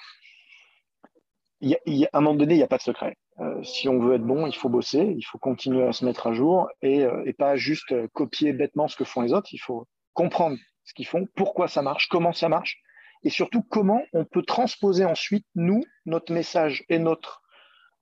à 1.63 1.77
un 2.13 2.21
moment 2.21 2.35
donné, 2.35 2.55
il 2.55 2.59
n'y 2.59 2.63
a 2.63 2.69
pas 2.69 2.77
de 2.77 2.83
secret. 2.83 3.17
Euh, 3.41 3.63
si 3.63 3.89
on 3.89 3.99
veut 3.99 4.17
être 4.17 4.27
bon, 4.27 4.47
il 4.47 4.55
faut 4.55 4.69
bosser, 4.69 5.15
il 5.17 5.23
faut 5.23 5.39
continuer 5.39 5.85
à 5.85 5.93
se 5.93 6.05
mettre 6.05 6.27
à 6.27 6.35
jour 6.35 6.69
et, 6.83 7.07
et 7.25 7.33
pas 7.33 7.57
juste 7.57 7.95
copier 8.13 8.53
bêtement 8.53 8.89
ce 8.89 8.97
que 8.97 9.05
font 9.05 9.23
les 9.23 9.33
autres. 9.33 9.49
Il 9.53 9.59
faut 9.59 9.87
comprendre 10.13 10.59
ce 10.85 10.93
qu'ils 10.93 11.07
font, 11.07 11.27
pourquoi 11.35 11.69
ça 11.69 11.81
marche, 11.81 12.09
comment 12.09 12.33
ça 12.33 12.49
marche, 12.49 12.83
et 13.25 13.31
surtout 13.31 13.63
comment 13.63 14.03
on 14.13 14.25
peut 14.25 14.43
transposer 14.43 15.05
ensuite, 15.05 15.47
nous, 15.55 15.83
notre 16.07 16.33
message 16.33 16.85
et 16.89 16.99
notre 16.99 17.42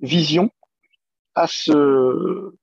vision 0.01 0.51
à, 1.35 1.47
ce, 1.47 2.55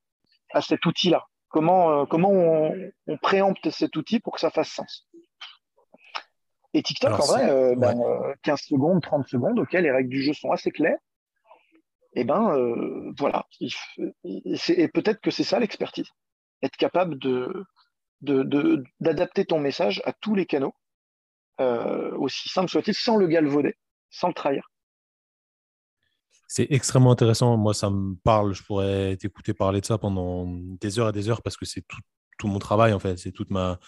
à 0.51 0.61
cet 0.61 0.85
outil-là 0.85 1.25
Comment, 1.49 2.01
euh, 2.01 2.05
comment 2.05 2.31
on, 2.31 2.91
on, 3.07 3.17
préempte 3.17 3.69
cet 3.69 3.95
outil 3.95 4.19
pour 4.19 4.33
que 4.33 4.39
ça 4.39 4.49
fasse 4.49 4.69
sens? 4.69 5.07
Et 6.73 6.83
TikTok, 6.83 7.13
en 7.13 7.25
vrai, 7.25 7.47
15 7.47 7.49
euh, 7.49 7.75
ben, 7.75 7.99
euh, 7.99 8.55
secondes, 8.57 9.01
30 9.01 9.27
secondes, 9.27 9.59
ok, 9.59 9.71
les 9.73 9.91
règles 9.91 10.09
du 10.09 10.21
jeu 10.21 10.33
sont 10.33 10.51
assez 10.51 10.71
claires. 10.71 10.99
Et 12.13 12.21
eh 12.21 12.23
ben 12.23 13.13
voilà. 13.17 13.45
Et 14.23 14.87
peut-être 14.87 15.21
que 15.21 15.29
c'est 15.29 15.43
ça 15.43 15.59
l'expertise. 15.59 16.09
Être 16.63 16.75
capable 16.75 17.19
de, 17.19 17.65
d'adapter 18.99 19.45
ton 19.45 19.59
message 19.59 20.01
à 20.03 20.13
tous 20.13 20.33
les 20.33 20.47
canaux, 20.47 20.73
aussi 21.59 22.49
simple 22.49 22.69
soit-il, 22.69 22.95
sans 22.95 23.17
le 23.17 23.27
galvauder, 23.27 23.75
sans 24.09 24.29
le 24.29 24.33
trahir. 24.33 24.71
C'est 26.47 26.67
extrêmement 26.69 27.11
intéressant. 27.11 27.57
Moi, 27.57 27.73
ça 27.73 27.89
me 27.89 28.15
parle. 28.23 28.53
Je 28.53 28.63
pourrais 28.63 29.17
t'écouter 29.17 29.53
parler 29.53 29.81
de 29.81 29.85
ça 29.85 29.97
pendant 29.97 30.47
des 30.47 30.97
heures 30.97 31.09
et 31.09 31.11
des 31.11 31.29
heures 31.29 31.41
parce 31.41 31.57
que 31.57 31.65
c'est 31.65 31.83
tout, 32.37 32.47
mon 32.47 32.59
travail, 32.59 32.93
en 32.93 32.99
fait. 32.99 33.17
C'est 33.17 33.33
toute 33.33 33.51
ma, 33.51 33.79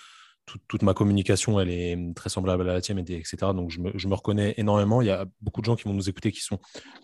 toute, 0.67 0.84
ma 0.84 0.93
communication, 0.93 1.60
elle 1.60 1.69
est 1.69 1.98
très 2.15 2.30
semblable 2.30 2.69
à 2.69 2.74
la 2.74 2.82
tienne, 2.82 3.00
etc. 3.00 3.38
Donc, 3.54 3.72
je 3.72 3.80
me, 3.80 4.13
reconnais 4.13 4.56
énormément. 4.58 5.02
Il 5.02 5.08
y 5.08 5.12
a 5.12 5.26
beaucoup 5.41 5.62
de 5.62 5.65
gens 5.65 5.78
qui 5.78 5.84
vont 5.84 5.93
nous 5.93 6.10
écouter 6.10 6.32
qui 6.32 6.41
sont 6.41 6.60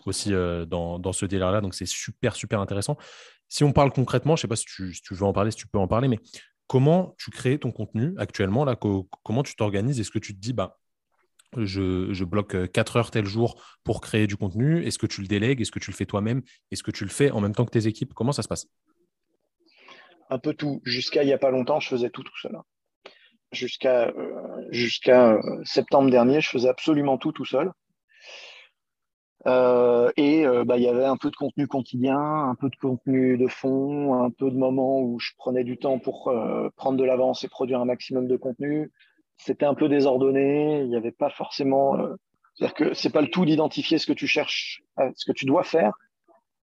aussi 0.06 0.34
euh, 0.34 0.66
dans, 0.66 1.14
ce 1.14 1.26
délire-là. 1.26 1.62
Donc, 1.62 1.74
c'est 1.74 1.86
super, 1.86 2.36
super 2.36 2.60
intéressant. 2.60 2.98
Si 3.48 3.64
on 3.64 3.72
parle 3.72 3.94
concrètement, 3.94 4.36
je 4.36 4.40
ne 4.40 4.42
sais 4.42 4.48
pas 4.48 4.56
si 4.58 4.66
tu, 4.66 5.14
veux 5.14 5.24
en 5.24 5.34
parler, 5.34 5.52
si 5.52 5.58
tu 5.58 5.68
peux 5.68 5.80
en 5.80 5.88
parler, 5.88 6.10
mais 6.10 6.20
comment 6.68 7.16
tu 7.18 7.32
crées 7.32 7.60
ton 7.60 7.72
contenu 7.72 8.14
actuellement 8.18 8.66
là, 8.66 8.76
Comment 8.76 9.44
tu 9.44 9.56
t'organises? 9.56 10.00
Est-ce 10.00 10.12
que 10.12 10.20
tu 10.20 10.36
te 10.36 10.40
dis, 10.40 10.52
bah, 10.52 10.80
je, 11.64 12.24
bloque 12.24 12.72
4 12.72 12.98
heures 12.98 13.12
tel 13.12 13.26
jour 13.26 13.62
pour 13.84 14.02
créer 14.02 14.28
du 14.28 14.36
contenu 14.36 14.84
Est-ce 14.86 14.98
que 14.98 15.08
tu 15.08 15.22
le 15.22 15.28
délègues? 15.28 15.62
Est-ce 15.62 15.72
que 15.72 15.80
tu 15.80 15.92
le 15.92 15.96
fais 15.96 16.06
toi-même? 16.06 16.42
Est-ce 16.72 16.84
que 16.84 16.92
tu 16.92 17.04
le 17.04 17.10
fais 17.10 17.32
en 17.32 17.40
même 17.40 17.56
temps 17.56 17.66
que 17.66 17.72
tes 17.72 17.88
équipes? 17.88 18.14
Comment 18.14 18.32
ça 18.32 18.42
se 18.42 18.48
passe? 18.48 18.68
Un 20.30 20.40
peu 20.40 20.54
tout. 20.54 20.82
Jusqu'à 20.84 21.24
il 21.24 21.28
n'y 21.28 21.34
a 21.34 21.38
pas 21.38 21.52
longtemps, 21.52 21.80
je 21.80 21.88
faisais 21.88 22.10
tout 22.10 22.24
tout 22.24 22.38
seul. 22.42 22.58
Jusqu'à 23.52 24.10
euh, 24.10 24.50
euh, 25.08 25.62
septembre 25.64 26.10
dernier, 26.10 26.42
je 26.42 26.50
faisais 26.50 26.70
absolument 26.70 27.18
tout 27.18 27.32
tout 27.32 27.46
seul. 27.46 27.72
Euh, 29.48 30.12
et 30.18 30.44
bah, 30.66 30.78
il 30.78 30.84
y 30.84 30.88
avait 30.88 31.06
un 31.06 31.18
peu 31.18 31.30
de 31.30 31.36
contenu 31.36 31.68
quotidien, 31.68 32.18
un 32.18 32.56
peu 32.56 32.68
de 32.70 32.76
contenu 32.76 33.38
de 33.38 33.48
fond, 33.48 34.24
un 34.24 34.32
peu 34.32 34.50
de 34.50 34.58
moments 34.58 35.00
où 35.00 35.20
je 35.20 35.32
prenais 35.38 35.64
du 35.64 35.78
temps 35.78 36.00
pour 36.00 36.34
prendre 36.76 36.98
de 36.98 37.04
l'avance 37.04 37.44
et 37.44 37.48
produire 37.48 37.80
un 37.80 37.86
maximum 37.86 38.28
de 38.28 38.38
contenu 38.38 38.92
c'était 39.38 39.66
un 39.66 39.74
peu 39.74 39.90
désordonné. 39.90 40.82
Il 40.82 40.90
n'y 40.90 40.96
avait 40.96 41.12
pas 41.12 41.30
forcément. 41.30 41.98
Euh, 41.98 42.16
c'est-à-dire 42.56 42.76
que 42.76 42.94
c'est 42.94 43.10
pas 43.10 43.22
le 43.22 43.30
tout 43.30 43.46
d'identifier 43.46 43.98
ce 43.98 44.06
que 44.06 44.14
tu 44.14 44.28
cherches, 44.28 44.82
euh, 45.00 45.12
ce 45.16 45.26
que 45.26 45.36
tu 45.36 45.46
dois 45.46 45.64
faire, 45.64 45.94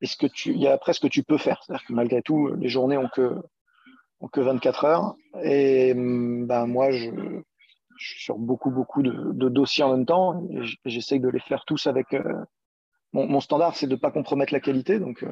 et 0.01 0.05
ce 0.05 0.15
que 0.15 0.27
tu. 0.27 0.51
Il 0.51 0.61
y 0.61 0.67
a 0.67 0.73
après 0.73 0.93
ce 0.93 0.99
que 0.99 1.07
tu 1.07 1.23
peux 1.23 1.37
faire. 1.37 1.61
C'est-à-dire 1.63 1.85
que 1.85 1.93
malgré 1.93 2.21
tout, 2.21 2.47
les 2.55 2.69
journées 2.69 2.97
ont 2.97 3.09
que 3.09 3.35
ont 4.21 4.27
que 4.27 4.41
24 4.41 4.85
heures. 4.85 5.15
Et 5.43 5.93
mm, 5.93 6.47
ben 6.47 6.67
moi, 6.67 6.91
je, 6.91 7.09
suis 7.97 8.23
sur 8.23 8.37
beaucoup 8.37 8.71
beaucoup 8.71 9.03
de, 9.03 9.49
dossiers 9.49 9.83
en 9.83 9.91
même 9.91 10.05
temps. 10.05 10.41
Et 10.49 10.61
j'essaye 10.85 11.19
de 11.19 11.29
les 11.29 11.39
faire 11.39 11.65
tous 11.65 11.87
avec. 11.87 12.13
Euh, 12.13 12.23
mon, 13.15 13.41
standard, 13.41 13.75
c'est 13.75 13.85
de 13.85 13.91
ne 13.91 13.99
pas 13.99 14.09
compromettre 14.09 14.51
la 14.53 14.59
qualité, 14.59 14.97
donc 14.97 15.23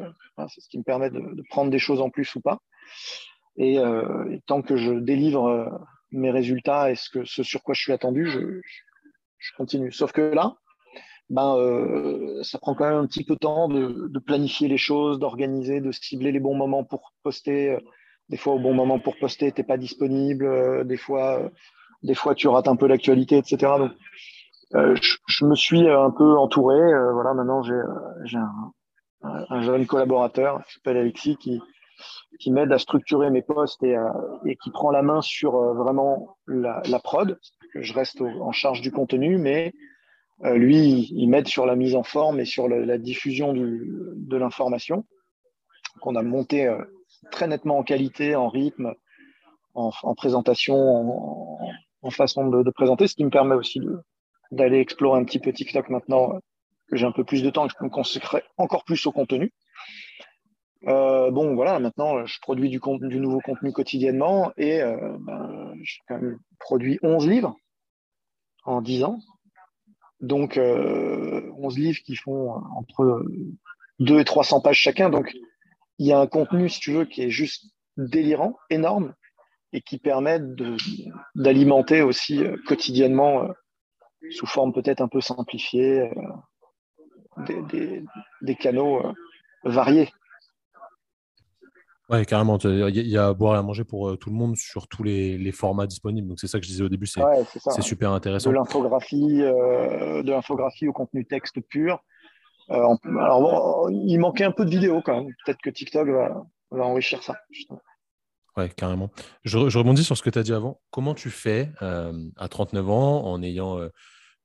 c'est 0.50 0.62
ce 0.62 0.70
qui 0.70 0.78
me 0.78 0.84
permet 0.84 1.10
de, 1.10 1.42
prendre 1.50 1.72
des 1.72 1.80
choses 1.80 2.00
en 2.00 2.12
plus 2.12 2.36
ou 2.36 2.40
pas. 2.40 2.60
Et 3.58 3.80
tant 4.46 4.62
que 4.62 4.76
je 4.76 4.94
délivre 4.94 5.82
mes 6.12 6.32
résultats 6.32 6.92
et 6.92 6.96
ce, 6.96 7.10
que, 7.10 7.26
ce 7.26 7.44
sur 7.44 7.64
quoi 7.64 7.74
je 7.74 7.82
suis 7.82 7.94
attendu, 7.94 8.28
je, 8.28 8.40
je 9.38 9.52
continue. 9.58 9.92
Sauf 9.92 10.12
que 10.12 10.22
là, 10.22 10.56
ben, 11.30 11.56
euh, 11.56 12.44
ça 12.44 12.60
prend 12.60 12.76
quand 12.76 12.90
même 12.90 13.00
un 13.00 13.08
petit 13.08 13.24
peu 13.24 13.36
de 13.36 13.40
temps 13.40 13.70
de, 13.70 14.08
de 14.10 14.20
planifier 14.20 14.68
les 14.68 14.78
choses, 14.78 15.20
d'organiser, 15.20 15.80
de 15.80 15.92
cibler 15.92 16.32
les 16.32 16.40
bons 16.40 16.56
moments 16.56 16.84
pour 16.84 17.14
poster. 17.24 17.78
Des 18.30 18.38
fois, 18.38 18.54
au 18.54 18.60
bon 18.60 18.74
moment 18.74 19.00
pour 19.00 19.18
poster, 19.18 19.52
tu 19.52 19.62
n'es 19.62 19.68
pas 19.68 19.78
disponible. 19.78 20.86
Des 20.86 20.98
fois, 20.98 21.50
des 22.04 22.16
fois, 22.16 22.36
tu 22.36 22.48
rates 22.48 22.68
un 22.68 22.76
peu 22.76 22.88
l'actualité, 22.88 23.38
etc. 23.38 23.58
Donc, 23.78 23.92
euh, 24.76 24.96
je, 25.02 25.18
je, 25.28 25.46
me 25.46 25.56
suis 25.56 25.88
un 25.88 26.12
peu 26.12 26.38
entouré. 26.38 26.76
Euh, 26.76 27.14
voilà, 27.14 27.34
maintenant, 27.34 27.62
j'ai 27.64 28.38
un, 28.38 28.74
un, 29.24 29.62
jeune 29.62 29.86
collaborateur 29.86 30.64
qui 30.66 30.74
s'appelle 30.74 30.98
Alexis 30.98 31.38
qui, 31.38 31.62
qui 32.40 32.52
m'aide 32.52 32.72
à 32.72 32.80
structurer 32.80 33.30
mes 33.30 33.42
postes 33.42 33.84
et, 33.84 33.96
qui 34.64 34.72
prend 34.72 34.92
la 34.92 35.02
main 35.02 35.22
sur 35.22 35.56
euh, 35.56 35.74
vraiment 35.74 36.38
la, 36.48 36.82
la 36.90 37.00
prod. 37.00 37.40
Je 37.76 37.94
reste 37.94 38.22
en 38.22 38.52
charge 38.52 38.82
du 38.82 38.92
contenu, 38.92 39.38
mais 39.38 39.74
euh, 40.44 40.56
lui, 40.56 41.10
il 41.12 41.28
m'aide 41.28 41.48
sur 41.48 41.66
la 41.66 41.76
mise 41.76 41.96
en 41.96 42.04
forme 42.04 42.40
et 42.40 42.46
sur 42.46 42.68
la, 42.68 42.98
diffusion 42.98 43.54
de 43.54 44.38
l'information 44.38 45.06
qu'on 46.00 46.16
a 46.16 46.24
monté 46.24 46.68
euh, 46.68 46.82
très 47.32 47.48
nettement 47.48 47.78
en 47.78 47.84
qualité, 47.84 48.36
en 48.36 48.50
rythme, 48.50 48.94
en, 49.76 49.92
en 50.04 50.16
présentation, 50.16 51.60
en, 52.02 52.10
façon 52.10 52.48
de, 52.48 52.64
de, 52.64 52.72
présenter, 52.72 53.08
ce 53.08 53.16
qui 53.16 53.24
me 53.24 53.30
permet 53.30 53.56
aussi 53.56 53.82
d'aller 54.52 54.80
explorer 54.80 55.20
un 55.20 55.24
petit 55.24 55.40
peu 55.40 55.54
TikTok 55.54 55.90
maintenant 55.90 56.40
que 56.90 56.98
j'ai 56.98 57.06
un 57.06 57.12
peu 57.12 57.24
plus 57.24 57.44
de 57.44 57.50
temps 57.50 57.66
et 57.66 57.68
que 57.68 57.74
je 57.74 57.78
peux 57.78 57.86
me 57.86 57.90
consacrer 57.90 58.44
encore 58.58 58.84
plus 58.84 59.06
au 59.06 59.12
contenu. 59.12 59.54
Euh, 60.88 61.30
bon, 61.32 61.56
voilà, 61.56 61.80
maintenant, 61.80 62.26
je 62.26 62.40
produis 62.42 62.70
du, 62.70 62.80
nouveau 63.20 63.40
contenu 63.40 63.72
quotidiennement 63.72 64.52
et 64.58 64.82
euh, 64.82 65.18
ben, 65.20 65.74
j'ai 65.84 66.00
quand 66.08 66.20
même 66.20 66.40
produit 66.60 67.00
11 67.04 67.28
livres 67.28 67.56
en 68.64 68.82
10 68.82 69.04
ans. 69.04 69.20
Donc, 70.20 70.58
euh, 70.58 71.52
11 71.58 71.78
livres 71.78 72.00
qui 72.06 72.16
font 72.16 72.52
entre 72.76 73.24
2 74.00 74.20
et 74.20 74.26
300 74.26 74.62
pages 74.62 74.80
chacun. 74.80 75.10
Donc, 75.10 75.34
il 75.98 76.08
y 76.08 76.12
a 76.12 76.20
un 76.20 76.28
contenu, 76.28 76.68
si 76.70 76.80
tu 76.80 76.92
veux, 76.92 77.06
qui 77.06 77.22
est 77.22 77.30
juste 77.30 77.66
délirant, 77.98 78.58
énorme, 78.70 79.14
et 79.74 79.82
qui 79.82 79.98
permet 80.00 80.40
d'alimenter 81.36 82.02
aussi 82.02 82.44
euh, 82.44 82.58
quotidiennement, 82.68 83.44
euh, 83.44 83.54
sous 84.32 84.46
forme 84.46 84.74
peut-être 84.74 85.02
un 85.02 85.08
peu 85.08 85.22
simplifiée, 85.22 86.12
euh, 87.48 88.04
des, 88.42 88.56
canaux 88.56 89.02
variés. 89.64 90.12
Oui, 92.12 92.26
carrément. 92.26 92.58
Il 92.58 93.08
y 93.08 93.18
a 93.18 93.28
à 93.28 93.34
boire 93.34 93.56
et 93.56 93.58
à 93.58 93.62
manger 93.62 93.86
pour 93.86 94.10
euh, 94.10 94.18
tout 94.18 94.30
le 94.30 94.36
monde 94.36 94.58
sur 94.58 94.90
tous 94.90 95.02
les, 95.02 95.52
formats 95.54 95.88
disponibles. 95.88 96.28
Donc, 96.28 96.40
c'est 96.42 96.48
ça 96.48 96.60
que 96.60 96.66
je 96.66 96.70
disais 96.70 96.84
au 96.84 96.90
début, 96.90 97.06
c'est 97.06 97.22
super 97.82 98.12
intéressant. 98.12 98.50
De 98.50 98.56
l'infographie, 98.56 99.42
euh, 99.42 100.22
de 100.22 100.32
l'infographie 100.32 100.88
au 100.90 100.94
contenu 100.94 101.26
texte 101.26 101.62
pur. 101.62 102.04
Euh, 102.70 102.96
alors, 103.20 103.90
il 103.92 104.18
manquait 104.20 104.44
un 104.44 104.52
peu 104.52 104.66
de 104.66 104.70
vidéos 104.70 105.02
quand 105.02 105.24
même. 105.24 105.34
Peut-être 105.46 105.62
que 105.62 105.70
TikTok 105.70 106.10
va, 106.10 106.84
enrichir 106.84 107.24
ça. 107.24 107.36
Oui, 108.58 108.70
carrément. 108.76 109.10
Je, 109.46 109.58
rebondis 109.58 110.04
sur 110.04 110.18
ce 110.18 110.24
que 110.24 110.30
tu 110.30 110.40
as 110.40 110.44
dit 110.44 110.54
avant. 110.54 110.82
Comment 110.90 111.14
tu 111.14 111.30
fais 111.30 111.72
à 111.80 112.48
39 112.50 112.90
ans 112.90 113.26
en 113.26 113.42
ayant 113.42 113.80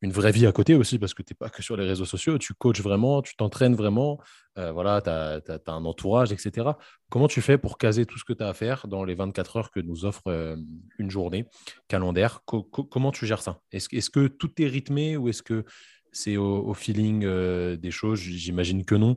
une 0.03 0.13
vraie 0.13 0.33
vie 0.33 0.47
à 0.47 0.53
côté 0.53 0.75
aussi, 0.75 0.99
parce 0.99 1.15
que 1.15 1.23
tu 1.23 1.33
n'es 1.33 1.37
pas 1.37 1.49
que 1.49 1.63
sur 1.63 1.77
les 1.77 1.87
réseaux 1.87 2.05
sociaux, 2.05 2.39
tu 2.39 2.55
coaches 2.55 2.81
vraiment, 2.81 3.23
tu 3.23 3.35
t'entraînes 3.37 3.75
vraiment, 3.75 4.21
euh, 4.59 4.71
voilà, 4.73 5.01
tu 5.01 5.11
as, 5.11 5.61
un 5.69 5.85
entourage, 5.85 6.33
etc. 6.33 6.71
Comment 7.09 7.29
tu 7.29 7.41
fais 7.41 7.57
pour 7.57 7.79
caser 7.79 8.05
tout 8.05 8.19
ce 8.19 8.25
que 8.25 8.33
tu 8.33 8.43
as 8.43 8.49
à 8.49 8.55
faire 8.55 8.89
dans 8.89 9.05
les 9.05 9.15
24 9.15 9.57
heures 9.57 9.71
que 9.71 9.81
nous 9.81 10.05
offre 10.05 10.27
euh, 10.27 10.57
une 10.99 11.11
journée 11.11 11.47
calendaire? 11.89 12.43
Comment 12.45 13.11
tu 13.11 13.27
gères 13.27 13.43
ça? 13.43 13.61
Est-ce 13.73 14.11
que 14.11 14.27
tout 14.27 14.51
est 14.61 14.67
rythmé 14.67 15.17
ou 15.17 15.29
est-ce 15.29 15.43
que 15.43 15.65
c'est 16.13 16.37
au, 16.37 16.73
feeling 16.75 17.25
euh, 17.25 17.77
des 17.77 17.91
choses? 17.91 18.19
J'imagine 18.19 18.85
que 18.85 18.95
non. 18.95 19.17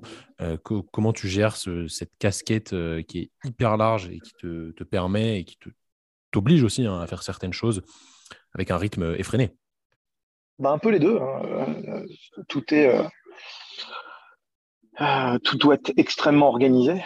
comment 0.92 1.14
tu 1.14 1.28
gères 1.28 1.58
cette 1.58 2.12
casquette 2.20 2.74
qui 3.08 3.20
est 3.20 3.32
hyper 3.44 3.76
large 3.76 4.10
et 4.10 4.20
qui 4.20 4.32
te, 4.40 4.72
te 4.72 4.84
permet 4.86 5.42
et 5.42 5.44
qui 5.44 5.58
t'oblige 6.32 6.64
aussi 6.64 6.86
hein, 6.86 7.02
à 7.02 7.08
faire 7.08 7.24
certaines 7.24 7.54
choses 7.54 7.82
avec 8.54 8.72
un 8.72 8.78
rythme 8.78 9.16
effréné? 9.18 9.59
Bah, 10.60 10.72
un 10.72 10.78
peu 10.78 10.90
les 10.90 11.00
deux. 11.00 11.18
Hein. 11.18 11.42
Euh, 11.88 12.06
tout 12.50 12.74
est 12.74 12.94
euh, 12.94 13.04
euh, 15.02 15.40
tout 15.40 15.58
doit 15.58 15.76
être 15.76 15.94
extrêmement 15.98 16.50
organisé. 16.50 17.02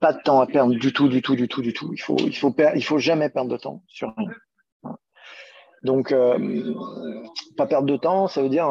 Pas 0.00 0.12
de 0.12 0.22
temps 0.22 0.40
à 0.40 0.46
perdre 0.46 0.74
du 0.74 0.92
tout, 0.92 1.08
du 1.08 1.22
tout, 1.22 1.36
du 1.36 1.46
tout, 1.46 1.62
du 1.62 1.72
tout. 1.72 1.92
Il 1.92 2.00
faut, 2.00 2.16
il 2.18 2.36
faut, 2.36 2.54
il 2.74 2.84
faut 2.84 2.98
jamais 2.98 3.28
perdre 3.28 3.50
de 3.50 3.56
temps 3.56 3.82
sur 3.86 4.14
rien. 4.16 4.30
Donc, 5.82 6.12
pas 7.56 7.66
perdre 7.66 7.86
de 7.86 7.96
temps, 7.96 8.26
ça 8.26 8.42
veut 8.42 8.48
dire 8.48 8.68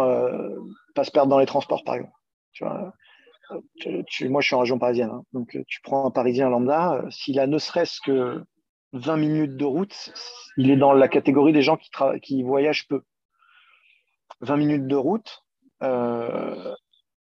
pas 0.94 1.04
se 1.06 1.12
perdre 1.12 1.30
dans 1.30 1.40
les 1.40 1.46
transports, 1.46 1.84
par 1.86 1.96
exemple. 1.96 2.14
Tu 2.52 2.66
vois, 2.66 2.94
moi, 4.30 4.42
je 4.42 4.46
suis 4.46 4.56
en 4.56 4.60
région 4.60 4.80
parisienne. 4.80 5.12
Hein. 5.12 5.24
donc, 5.32 5.58
tu 5.68 5.80
prends 5.82 6.06
un 6.06 6.12
Parisien 6.12 6.50
lambda, 6.50 7.06
s'il 7.12 7.40
a 7.40 7.48
ne 7.48 7.60
serait-ce 7.60 8.02
que 8.04 8.44
20 8.94 9.18
minutes 9.18 9.56
de 9.56 9.66
route, 9.66 10.12
il 10.58 10.70
est 10.70 10.78
dans 10.78 10.92
la 10.92 11.08
catégorie 11.08 11.54
des 11.54 11.62
gens 11.62 11.78
qui, 11.78 11.90
qui 12.22 12.44
voyagent 12.44 12.88
peu. 12.88 13.04
20 14.46 14.58
minutes 14.58 14.88
de 14.88 14.96
route 14.96 15.44
euh, 15.84 16.74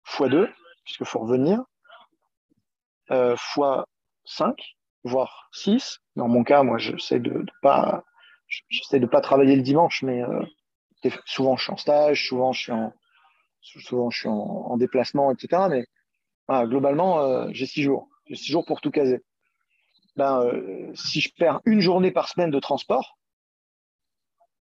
fois 0.04 0.30
2, 0.30 0.50
puisqu'il 0.84 1.06
faut 1.06 1.20
revenir, 1.20 1.64
euh, 3.12 3.36
fois 3.38 3.88
5, 4.26 4.56
voire 5.04 5.50
6. 5.52 6.00
Dans 6.16 6.28
mon 6.28 6.44
cas, 6.44 6.64
moi, 6.64 6.78
j'essaie 6.78 7.20
de, 7.20 7.32
de 7.32 7.52
pas, 7.62 8.04
j'essaie 8.70 9.00
de 9.00 9.06
pas 9.06 9.22
travailler 9.22 9.56
le 9.56 9.62
dimanche, 9.62 10.04
mais 10.04 10.24
euh, 10.24 10.42
souvent 11.26 11.58
je 11.58 11.64
suis 11.64 11.74
en 11.74 11.78
stage, 11.78 12.28
souvent 12.28 12.54
je 12.54 12.62
suis 12.62 12.72
en, 12.72 12.94
souvent 13.62 14.10
je 14.10 14.20
suis 14.20 14.30
en, 14.30 14.78
déplacement, 14.78 15.32
etc. 15.32 15.64
Mais 15.70 15.86
globalement, 16.68 17.20
euh, 17.22 17.48
j'ai 17.52 17.66
6 17.66 17.84
jours. 17.84 18.08
J'ai 18.28 18.36
6 18.36 18.52
jours 18.52 18.66
pour 18.66 18.82
tout 18.82 18.92
caser. 18.92 19.24
Ben, 20.16 20.42
euh, 20.42 20.92
si 20.96 21.20
je 21.20 21.34
perds 21.38 21.60
une 21.66 21.82
journée 21.82 22.12
par 22.12 22.30
semaine 22.30 22.52
de 22.52 22.60
transport, 22.60 23.18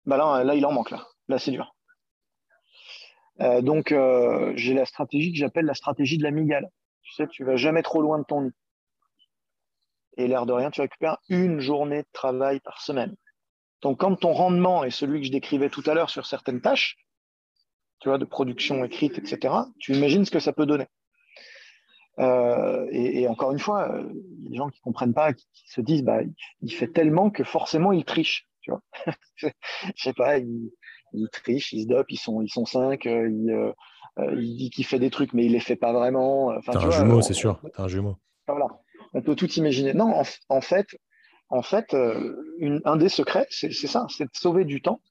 ben 0.05 0.17
là, 0.17 0.43
là, 0.43 0.55
il 0.55 0.65
en 0.65 0.71
manque 0.71 0.91
là. 0.91 1.05
Là, 1.27 1.37
c'est 1.37 1.51
dur. 1.51 1.75
Euh, 3.41 3.61
donc, 3.61 3.91
euh, 3.91 4.53
j'ai 4.55 4.73
la 4.73 4.85
stratégie 4.85 5.31
que 5.31 5.37
j'appelle 5.37 5.65
la 5.65 5.73
stratégie 5.73 6.17
de 6.17 6.23
la 6.23 6.31
migale. 6.31 6.69
Tu 7.01 7.13
sais, 7.13 7.27
tu 7.27 7.43
vas 7.43 7.55
jamais 7.55 7.81
trop 7.81 8.01
loin 8.01 8.19
de 8.19 8.23
ton 8.23 8.41
nid. 8.41 8.51
Et 10.17 10.27
l'air 10.27 10.45
de 10.45 10.53
rien, 10.53 10.69
tu 10.69 10.81
récupères 10.81 11.17
une 11.29 11.59
journée 11.59 12.03
de 12.03 12.07
travail 12.13 12.59
par 12.59 12.81
semaine. 12.81 13.15
Donc, 13.81 13.99
quand 13.99 14.15
ton 14.15 14.33
rendement 14.33 14.83
est 14.83 14.91
celui 14.91 15.21
que 15.21 15.27
je 15.27 15.31
décrivais 15.31 15.69
tout 15.69 15.83
à 15.87 15.93
l'heure 15.93 16.09
sur 16.09 16.25
certaines 16.25 16.61
tâches, 16.61 16.97
tu 17.99 18.09
vois, 18.09 18.17
de 18.17 18.25
production 18.25 18.83
écrite, 18.83 19.17
etc., 19.17 19.53
tu 19.79 19.93
imagines 19.95 20.25
ce 20.25 20.31
que 20.31 20.39
ça 20.39 20.53
peut 20.53 20.65
donner. 20.65 20.87
Euh, 22.19 22.87
et, 22.91 23.27
encore 23.27 23.51
une 23.51 23.59
fois, 23.59 23.89
il 24.13 24.43
y 24.43 24.47
a 24.47 24.49
des 24.49 24.57
gens 24.57 24.69
qui 24.69 24.81
comprennent 24.81 25.13
pas, 25.13 25.33
qui, 25.33 25.47
se 25.65 25.81
disent, 25.81 26.03
bah, 26.03 26.19
il 26.61 26.71
fait 26.71 26.89
tellement 26.89 27.31
que 27.31 27.43
forcément 27.43 27.91
il 27.91 28.05
triche. 28.05 28.47
Tu 28.61 28.69
vois, 28.69 28.81
sais 29.95 30.13
pas, 30.13 30.37
il, 30.37 30.71
il 31.13 31.29
triche, 31.29 31.73
il 31.73 31.83
se 31.83 31.87
dope, 31.87 32.11
ils 32.11 32.17
sont, 32.17 32.41
ils 32.41 32.49
sont 32.49 32.65
cinq, 32.65 33.05
euh, 33.05 33.29
il, 33.29 33.51
euh, 33.51 33.71
euh, 34.19 34.35
il, 34.41 34.57
dit 34.57 34.69
qu'il 34.69 34.85
fait 34.85 34.99
des 34.99 35.09
trucs, 35.09 35.33
mais 35.33 35.45
il 35.45 35.53
les 35.53 35.59
fait 35.59 35.75
pas 35.75 35.93
vraiment. 35.93 36.53
T'as 36.65 36.79
un 36.79 36.91
jumeau, 36.91 37.21
c'est 37.21 37.33
sûr. 37.33 37.59
T'as 37.75 37.83
un 37.83 37.87
jumeau. 37.87 38.17
Voilà. 38.47 38.67
On 39.13 39.21
peut 39.21 39.35
tout 39.35 39.51
imaginer. 39.53 39.93
Non, 39.93 40.13
en, 40.49 40.61
fait, 40.61 40.87
en 41.49 41.61
fait 41.61 41.95
un 42.85 42.95
des 42.95 43.09
secrets, 43.09 43.47
c'est 43.49 43.71
ça, 43.71 44.05
c'est 44.09 44.25
de 44.25 44.29
sauver 44.33 44.63
du 44.65 44.81
temps 44.81 45.01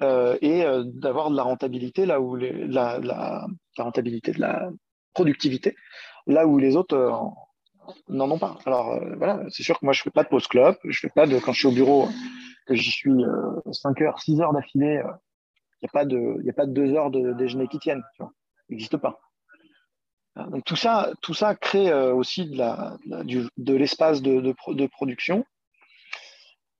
et 0.00 0.64
d'avoir 0.84 1.30
de 1.30 1.36
la 1.36 1.42
rentabilité 1.42 2.06
là 2.06 2.20
où 2.20 2.36
les, 2.36 2.66
la, 2.66 2.98
la, 3.00 3.46
rentabilité 3.76 4.32
de 4.32 4.40
la 4.40 4.70
productivité 5.12 5.74
là 6.26 6.46
où 6.46 6.58
les 6.58 6.76
autres 6.76 6.96
n'en 8.08 8.30
ont 8.30 8.38
pas. 8.38 8.56
Alors 8.64 8.98
voilà, 9.18 9.42
c'est 9.50 9.62
sûr 9.62 9.78
que 9.78 9.84
moi 9.84 9.92
je 9.92 10.02
fais 10.02 10.10
pas 10.10 10.24
de 10.24 10.28
pause 10.28 10.46
club, 10.46 10.76
je 10.84 10.98
fais 11.00 11.10
pas 11.10 11.26
de 11.26 11.38
quand 11.38 11.52
je 11.52 11.58
suis 11.58 11.68
au 11.68 11.72
bureau 11.72 12.08
j'y 12.74 12.90
suis 12.90 13.12
5 13.72 14.00
euh, 14.00 14.04
heures, 14.04 14.20
6 14.20 14.40
heures 14.40 14.52
d'affilée, 14.52 15.00
il 15.02 15.06
euh, 15.06 15.12
n'y 15.82 15.88
a, 15.88 15.92
pas 15.92 16.04
de, 16.04 16.48
a 16.48 16.52
pas 16.52 16.66
de 16.66 16.72
2 16.72 16.94
heures 16.94 17.10
de 17.10 17.32
déjeuner 17.32 17.68
qui 17.68 17.78
tiennent. 17.78 18.04
Tu 18.14 18.22
vois. 18.22 18.32
N'existe 18.68 18.96
pas. 18.96 19.20
Euh, 20.38 20.46
donc 20.48 20.64
tout 20.64 20.76
ça, 20.76 21.12
tout 21.22 21.34
ça 21.34 21.54
crée 21.54 21.92
aussi 21.92 22.46
de, 22.46 22.56
la, 22.58 22.96
de 23.06 23.74
l'espace 23.74 24.22
de, 24.22 24.40
de, 24.40 24.86
production. 24.86 25.44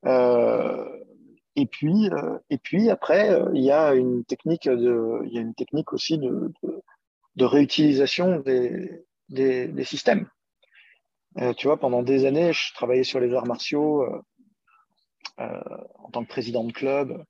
et 0.05 1.67
puis, 1.67 2.11
et 2.51 2.59
puis 2.59 2.91
après, 2.91 3.41
il 3.55 3.63
y 3.63 3.71
a 3.71 3.95
une 3.95 4.25
technique 4.25 4.67
il 4.67 5.31
y 5.33 5.39
a 5.39 5.41
une 5.41 5.55
technique 5.55 5.93
aussi 5.93 6.19
de, 6.19 6.53
de, 7.37 7.45
réutilisation 7.45 8.41
des, 8.41 9.05
des, 9.29 9.69
des 9.69 9.85
systèmes. 9.85 10.29
tu 11.57 11.67
vois, 11.67 11.79
pendant 11.79 12.03
des 12.03 12.27
années, 12.27 12.53
je 12.53 12.75
travaillais 12.75 13.05
sur 13.05 13.21
les 13.21 13.35
arts 13.35 13.47
martiaux. 13.47 14.05
Euh, 15.41 15.61
en 16.01 16.11
tant 16.11 16.25
que 16.25 16.29
président 16.29 16.65
de 16.65 16.73
club. 16.73 17.25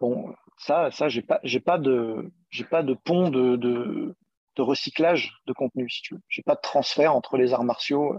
Bon, 0.00 0.32
ça, 0.56 0.92
ça, 0.92 1.08
j'ai 1.08 1.22
pas, 1.22 1.40
j'ai 1.42 1.58
pas 1.58 1.76
de, 1.76 2.30
j'ai 2.50 2.62
pas 2.62 2.84
de 2.84 2.94
pont 2.94 3.28
de, 3.28 3.56
de, 3.56 4.14
recyclage 4.58 5.32
de 5.46 5.52
contenu, 5.52 5.90
si 5.90 6.02
tu 6.02 6.14
veux. 6.14 6.20
J'ai 6.28 6.42
pas 6.42 6.54
de 6.54 6.60
transfert 6.60 7.16
entre 7.16 7.36
les 7.38 7.52
arts 7.52 7.64
martiaux, 7.64 8.16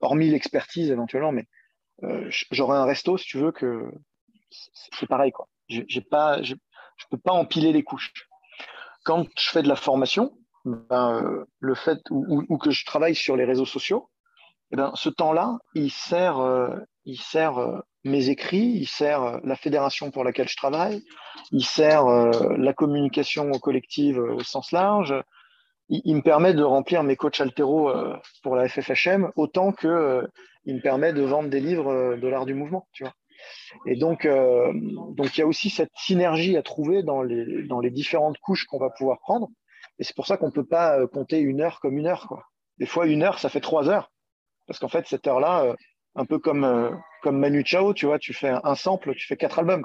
hormis 0.00 0.30
l'expertise 0.30 0.90
éventuellement, 0.90 1.30
mais 1.30 1.46
euh, 2.02 2.28
j'aurais 2.50 2.76
un 2.76 2.84
resto, 2.84 3.16
si 3.18 3.26
tu 3.26 3.38
veux, 3.38 3.52
que 3.52 3.88
c'est 4.50 5.06
pareil, 5.06 5.30
quoi. 5.30 5.48
J'ai 5.68 6.00
pas, 6.00 6.42
je 6.42 6.54
peux 7.10 7.18
pas 7.18 7.32
empiler 7.32 7.72
les 7.72 7.84
couches. 7.84 8.12
Quand 9.04 9.26
je 9.38 9.50
fais 9.50 9.62
de 9.62 9.68
la 9.68 9.76
formation, 9.76 10.36
ben, 10.64 11.22
euh, 11.22 11.44
le 11.60 11.74
fait 11.76 12.00
ou, 12.10 12.44
ou, 12.48 12.58
que 12.58 12.72
je 12.72 12.84
travaille 12.84 13.14
sur 13.14 13.36
les 13.36 13.44
réseaux 13.44 13.66
sociaux, 13.66 14.10
eh 14.72 14.76
ben, 14.76 14.92
ce 14.94 15.08
temps-là, 15.08 15.58
il 15.74 15.90
sert, 15.90 16.38
euh, 16.38 16.76
il 17.08 17.18
sert 17.18 17.56
euh, 17.58 17.80
mes 18.04 18.28
écrits, 18.28 18.72
il 18.76 18.86
sert 18.86 19.22
euh, 19.22 19.38
la 19.42 19.56
fédération 19.56 20.10
pour 20.10 20.24
laquelle 20.24 20.48
je 20.48 20.56
travaille, 20.56 21.02
il 21.52 21.64
sert 21.64 22.06
euh, 22.06 22.54
la 22.58 22.74
communication 22.74 23.50
collective 23.52 24.18
au 24.18 24.40
sens 24.40 24.72
large, 24.72 25.14
il, 25.88 26.14
me 26.14 26.20
permet 26.20 26.52
de 26.52 26.62
remplir 26.62 27.02
mes 27.02 27.16
coachs 27.16 27.40
altéro 27.40 27.90
pour 28.42 28.56
la 28.56 28.68
FFHM 28.68 29.32
autant 29.36 29.72
que 29.72 30.22
il 30.66 30.74
me 30.74 30.82
permet 30.82 31.14
de 31.14 31.22
vendre 31.22 31.48
des 31.48 31.60
livres 31.60 32.14
de 32.14 32.28
l'art 32.28 32.44
du 32.44 32.52
mouvement, 32.52 32.86
tu 32.92 33.04
vois. 33.04 33.14
Et 33.86 33.96
donc, 33.96 34.28
donc 34.28 35.34
il 35.34 35.40
y 35.40 35.42
a 35.42 35.46
aussi 35.46 35.70
cette 35.70 35.92
synergie 35.96 36.58
à 36.58 36.62
trouver 36.62 37.02
dans 37.02 37.22
les, 37.22 37.62
dans 37.62 37.80
les 37.80 37.90
différentes 37.90 38.36
couches 38.36 38.66
qu'on 38.66 38.78
va 38.78 38.90
pouvoir 38.90 39.18
prendre. 39.20 39.48
Et 39.98 40.04
c'est 40.04 40.14
pour 40.14 40.26
ça 40.26 40.36
qu'on 40.36 40.48
ne 40.48 40.52
peut 40.52 40.66
pas 40.66 41.06
compter 41.06 41.38
une 41.38 41.62
heure 41.62 41.80
comme 41.80 41.96
une 41.96 42.06
heure. 42.06 42.26
Quoi. 42.28 42.44
Des 42.76 42.84
fois, 42.84 43.06
une 43.06 43.22
heure, 43.22 43.38
ça 43.38 43.48
fait 43.48 43.62
trois 43.62 43.88
heures. 43.88 44.12
Parce 44.66 44.78
qu'en 44.78 44.88
fait, 44.88 45.06
cette 45.06 45.26
heure-là, 45.26 45.74
un 46.18 46.24
peu 46.24 46.38
comme, 46.38 46.64
euh, 46.64 46.90
comme 47.22 47.38
Manu 47.38 47.62
Chao, 47.64 47.94
tu 47.94 48.06
vois, 48.06 48.18
tu 48.18 48.34
fais 48.34 48.52
un, 48.62 48.74
sample, 48.74 49.14
tu 49.14 49.26
fais 49.26 49.36
quatre 49.36 49.60
albums. 49.60 49.84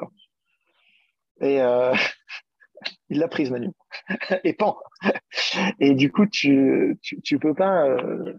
Et 1.40 1.62
euh, 1.62 1.94
il 3.10 3.20
l'a 3.20 3.28
prise, 3.28 3.52
Manu. 3.52 3.70
et 4.44 4.54
pan. 4.54 4.78
et 5.80 5.94
du 5.94 6.12
coup, 6.12 6.26
tu, 6.26 6.98
tu, 7.02 7.40
peux 7.40 7.54
pas, 7.54 7.86
euh, 7.86 8.34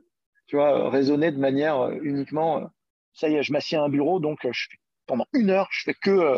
tu 0.48 0.56
vois, 0.56 0.90
raisonner 0.90 1.30
de 1.30 1.38
manière 1.38 1.90
uniquement, 2.02 2.68
ça 3.12 3.28
y 3.28 3.36
est, 3.36 3.44
je 3.44 3.52
m'assieds 3.52 3.78
à 3.78 3.82
un 3.82 3.88
bureau, 3.88 4.18
donc 4.18 4.44
pendant 5.06 5.26
une 5.32 5.50
heure, 5.50 5.68
je 5.70 5.84
fais 5.84 5.94
que. 5.94 6.36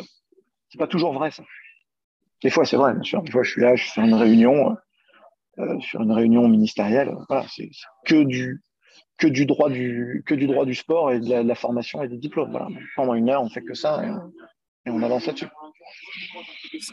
c'est 0.68 0.78
pas 0.78 0.86
toujours 0.86 1.14
vrai, 1.14 1.30
ça. 1.30 1.42
Des 2.42 2.50
fois, 2.50 2.66
c'est 2.66 2.76
vrai, 2.76 2.92
bien 2.92 3.02
sûr. 3.02 3.22
Des 3.22 3.32
fois, 3.32 3.42
je 3.42 3.50
suis 3.50 3.62
là, 3.62 3.76
je 3.76 3.90
fais 3.90 4.02
une 4.02 4.14
réunion, 4.14 4.76
sur 5.80 6.02
une 6.02 6.12
réunion 6.12 6.48
ministérielle. 6.48 7.16
Voilà, 7.30 7.46
c'est 7.48 7.70
que 8.04 8.24
du, 8.24 8.62
que 9.18 9.26
du 9.26 9.46
droit 9.46 9.70
du, 9.70 10.22
que 10.26 10.34
du 10.34 10.46
droit 10.46 10.64
du 10.64 10.74
sport 10.74 11.10
et 11.10 11.20
de 11.20 11.34
la, 11.34 11.54
formation 11.54 12.02
et 12.02 12.08
des 12.08 12.18
diplômes. 12.18 12.50
Voilà. 12.50 12.68
Pendant 12.96 13.14
une 13.14 13.30
heure, 13.30 13.42
on 13.42 13.48
fait 13.48 13.62
que 13.62 13.74
ça 13.74 14.04
et, 14.04 14.90
on 14.90 15.02
avance 15.02 15.26
là-dessus. 15.26 15.48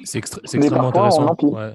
C'est 0.03 0.17
extrêmement 0.17 0.87
intéressant. 0.87 1.35
Ouais. 1.41 1.73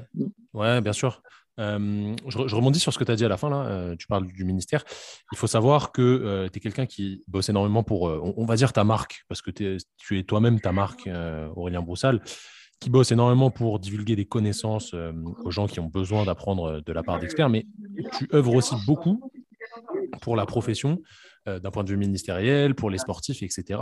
ouais. 0.55 0.81
bien 0.81 0.93
sûr. 0.93 1.23
Euh, 1.59 2.15
je, 2.29 2.55
rebondis 2.55 2.79
sur 2.79 2.93
ce 2.93 2.99
que 2.99 3.05
tu 3.05 3.11
as 3.11 3.17
dit 3.17 3.25
à 3.25 3.29
la 3.29 3.37
fin, 3.37 3.51
là. 3.51 3.67
Euh, 3.67 3.97
tu 3.97 4.07
parles 4.07 4.27
du 4.27 4.45
ministère. 4.45 4.85
Il 5.33 5.39
faut 5.39 5.47
savoir 5.47 5.93
que 5.93 6.03
euh, 6.03 6.49
tu 6.49 6.59
es 6.59 6.61
quelqu'un 6.61 6.87
qui 6.87 7.25
bosse 7.27 7.49
énormément 7.49 7.83
pour, 7.83 8.03
on, 8.03 8.45
va 8.45 8.57
dire, 8.57 8.73
ta 8.73 8.85
marque, 8.85 9.25
parce 9.29 9.43
que 9.43 9.51
tu 9.51 10.19
es 10.19 10.23
toi-même 10.23 10.61
ta 10.61 10.73
marque, 10.73 11.09
Aurélien 11.57 11.83
Broussal, 11.83 12.21
qui 12.81 12.91
bosse 12.91 13.11
énormément 13.11 13.51
pour 13.51 13.81
divulguer 13.81 14.15
des 14.15 14.25
connaissances 14.27 14.95
aux 14.95 15.51
gens 15.51 15.67
qui 15.67 15.81
ont 15.81 15.87
besoin 15.89 16.25
d'apprendre 16.25 16.81
de 16.81 16.93
la 16.93 17.03
part 17.03 17.19
d'experts, 17.19 17.49
mais 17.49 17.67
tu 18.17 18.29
œuvres 18.33 18.55
aussi 18.55 18.77
beaucoup 18.87 19.21
pour 20.21 20.37
la 20.37 20.47
profession, 20.47 21.01
euh, 21.47 21.61
d'un 21.61 21.71
point 21.71 21.85
de 21.85 21.91
vue 21.91 21.97
ministériel, 21.97 22.75
pour 22.75 22.91
les 22.91 22.99
sportifs, 22.99 23.43
etc. 23.43 23.81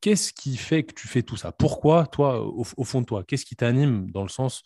Qu'est-ce 0.00 0.32
qui 0.32 0.56
fait 0.56 0.84
que 0.84 0.94
tu 0.94 1.08
fais 1.08 1.22
tout 1.22 1.36
ça? 1.36 1.52
Pourquoi, 1.52 2.06
toi, 2.06 2.42
au, 2.42 2.84
fond 2.84 3.00
de 3.00 3.06
toi, 3.06 3.24
qu'est-ce 3.24 3.44
qui 3.44 3.56
t'anime 3.56 4.10
dans 4.10 4.22
le 4.22 4.28
sens, 4.28 4.62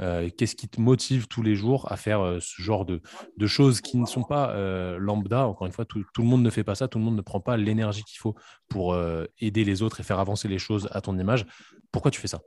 euh, 0.00 0.28
qu'est-ce 0.36 0.56
qui 0.56 0.68
te 0.68 0.80
motive 0.80 1.28
tous 1.28 1.42
les 1.42 1.54
jours 1.54 1.90
à 1.92 1.96
faire 1.96 2.20
euh, 2.20 2.38
ce 2.40 2.62
genre 2.62 2.84
de, 2.84 3.00
choses 3.46 3.80
qui 3.80 3.98
ne 3.98 4.06
sont 4.06 4.24
pas 4.24 4.54
lambda? 4.98 5.46
Encore 5.46 5.66
une 5.66 5.72
fois, 5.72 5.84
tout, 5.84 6.02
le 6.18 6.24
monde 6.24 6.42
ne 6.42 6.50
fait 6.50 6.64
pas 6.64 6.74
ça, 6.74 6.88
tout 6.88 6.98
le 6.98 7.04
monde 7.04 7.16
ne 7.16 7.22
prend 7.22 7.40
pas 7.40 7.56
l'énergie 7.56 8.04
qu'il 8.04 8.18
faut 8.18 8.34
pour 8.68 8.96
aider 9.38 9.64
les 9.64 9.82
autres 9.82 10.00
et 10.00 10.02
faire 10.02 10.18
avancer 10.18 10.48
les 10.48 10.58
choses 10.58 10.88
à 10.92 11.00
ton 11.00 11.18
image. 11.18 11.46
Pourquoi 11.90 12.10
tu 12.10 12.20
fais 12.20 12.28
ça? 12.28 12.40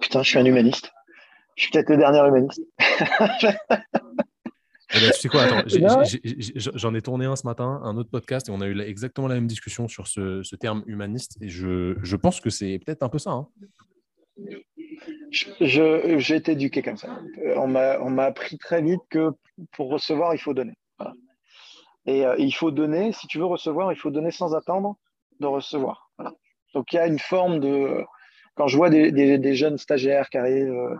Putain, 0.00 0.22
je 0.22 0.28
suis 0.28 0.38
un 0.38 0.44
humaniste. 0.44 0.92
Je 1.56 1.64
suis 1.64 1.72
peut-être 1.72 1.90
le 1.90 1.98
dernier 1.98 2.20
humaniste. 2.26 2.62
Eh 4.94 5.00
ben, 5.00 5.10
tu 5.10 5.20
sais 5.20 5.28
quoi, 5.28 5.46
j'en 6.74 6.94
ai, 6.94 7.00
tourné 7.00 7.24
un 7.24 7.36
ce 7.36 7.46
matin, 7.46 7.80
un 7.82 7.96
autre 7.96 8.10
podcast, 8.10 8.48
et 8.48 8.52
on 8.52 8.60
a 8.60 8.66
eu 8.66 8.78
exactement 8.80 9.26
la 9.26 9.36
même 9.36 9.46
discussion 9.46 9.88
sur 9.88 10.06
ce, 10.06 10.56
terme 10.56 10.82
humaniste, 10.86 11.38
et 11.40 11.48
je, 11.48 12.16
pense 12.16 12.40
que 12.40 12.50
c'est 12.50 12.78
peut-être 12.84 13.02
un 13.02 13.08
peu 13.08 13.18
ça. 13.18 13.30
Hein. 13.30 13.48
J'ai 15.60 16.36
été 16.36 16.52
éduqué 16.52 16.82
comme 16.82 16.96
ça. 16.96 17.20
On 17.56 17.68
m'a 17.68 18.24
appris 18.24 18.58
très 18.58 18.82
vite 18.82 19.00
que 19.08 19.30
pour 19.72 19.90
recevoir, 19.90 20.34
il 20.34 20.38
faut 20.38 20.54
donner. 20.54 20.74
Et 22.04 22.26
euh, 22.26 22.34
il 22.38 22.52
faut 22.52 22.72
donner, 22.72 23.12
si 23.12 23.28
tu 23.28 23.38
veux 23.38 23.44
recevoir, 23.44 23.92
il 23.92 23.96
faut 23.96 24.10
donner 24.10 24.32
sans 24.32 24.54
attendre 24.56 24.96
de 25.38 25.46
recevoir. 25.46 26.10
Donc 26.74 26.92
il 26.92 26.96
y 26.96 26.98
a 26.98 27.06
une 27.06 27.20
forme 27.20 27.60
de... 27.60 28.04
Quand 28.56 28.66
je 28.66 28.76
vois 28.76 28.90
des, 28.90 29.54
jeunes 29.54 29.78
stagiaires 29.78 30.28
qui 30.28 30.38
arrivent... 30.38 30.72
Euh, 30.72 30.96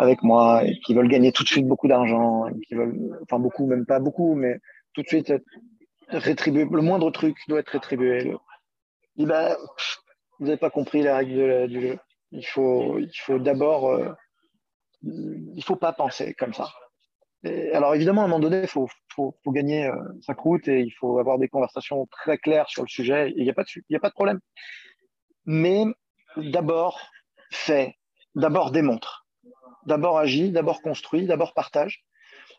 avec 0.00 0.22
moi 0.22 0.64
et 0.64 0.80
qui 0.80 0.94
veulent 0.94 1.08
gagner 1.08 1.30
tout 1.30 1.42
de 1.42 1.48
suite 1.48 1.66
beaucoup 1.66 1.86
d'argent, 1.86 2.46
qui 2.66 2.74
veulent, 2.74 3.18
enfin 3.22 3.38
beaucoup, 3.38 3.66
même 3.66 3.84
pas 3.84 4.00
beaucoup, 4.00 4.34
mais 4.34 4.58
tout 4.94 5.02
de 5.02 5.08
suite 5.08 5.32
rétribuer. 6.08 6.66
Le 6.70 6.80
moindre 6.80 7.10
truc 7.10 7.36
doit 7.48 7.60
être 7.60 7.68
rétribué. 7.68 8.34
Il 9.16 9.26
bah, 9.26 9.58
vous 10.38 10.46
n'avez 10.46 10.56
pas 10.56 10.70
compris 10.70 11.02
la 11.02 11.18
règle 11.18 11.68
du 11.68 11.82
jeu. 11.82 11.98
Il 12.32 12.46
faut, 12.46 12.98
il 12.98 13.12
faut 13.14 13.38
d'abord, 13.38 13.90
euh, 13.90 14.08
il 15.02 15.62
faut 15.62 15.76
pas 15.76 15.92
penser 15.92 16.32
comme 16.32 16.54
ça. 16.54 16.70
alors 17.74 17.94
évidemment, 17.94 18.22
à 18.22 18.24
un 18.24 18.28
moment 18.28 18.40
donné, 18.40 18.62
il 18.62 18.68
faut, 18.68 18.88
gagner 19.48 19.86
euh, 19.86 19.96
sa 20.22 20.34
croûte 20.34 20.66
et 20.66 20.80
il 20.80 20.92
faut 20.92 21.18
avoir 21.18 21.38
des 21.38 21.48
conversations 21.48 22.06
très 22.06 22.38
claires 22.38 22.70
sur 22.70 22.82
le 22.82 22.88
sujet. 22.88 23.34
Il 23.36 23.44
n'y 23.44 23.50
a 23.50 23.54
pas 23.54 23.64
de, 23.64 23.68
il 23.90 23.96
a 23.96 24.00
pas 24.00 24.08
de 24.08 24.14
problème. 24.14 24.40
Mais 25.44 25.84
d'abord, 26.38 26.98
fais, 27.50 27.98
d'abord 28.34 28.70
démontre 28.70 29.26
d'abord 29.86 30.18
agit, 30.18 30.50
d'abord 30.50 30.82
construit, 30.82 31.26
d'abord 31.26 31.54
partage. 31.54 32.04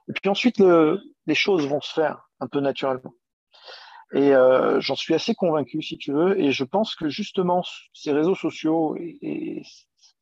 Et 0.10 0.14
puis 0.14 0.30
ensuite, 0.30 0.60
les 0.60 1.36
choses 1.36 1.68
vont 1.68 1.82
se 1.82 1.94
faire 1.94 2.30
un 2.40 2.48
peu 2.48 2.60
naturellement. 2.60 3.14
Et 4.14 4.34
euh, 4.36 4.82
j'en 4.82 4.96
suis 4.96 5.14
assez 5.14 5.36
convaincu, 5.36 5.82
si 5.82 5.98
tu 5.98 6.12
veux. 6.12 6.40
Et 6.40 6.52
je 6.52 6.64
pense 6.64 6.96
que 6.96 7.10
justement, 7.10 7.64
ces 7.94 8.12
réseaux 8.12 8.36
sociaux 8.36 8.96
et, 8.98 9.64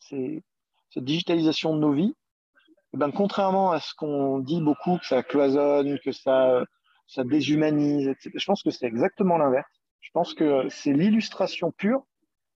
cette 0.09 1.03
digitalisation 1.03 1.75
de 1.75 1.79
nos 1.79 1.91
vies 1.91 2.15
ben, 2.93 3.11
contrairement 3.11 3.71
à 3.71 3.79
ce 3.79 3.93
qu'on 3.93 4.39
dit 4.39 4.61
beaucoup, 4.61 4.97
que 4.97 5.05
ça 5.05 5.21
cloisonne, 5.21 5.99
que 5.99 6.11
ça, 6.11 6.63
ça 7.05 7.23
déshumanise, 7.23 8.07
etc., 8.07 8.31
je 8.33 8.45
pense 8.45 8.63
que 8.63 8.71
c'est 8.71 8.87
exactement 8.87 9.37
l'inverse. 9.37 9.69
Je 10.01 10.09
pense 10.11 10.33
que 10.33 10.67
c'est 10.69 10.93
l'illustration 10.93 11.71
pure 11.71 12.03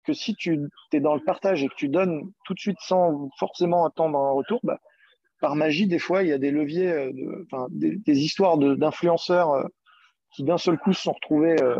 que 0.03 0.13
si 0.13 0.35
tu 0.35 0.69
es 0.93 0.99
dans 0.99 1.15
le 1.15 1.23
partage 1.23 1.63
et 1.63 1.67
que 1.67 1.75
tu 1.75 1.89
donnes 1.89 2.31
tout 2.45 2.53
de 2.53 2.59
suite 2.59 2.79
sans 2.81 3.29
forcément 3.37 3.85
attendre 3.85 4.17
un 4.17 4.31
retour, 4.31 4.59
bah, 4.63 4.79
par 5.41 5.55
magie, 5.55 5.87
des 5.87 5.99
fois, 5.99 6.23
il 6.23 6.29
y 6.29 6.33
a 6.33 6.37
des 6.37 6.51
leviers, 6.51 6.91
euh, 6.91 7.11
des, 7.71 8.19
histoires 8.19 8.57
d'influenceurs 8.57 9.51
euh, 9.51 9.63
qui 10.33 10.43
d'un 10.43 10.59
seul 10.59 10.77
coup 10.77 10.93
se 10.93 11.01
sont 11.01 11.13
retrouvés 11.13 11.61
euh, 11.61 11.75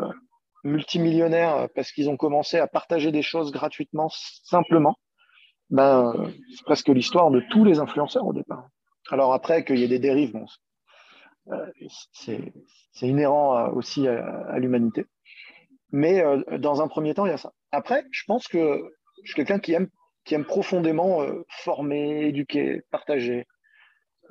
multimillionnaires 0.63 1.69
parce 1.76 1.91
qu'ils 1.91 2.09
ont 2.09 2.17
commencé 2.17 2.57
à 2.57 2.67
partager 2.67 3.11
des 3.11 3.22
choses 3.22 3.51
gratuitement, 3.51 4.09
simplement. 4.43 4.97
Ben, 5.69 6.13
c'est 6.53 6.65
presque 6.65 6.89
l'histoire 6.89 7.32
de 7.32 7.41
tous 7.49 7.63
les 7.63 7.80
influenceurs 7.80 8.26
au 8.26 8.34
départ. 8.34 8.67
Alors 9.09 9.34
après, 9.34 9.63
qu'il 9.63 9.78
y 9.78 9.84
ait 9.84 9.88
des 9.88 9.99
dérives, 9.99 10.34
bon, 10.34 10.45
c'est 12.11 12.51
inhérent 13.01 13.69
aussi 13.69 14.05
à 14.07 14.59
l'humanité. 14.59 15.05
Mais 15.92 16.24
euh, 16.24 16.58
dans 16.58 16.82
un 16.82 16.88
premier 16.88 17.14
temps, 17.14 17.26
il 17.26 17.30
y 17.30 17.34
a 17.34 17.38
ça. 17.38 17.52
Après, 17.72 18.06
je 18.12 18.24
pense 18.26 18.48
que 18.48 18.82
je 19.24 19.32
suis 19.32 19.36
quelqu'un 19.36 19.60
qui 19.60 19.74
aime, 19.74 19.89
qui 20.26 20.36
aime 20.36 20.46
profondément 20.46 21.22
euh, 21.22 21.44
former, 21.50 22.28
éduquer, 22.28 22.82
partager. 22.92 23.46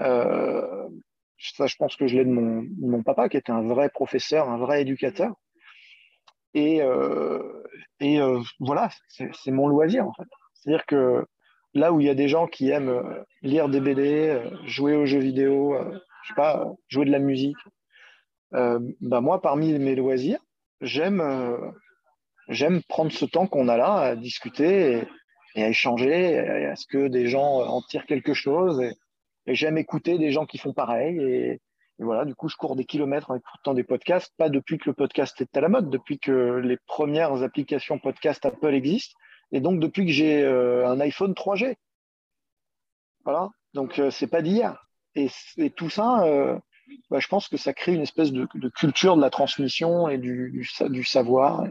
Euh, 0.00 0.88
ça, 1.38 1.66
je 1.66 1.76
pense 1.76 1.96
que 1.96 2.06
je 2.06 2.16
l'ai 2.16 2.24
de 2.24 2.30
mon, 2.30 2.64
mon, 2.80 3.02
papa, 3.02 3.28
qui 3.28 3.36
était 3.36 3.52
un 3.52 3.62
vrai 3.62 3.90
professeur, 3.90 4.48
un 4.48 4.58
vrai 4.58 4.82
éducateur. 4.82 5.34
Et, 6.52 6.80
et 8.00 8.18
voilà, 8.58 8.90
c'est 9.08 9.50
mon 9.52 9.68
loisir, 9.68 10.06
en 10.06 10.12
fait. 10.12 10.28
C'est-à-dire 10.54 10.84
que 10.84 11.24
là 11.74 11.92
où 11.92 12.00
il 12.00 12.06
y 12.06 12.10
a 12.10 12.14
des 12.14 12.26
gens 12.26 12.48
qui 12.48 12.70
aiment 12.70 13.24
lire 13.42 13.68
des 13.68 13.80
BD, 13.80 14.42
jouer 14.66 14.96
aux 14.96 15.06
jeux 15.06 15.20
vidéo, 15.20 15.76
je 16.24 16.28
sais 16.28 16.34
pas, 16.34 16.66
jouer 16.88 17.04
de 17.04 17.12
la 17.12 17.20
musique, 17.20 17.56
bah 18.50 19.20
moi, 19.20 19.40
parmi 19.40 19.78
mes 19.78 19.94
loisirs, 19.94 20.40
j'aime 20.80 21.20
euh, 21.20 21.56
j'aime 22.48 22.82
prendre 22.82 23.12
ce 23.12 23.24
temps 23.24 23.46
qu'on 23.46 23.68
a 23.68 23.76
là 23.76 23.94
à 23.94 24.16
discuter 24.16 25.02
et, 25.54 25.62
à 25.62 25.68
échanger, 25.68 26.32
et 26.32 26.66
à 26.66 26.76
ce 26.76 26.86
que 26.86 27.08
des 27.08 27.28
gens 27.28 27.60
en 27.62 27.82
tirent 27.82 28.06
quelque 28.06 28.34
chose. 28.34 28.80
Et, 28.82 28.92
j'aime 29.54 29.78
écouter 29.78 30.18
des 30.18 30.30
gens 30.30 30.46
qui 30.46 30.58
font 30.58 30.72
pareil. 30.72 31.18
Et, 31.18 31.60
voilà, 31.98 32.24
du 32.24 32.34
coup, 32.34 32.48
je 32.48 32.56
cours 32.56 32.76
des 32.76 32.84
kilomètres 32.84 33.30
en 33.30 33.36
écoutant 33.36 33.74
des 33.74 33.84
podcasts, 33.84 34.32
pas 34.38 34.48
depuis 34.48 34.78
que 34.78 34.88
le 34.88 34.94
podcast 34.94 35.38
est 35.40 35.56
à 35.56 35.60
la 35.60 35.68
mode, 35.68 35.90
depuis 35.90 36.18
que 36.18 36.56
les 36.56 36.78
premières 36.86 37.42
applications 37.42 37.98
podcast 37.98 38.44
Apple 38.46 38.74
existent, 38.74 39.18
et 39.52 39.60
donc 39.60 39.80
depuis 39.80 40.06
que 40.06 40.12
j'ai 40.12 40.42
euh, 40.42 40.88
un 40.88 40.98
iPhone 41.00 41.34
3G. 41.34 41.76
Voilà, 43.24 43.50
donc 43.74 43.98
euh, 43.98 44.10
c'est 44.10 44.28
pas 44.28 44.40
d'hier. 44.40 44.82
Et, 45.14 45.28
tout 45.76 45.90
ça, 45.90 46.24
bah, 47.10 47.18
je 47.18 47.28
pense 47.28 47.48
que 47.48 47.56
ça 47.56 47.72
crée 47.72 47.94
une 47.94 48.02
espèce 48.02 48.32
de, 48.32 48.46
culture 48.74 49.16
de 49.16 49.20
la 49.20 49.30
transmission 49.30 50.08
et 50.08 50.18
du, 50.18 50.66
du, 50.88 51.04
savoir. 51.04 51.66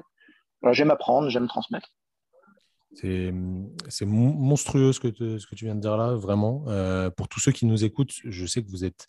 j'aime 0.72 0.92
apprendre, 0.92 1.30
j'aime 1.30 1.48
transmettre. 1.48 1.90
C'est 2.96 3.32
monstrueux 4.06 4.92
ce 4.92 5.00
que, 5.00 5.38
ce 5.38 5.46
que 5.46 5.56
tu 5.56 5.66
viens 5.66 5.76
de 5.76 5.82
dire 5.82 5.96
là, 5.96 6.16
vraiment. 6.16 6.66
Euh, 6.68 7.10
pour 7.10 7.28
tous 7.28 7.40
ceux 7.40 7.52
qui 7.52 7.66
nous 7.66 7.86
écoutent, 7.86 8.14
je 8.26 8.46
sais 8.46 8.64
que 8.64 8.70
vous 8.70 8.84
êtes 8.84 9.08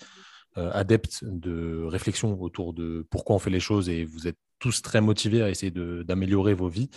euh, 0.59 0.85
de 1.23 1.85
réflexion 1.85 2.41
autour 2.41 2.75
de 2.75 3.07
pourquoi 3.11 3.37
on 3.37 3.39
fait 3.39 3.51
les 3.51 3.61
choses 3.61 3.89
et 3.89 4.05
vous 4.05 4.29
êtes 4.29 4.37
tous 4.59 4.83
très 4.83 5.01
motivés 5.01 5.43
à 5.43 5.49
essayer 5.49 5.71
d'améliorer 5.71 6.55
vos 6.55 6.69
vies. 6.69 6.91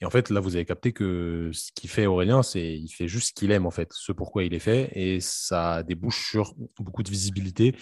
Et 0.00 0.06
en 0.06 0.10
fait, 0.10 0.30
là, 0.30 0.40
vous 0.40 0.56
avez 0.56 0.64
capté 0.64 0.92
que 0.92 1.50
ce 1.52 1.70
qu'il 1.74 1.90
fait 1.90 2.06
Aurélien, 2.06 2.42
c'est 2.42 2.74
il 2.74 2.88
fait 2.88 3.08
juste 3.08 3.28
ce 3.28 3.32
qu'il 3.34 3.50
aime, 3.50 3.66
en 3.66 3.70
fait, 3.70 3.92
ce 3.92 4.12
pourquoi 4.12 4.42
il 4.44 4.54
est 4.54 4.60
fait. 4.60 4.90
Et 4.94 5.20
ça 5.20 5.82
débouche 5.82 6.30
sur 6.30 6.54
beaucoup 6.78 7.02
de 7.02 7.10
visibilité 7.10 7.76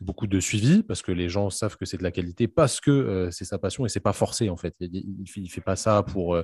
beaucoup 0.00 0.26
de 0.26 0.40
suivi 0.40 0.82
parce 0.82 1.02
que 1.02 1.12
les 1.12 1.28
gens 1.28 1.50
savent 1.50 1.76
que 1.76 1.84
c'est 1.84 1.96
de 1.96 2.02
la 2.02 2.10
qualité 2.10 2.48
parce 2.48 2.80
que 2.80 2.90
euh, 2.90 3.30
c'est 3.30 3.44
sa 3.44 3.58
passion 3.58 3.86
et 3.86 3.88
c'est 3.88 4.00
pas 4.00 4.12
forcé 4.12 4.50
en 4.50 4.56
fait. 4.56 4.74
Il, 4.80 5.24
il, 5.36 5.48
fait 5.48 5.60
pas 5.60 5.76
ça 5.76 6.02
pour, 6.02 6.34
euh, 6.34 6.42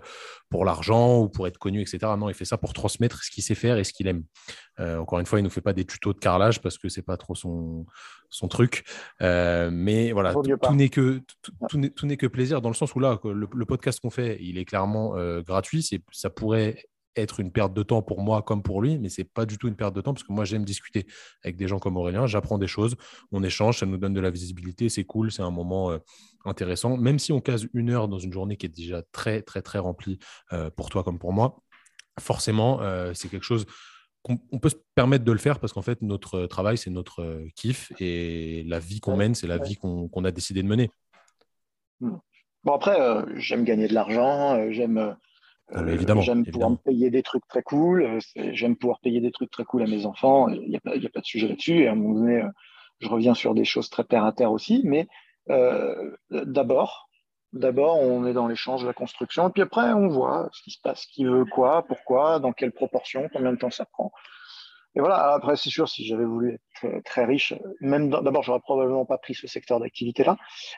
pour 0.49 0.65
l'argent 0.65 1.21
ou 1.21 1.29
pour 1.29 1.47
être 1.47 1.59
connu, 1.59 1.81
etc. 1.81 1.99
Non, 2.19 2.29
il 2.29 2.35
fait 2.35 2.45
ça 2.45 2.59
pour 2.59 2.73
transmettre 2.73 3.23
ce 3.23 3.31
qu'il 3.31 3.43
sait 3.43 3.55
faire 3.55 3.77
et 3.79 3.85
ce 3.85 3.93
qu'il 3.93 4.07
aime. 4.07 4.25
Euh, 4.79 4.99
encore 4.99 5.19
une 5.19 5.27
fois, 5.27 5.41
il 5.41 5.43
nous 5.43 5.51
fait 5.51 5.61
pas 5.61 5.73
des 5.73 5.85
tutos 5.85 6.13
de 6.13 6.19
carrelage 6.19 6.61
parce 6.61 6.79
que 6.79 6.89
c'est 6.89 7.03
pas 7.03 7.17
trop 7.17 7.35
son, 7.35 7.87
son 8.29 8.49
truc. 8.49 8.85
mais 9.21 10.13
voilà, 10.13 10.33
tout, 10.33 10.75
n'est 10.75 10.89
que 10.89 11.21
tout, 11.69 12.07
n'est 12.07 12.17
que 12.17 12.27
plaisir 12.27 12.63
dans 12.63 12.71
le 12.71 12.75
sens 12.75 12.95
où 12.95 13.01
là, 13.01 13.19
le, 13.25 13.49
le 13.53 13.67
podcast 13.67 14.01
qu'on 14.01 14.11
fait, 14.11 14.39
il 14.41 14.59
est 14.59 14.65
clairement 14.65 15.15
gratuit. 15.43 15.83
C'est 15.83 16.03
ça 16.13 16.31
pourrait 16.31 16.85
être 17.17 17.41
une 17.41 17.51
perte 17.51 17.75
de 17.75 17.83
temps 17.83 18.03
pour 18.03 18.21
moi 18.21 18.43
comme 18.43 18.63
pour 18.63 18.83
lui, 18.83 18.99
mais 18.99 19.09
c'est 19.09 19.25
pas 19.25 19.47
du 19.47 19.59
tout 19.59 19.69
une 19.69 19.77
perte 19.77 19.95
de 19.95 20.01
temps 20.01 20.15
parce 20.15 20.25
que 20.25 20.33
moi 20.33 20.45
j'aime 20.45 20.65
discuter 20.65 21.07
avec 21.43 21.57
des 21.57 21.67
gens 21.69 21.79
comme 21.79 21.97
Aurélien, 21.97 22.27
j'apprends 22.27 22.59
des 22.59 22.67
choses, 22.67 22.97
on 23.33 23.43
échange, 23.43 23.79
ça 23.79 23.87
nous 23.87 23.97
donne 23.97 24.15
de 24.15 24.21
la 24.21 24.31
visibilité, 24.31 24.89
c'est 24.89 25.05
cool, 25.05 25.33
c'est 25.33 25.43
un 25.43 25.51
moment 25.51 25.91
euh, 25.91 25.99
intéressant, 26.45 26.97
même 26.97 27.19
si 27.19 27.33
on 27.33 27.41
case 27.41 27.67
une 27.75 27.91
heure 27.91 28.09
dans 28.09 28.19
une 28.19 28.33
journée 28.33 28.57
qui 28.57 28.67
est 28.67 28.75
déjà 28.75 29.03
très 29.13 29.43
très 29.43 29.63
très 29.63 29.79
remplie 29.79 30.19
euh, 30.53 30.71
pour 30.71 30.89
toi 30.89 31.03
comme 31.03 31.19
pour 31.19 31.33
moi, 31.33 31.61
forcément 32.19 32.81
euh, 32.83 33.13
c'est 33.15 33.29
quelque 33.29 33.45
chose 33.45 33.67
qu'on 34.23 34.37
peut 34.59 34.69
se 34.69 34.77
permettre 34.95 35.25
de 35.25 35.33
le 35.33 35.39
faire 35.39 35.59
parce 35.61 35.73
qu'en 35.73 35.83
fait 35.83 36.03
notre 36.03 36.47
travail 36.47 36.77
c'est 36.77 36.91
notre 36.91 37.43
kiff 37.57 37.91
et 37.99 38.65
la 38.67 38.79
vie 38.79 39.01
qu'on 39.01 39.17
mène 39.17 39.35
c'est 39.35 39.47
la 39.47 39.57
vie 39.57 39.77
qu'on 39.77 40.25
a 40.25 40.31
décidé 40.31 40.63
de 40.63 40.69
mener. 40.69 40.91
Bon 42.01 42.75
après 42.75 42.99
j'aime 43.37 43.65
gagner 43.65 43.89
de 43.89 43.95
l'argent, 43.95 44.71
j'aime 44.71 45.17
ah, 45.73 45.83
évidemment, 45.89 46.21
j'aime 46.21 46.45
pouvoir 46.45 46.71
me 46.71 46.77
payer 46.77 47.11
des 47.11 47.23
trucs 47.23 47.47
très 47.49 47.63
cool. 47.63 48.03
Euh, 48.03 48.19
j'aime 48.53 48.77
pouvoir 48.77 49.01
payer 49.01 49.21
des 49.21 49.31
trucs 49.31 49.51
très 49.51 49.65
cool 49.65 49.83
à 49.83 49.87
mes 49.87 50.07
enfants. 50.07 50.49
Il 50.49 50.69
n'y 50.69 50.77
a, 50.77 50.81
pas, 50.81 50.93
a 50.93 51.09
pas 51.13 51.21
de 51.21 51.27
sujet 51.27 51.49
là-dessus. 51.49 51.83
Et 51.83 51.89
à 51.89 51.93
un 51.93 51.95
moment 51.95 52.21
donné, 52.21 52.43
euh, 52.43 52.49
je 53.01 53.09
reviens 53.09 53.35
sur 53.35 53.55
des 53.55 53.65
choses 53.65 53.89
très 53.89 54.05
terre 54.05 54.25
à 54.25 54.33
terre 54.33 54.53
aussi. 54.53 54.83
Mais 54.85 55.07
euh, 55.49 56.17
d'abord, 56.31 57.09
d'abord, 57.53 57.99
on 58.01 58.27
est 58.27 58.33
dans 58.33 58.49
l'échange, 58.49 58.85
la 58.85 58.93
construction. 58.93 59.49
Et 59.49 59.53
puis 59.53 59.63
après, 59.63 59.93
on 59.93 60.09
voit 60.09 60.49
ce 60.53 60.63
qui 60.63 60.71
se 60.71 60.81
passe, 60.83 61.07
qui 61.07 61.25
veut 61.25 61.45
quoi, 61.45 61.85
pourquoi, 61.87 62.41
dans 62.41 62.53
quelle 62.53 62.73
proportion, 62.73 63.29
combien 63.33 63.53
de 63.53 63.59
temps 63.59 63.71
ça 63.71 63.85
prend. 63.85 64.13
Et 64.97 65.01
voilà, 65.01 65.35
après, 65.35 65.55
c'est 65.55 65.71
sûr, 65.71 65.89
si 65.89 66.05
j'avais 66.05 66.25
voulu 66.25 66.55
être 66.83 67.05
très, 67.05 67.25
riche, 67.25 67.55
même 67.81 68.11
d'abord, 68.11 68.43
j'aurais 68.43 68.61
probablement 68.61 69.05
pas 69.05 69.19
pris 69.19 69.35
ce 69.35 69.47
secteur 69.47 69.79
d'activité-là. 69.79 70.37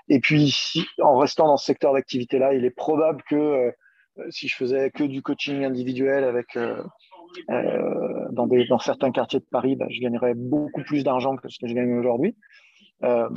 Et 0.09 0.21
puis, 0.21 0.51
si, 0.51 0.87
en 1.01 1.17
restant 1.17 1.47
dans 1.47 1.57
ce 1.57 1.65
secteur 1.65 1.95
d'activité-là, 1.95 2.53
il 2.53 2.67
est 2.67 2.71
probable 2.71 3.23
que 3.23 3.37
euh, 3.37 3.73
si 4.31 4.49
je 4.49 4.57
faisais 4.57 4.91
que 4.91 5.05
du 5.05 5.23
coaching 5.23 5.65
individuel 5.65 6.25
avec 6.25 6.57
euh, 6.57 6.83
euh, 7.51 8.29
dans, 8.31 8.47
des, 8.47 8.67
dans 8.67 8.79
certains 8.79 9.11
quartiers 9.11 9.41
de 9.41 9.47
Paris, 9.51 9.77
bah, 9.77 9.87
je 9.91 10.01
gagnerais 10.01 10.35
beaucoup 10.35 10.83
plus 10.83 11.05
d'argent 11.05 11.37
que 11.37 11.49
ce 11.49 11.59
que 11.59 11.67
je 11.67 11.75
gagne 11.75 11.95
aujourd'hui. 11.95 12.37
Euh, 13.05 13.29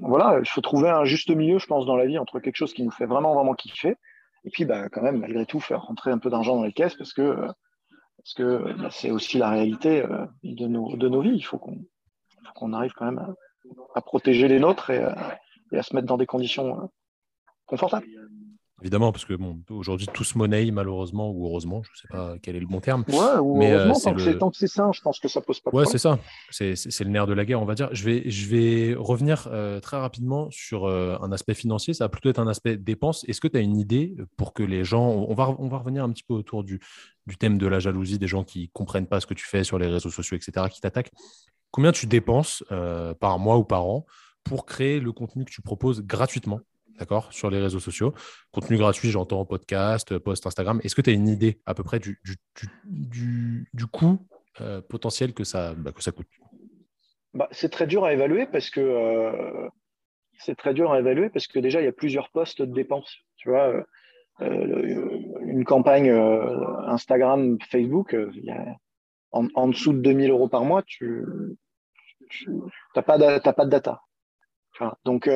voilà, 0.00 0.38
il 0.40 0.48
faut 0.48 0.60
trouver 0.60 0.90
un 0.90 1.04
juste 1.04 1.30
milieu, 1.30 1.58
je 1.58 1.66
pense, 1.66 1.86
dans 1.86 1.96
la 1.96 2.06
vie 2.06 2.18
entre 2.18 2.40
quelque 2.40 2.56
chose 2.56 2.74
qui 2.74 2.82
nous 2.82 2.90
fait 2.90 3.06
vraiment, 3.06 3.34
vraiment 3.34 3.54
kiffer, 3.54 3.94
et 4.44 4.50
puis 4.50 4.64
bah, 4.64 4.88
quand 4.88 5.02
même, 5.02 5.20
malgré 5.20 5.46
tout, 5.46 5.60
faire 5.60 5.82
rentrer 5.82 6.10
un 6.10 6.18
peu 6.18 6.30
d'argent 6.30 6.56
dans 6.56 6.64
les 6.64 6.72
caisses 6.72 6.96
parce 6.96 7.12
que 7.12 7.36
parce 8.16 8.34
que 8.34 8.74
bah, 8.78 8.88
c'est 8.90 9.10
aussi 9.10 9.38
la 9.38 9.48
réalité 9.48 10.02
de, 10.42 10.66
nos, 10.66 10.96
de 10.96 11.08
nos 11.08 11.22
vies. 11.22 11.34
Il 11.34 11.42
faut 11.42 11.58
qu'on 11.58 11.78
qu'on 12.54 12.72
arrive 12.72 12.92
quand 12.92 13.06
même 13.06 13.34
à, 13.94 14.00
protéger 14.00 14.48
les 14.48 14.58
nôtres 14.58 14.90
et, 14.90 15.02
à 15.02 15.82
se 15.82 15.94
mettre 15.94 16.06
dans 16.06 16.16
des 16.16 16.26
conditions 16.26 16.90
confortables. 17.66 18.06
Évidemment, 18.82 19.12
parce 19.12 19.26
que 19.26 19.34
bon, 19.34 19.60
aujourd'hui, 19.68 20.06
tout 20.12 20.24
se 20.24 20.38
monnaie, 20.38 20.70
malheureusement 20.70 21.30
ou 21.30 21.46
heureusement, 21.46 21.82
je 21.82 21.90
ne 21.90 21.96
sais 21.96 22.08
pas 22.08 22.38
quel 22.42 22.56
est 22.56 22.60
le 22.60 22.66
bon 22.66 22.80
terme. 22.80 23.04
Ouais, 23.08 23.38
ou 23.40 23.56
mais 23.56 23.72
euh, 23.72 23.86
heureusement, 23.86 24.14
tant, 24.38 24.50
que 24.50 24.56
c'est 24.56 24.66
ça, 24.66 24.90
je 24.94 25.00
pense 25.02 25.20
que 25.20 25.28
ça 25.28 25.42
pose 25.42 25.60
pas 25.60 25.70
de 25.70 25.76
ouais, 25.76 25.82
problème. 25.84 25.98
c'est 26.50 26.74
ça. 26.74 26.84
C'est 26.86 27.04
le 27.04 27.10
nerf 27.10 27.26
de 27.26 27.34
la 27.34 27.44
guerre, 27.44 27.60
on 27.60 27.66
va 27.66 27.74
dire. 27.74 27.90
Je 27.92 28.04
vais, 28.04 28.30
je 28.30 28.48
vais 28.48 28.94
revenir 28.98 29.48
euh, 29.50 29.80
très 29.80 29.98
rapidement 29.98 30.48
sur 30.50 30.86
euh, 30.86 31.18
un 31.20 31.30
aspect 31.30 31.54
financier. 31.54 31.92
Ça 31.92 32.04
va 32.04 32.08
plutôt 32.08 32.30
être 32.30 32.38
un 32.38 32.48
aspect 32.48 32.78
dépense. 32.78 33.24
Est-ce 33.28 33.40
que 33.40 33.48
tu 33.48 33.58
as 33.58 33.60
une 33.60 33.76
idée 33.76 34.16
pour 34.36 34.54
que 34.54 34.62
les 34.62 34.84
gens. 34.84 35.08
On 35.08 35.34
va, 35.34 35.54
on 35.58 35.68
va 35.68 35.78
revenir 35.78 36.02
un 36.02 36.10
petit 36.10 36.24
peu 36.24 36.34
autour 36.34 36.64
du, 36.64 36.80
du 37.26 37.36
thème 37.36 37.58
de 37.58 37.66
la 37.66 37.80
jalousie, 37.80 38.18
des 38.18 38.28
gens 38.28 38.44
qui 38.44 38.62
ne 38.62 38.66
comprennent 38.72 39.06
pas 39.06 39.20
ce 39.20 39.26
que 39.26 39.34
tu 39.34 39.46
fais 39.46 39.62
sur 39.62 39.78
les 39.78 39.86
réseaux 39.86 40.10
sociaux, 40.10 40.36
etc., 40.36 40.66
qui 40.70 40.80
t'attaquent. 40.80 41.12
Combien 41.70 41.92
tu 41.92 42.06
dépenses 42.06 42.64
par 43.20 43.38
mois 43.38 43.58
ou 43.58 43.64
par 43.64 43.84
an 43.84 44.06
pour 44.42 44.64
créer 44.64 45.00
le 45.00 45.12
contenu 45.12 45.44
que 45.44 45.50
tu 45.50 45.60
proposes 45.60 46.02
gratuitement? 46.02 46.60
D'accord, 47.00 47.32
sur 47.32 47.50
les 47.50 47.58
réseaux 47.58 47.80
sociaux. 47.80 48.14
Contenu 48.52 48.76
gratuit, 48.76 49.08
j'entends 49.08 49.44
podcast, 49.46 50.18
post 50.18 50.46
Instagram. 50.46 50.80
Est-ce 50.84 50.94
que 50.94 51.00
tu 51.00 51.10
as 51.10 51.14
une 51.14 51.28
idée 51.28 51.60
à 51.66 51.74
peu 51.74 51.82
près 51.82 51.98
du, 51.98 52.20
du, 52.84 53.66
du, 53.72 53.86
coût 53.86 54.18
euh, 54.60 54.82
potentiel 54.82 55.32
que 55.32 55.42
ça, 55.42 55.74
bah, 55.74 55.92
que 55.92 56.02
ça 56.02 56.12
coûte? 56.12 56.28
Bah, 57.32 57.48
C'est 57.52 57.70
très 57.70 57.86
dur 57.86 58.04
à 58.04 58.12
évaluer 58.12 58.46
parce 58.46 58.68
que 58.68 58.80
euh, 58.80 59.68
c'est 60.38 60.56
très 60.56 60.74
dur 60.74 60.92
à 60.92 60.98
évaluer 60.98 61.30
parce 61.30 61.46
que 61.46 61.58
déjà 61.58 61.80
il 61.80 61.86
y 61.86 61.88
a 61.88 61.92
plusieurs 61.92 62.28
postes 62.30 62.60
de 62.60 62.72
dépenses. 62.72 63.16
Tu 63.36 63.48
vois, 63.48 63.82
euh, 64.42 65.18
une 65.40 65.64
campagne 65.64 66.10
Instagram, 66.86 67.56
Facebook, 67.70 68.14
en, 69.32 69.68
dessous 69.68 69.94
de 69.94 70.00
2000 70.00 70.30
euros 70.30 70.48
par 70.48 70.64
mois, 70.64 70.82
tu 70.82 71.24
n'as 72.94 73.02
pas, 73.02 73.40
pas 73.40 73.64
de 73.64 73.70
data. 73.70 74.02
Donc 75.04 75.28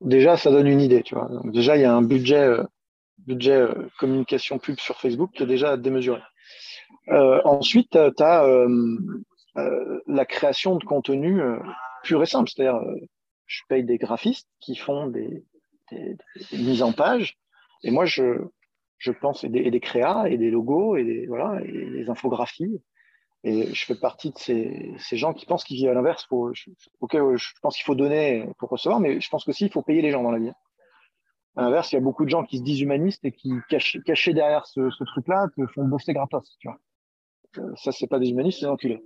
déjà, 0.00 0.36
ça 0.36 0.50
donne 0.50 0.66
une 0.66 0.80
idée. 0.80 1.02
Tu 1.02 1.14
vois. 1.14 1.28
déjà, 1.44 1.76
il 1.76 1.82
y 1.82 1.84
a 1.84 1.94
un 1.94 2.02
budget, 2.02 2.42
euh, 2.42 2.64
budget 3.18 3.56
euh, 3.56 3.88
communication 3.98 4.58
pub 4.58 4.78
sur 4.78 5.00
Facebook 5.00 5.32
qui 5.34 5.42
est 5.42 5.46
déjà 5.46 5.76
démesuré. 5.76 6.20
Euh, 7.08 7.40
ensuite, 7.44 7.98
tu 8.16 8.22
as 8.22 8.66
la 10.06 10.24
création 10.26 10.76
de 10.76 10.84
contenu 10.84 11.40
pur 12.02 12.22
et 12.22 12.26
simple. 12.26 12.50
C'est-à-dire, 12.50 12.80
je 13.46 13.60
paye 13.68 13.84
des 13.84 13.98
graphistes 13.98 14.48
qui 14.60 14.76
font 14.76 15.06
des, 15.06 15.44
mises 16.52 16.82
en 16.82 16.92
page, 16.92 17.38
et 17.82 17.90
moi, 17.90 18.04
je, 18.04 18.32
pense, 19.20 19.44
et 19.44 19.48
des, 19.48 19.80
créas, 19.80 20.26
et 20.28 20.36
des 20.36 20.50
logos, 20.50 20.96
et 20.96 21.02
et 21.02 21.90
des 21.90 22.10
infographies. 22.10 22.80
Et 23.48 23.72
je 23.72 23.84
fais 23.84 23.94
partie 23.94 24.32
de 24.32 24.38
ces, 24.38 25.16
gens 25.16 25.32
qui 25.32 25.46
pensent 25.46 25.62
qu'il 25.62 25.76
vivent 25.76 25.90
à 25.90 25.94
l'inverse. 25.94 26.26
Ok, 26.30 27.12
je 27.12 27.52
pense 27.62 27.76
qu'il 27.76 27.84
faut 27.84 27.94
donner 27.94 28.44
pour 28.58 28.68
recevoir, 28.68 28.98
mais 28.98 29.20
je 29.20 29.28
pense 29.30 29.46
aussi 29.46 29.64
qu'il 29.64 29.72
faut 29.72 29.82
payer 29.82 30.02
les 30.02 30.10
gens 30.10 30.24
dans 30.24 30.32
la 30.32 30.40
vie. 30.40 30.50
À 31.54 31.62
l'inverse, 31.62 31.92
il 31.92 31.94
y 31.94 31.98
a 31.98 32.00
beaucoup 32.00 32.24
de 32.24 32.30
gens 32.30 32.44
qui 32.44 32.58
se 32.58 32.64
disent 32.64 32.80
humanistes 32.80 33.24
et 33.24 33.30
qui, 33.30 33.52
cachés, 33.68 34.34
derrière 34.34 34.66
ce, 34.66 35.04
truc-là, 35.04 35.46
te 35.56 35.64
font 35.68 35.84
bosser 35.84 36.12
gratos. 36.12 36.56
Tu 36.58 36.66
vois. 36.66 36.78
Euh, 37.58 37.72
ça, 37.76 37.92
c'est 37.92 38.08
pas 38.08 38.18
des 38.18 38.30
humanistes, 38.30 38.58
c'est 38.58 38.66
des 38.66 38.72
enculés. 38.72 39.04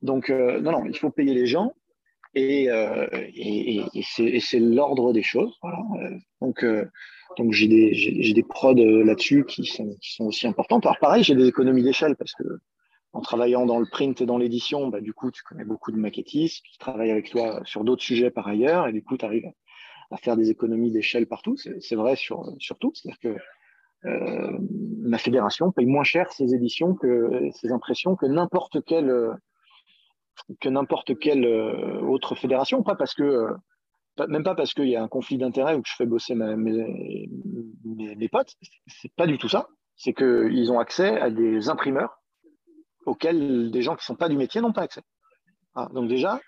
Donc, 0.00 0.30
euh, 0.30 0.60
non, 0.60 0.70
non, 0.70 0.84
il 0.84 0.96
faut 0.96 1.10
payer 1.10 1.34
les 1.34 1.46
gens 1.46 1.72
et, 2.34 2.70
euh, 2.70 3.06
c'est 4.02 4.60
l'ordre 4.60 5.12
des 5.12 5.24
choses. 5.24 5.58
Euh, 5.64 6.18
donc 7.36 7.52
j'ai 7.52 7.68
des, 7.68 8.32
des 8.32 8.42
prods 8.42 8.74
là-dessus 8.74 9.44
qui 9.44 9.64
sont, 9.64 9.96
aussi 10.20 10.46
importantes. 10.46 10.86
Alors, 10.86 10.98
pareil, 10.98 11.24
j'ai 11.24 11.34
des 11.34 11.48
économies 11.48 11.82
d'échelle 11.82 12.16
parce 12.16 12.32
que 12.34 12.44
en 13.12 13.20
travaillant 13.20 13.66
dans 13.66 13.78
le 13.78 13.86
print 13.86 14.20
et 14.20 14.26
dans 14.26 14.38
l'édition, 14.38 14.88
bah, 14.88 15.00
du 15.00 15.12
coup, 15.12 15.30
tu 15.30 15.42
connais 15.42 15.64
beaucoup 15.64 15.92
de 15.92 15.98
maquettistes 15.98 16.64
qui 16.64 16.78
travaillent 16.78 17.10
avec 17.10 17.30
toi 17.30 17.60
sur 17.64 17.84
d'autres 17.84 18.02
sujets 18.02 18.30
par 18.30 18.48
ailleurs, 18.48 18.88
et 18.88 18.92
du 18.92 19.02
coup, 19.02 19.16
tu 19.16 19.24
arrives 19.24 19.50
à 20.10 20.16
faire 20.16 20.36
des 20.36 20.50
économies 20.50 20.90
d'échelle 20.90 21.26
partout. 21.26 21.56
C'est 21.56 21.94
vrai 21.94 22.16
sur, 22.16 22.44
sur 22.58 22.78
tout. 22.78 22.92
C'est-à-dire 22.94 23.18
que 23.20 24.08
euh, 24.08 24.58
ma 24.98 25.18
fédération 25.18 25.72
paye 25.72 25.86
moins 25.86 26.04
cher 26.04 26.32
ses 26.32 26.54
éditions 26.54 26.94
que 26.94 27.50
ses 27.52 27.70
impressions 27.70 28.16
que 28.16 28.26
n'importe 28.26 28.84
quelle 28.84 29.36
que 30.60 30.68
n'importe 30.68 31.18
quelle 31.18 31.44
euh, 31.44 32.00
autre 32.00 32.34
fédération. 32.34 32.82
Pas 32.82 32.96
parce 32.96 33.14
que 33.14 33.22
euh, 33.22 34.26
même 34.28 34.42
pas 34.42 34.54
parce 34.54 34.74
qu'il 34.74 34.88
y 34.88 34.96
a 34.96 35.02
un 35.02 35.08
conflit 35.08 35.38
d'intérêt 35.38 35.74
ou 35.74 35.82
que 35.82 35.88
je 35.88 35.94
fais 35.96 36.06
bosser 36.06 36.34
mes, 36.34 36.56
mes, 36.56 37.28
mes 38.16 38.28
potes. 38.28 38.54
C'est 38.86 39.12
pas 39.14 39.26
du 39.26 39.38
tout 39.38 39.48
ça. 39.48 39.68
C'est 39.96 40.12
qu'ils 40.12 40.72
ont 40.72 40.78
accès 40.78 41.18
à 41.20 41.30
des 41.30 41.68
imprimeurs 41.68 42.21
auxquels 43.06 43.70
des 43.70 43.82
gens 43.82 43.94
qui 43.94 44.02
ne 44.02 44.04
sont 44.06 44.16
pas 44.16 44.28
du 44.28 44.36
métier 44.36 44.60
n'ont 44.60 44.72
pas 44.72 44.82
accès. 44.82 45.02
Ah, 45.74 45.88
donc 45.92 46.08
déjà, 46.08 46.40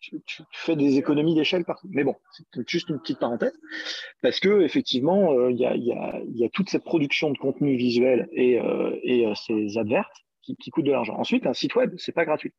tu, 0.00 0.42
fais 0.52 0.76
des 0.76 0.98
économies 0.98 1.34
d'échelle 1.34 1.64
partout. 1.64 1.88
Mais 1.90 2.04
bon, 2.04 2.14
c'est 2.52 2.68
juste 2.68 2.88
une 2.88 3.00
petite 3.00 3.18
parenthèse, 3.18 3.58
parce 4.22 4.40
que 4.40 4.62
effectivement, 4.62 5.32
euh, 5.32 5.50
il 5.50 5.58
y, 5.58 5.66
a, 5.66 5.74
y, 5.76 5.92
a, 5.92 6.20
y, 6.26 6.44
a, 6.44 6.48
toute 6.50 6.68
cette 6.68 6.84
production 6.84 7.30
de 7.30 7.38
contenu 7.38 7.76
visuel 7.76 8.28
et, 8.32 8.60
euh, 8.60 8.98
et 9.02 9.26
euh, 9.26 9.34
ces 9.34 9.78
adverts 9.78 10.10
qui, 10.42 10.56
qui, 10.56 10.70
coûtent 10.70 10.84
de 10.84 10.92
l'argent. 10.92 11.16
Ensuite, 11.16 11.46
un 11.46 11.54
site 11.54 11.74
web, 11.74 11.94
c'est 11.98 12.12
pas 12.12 12.24
gratuit. 12.24 12.52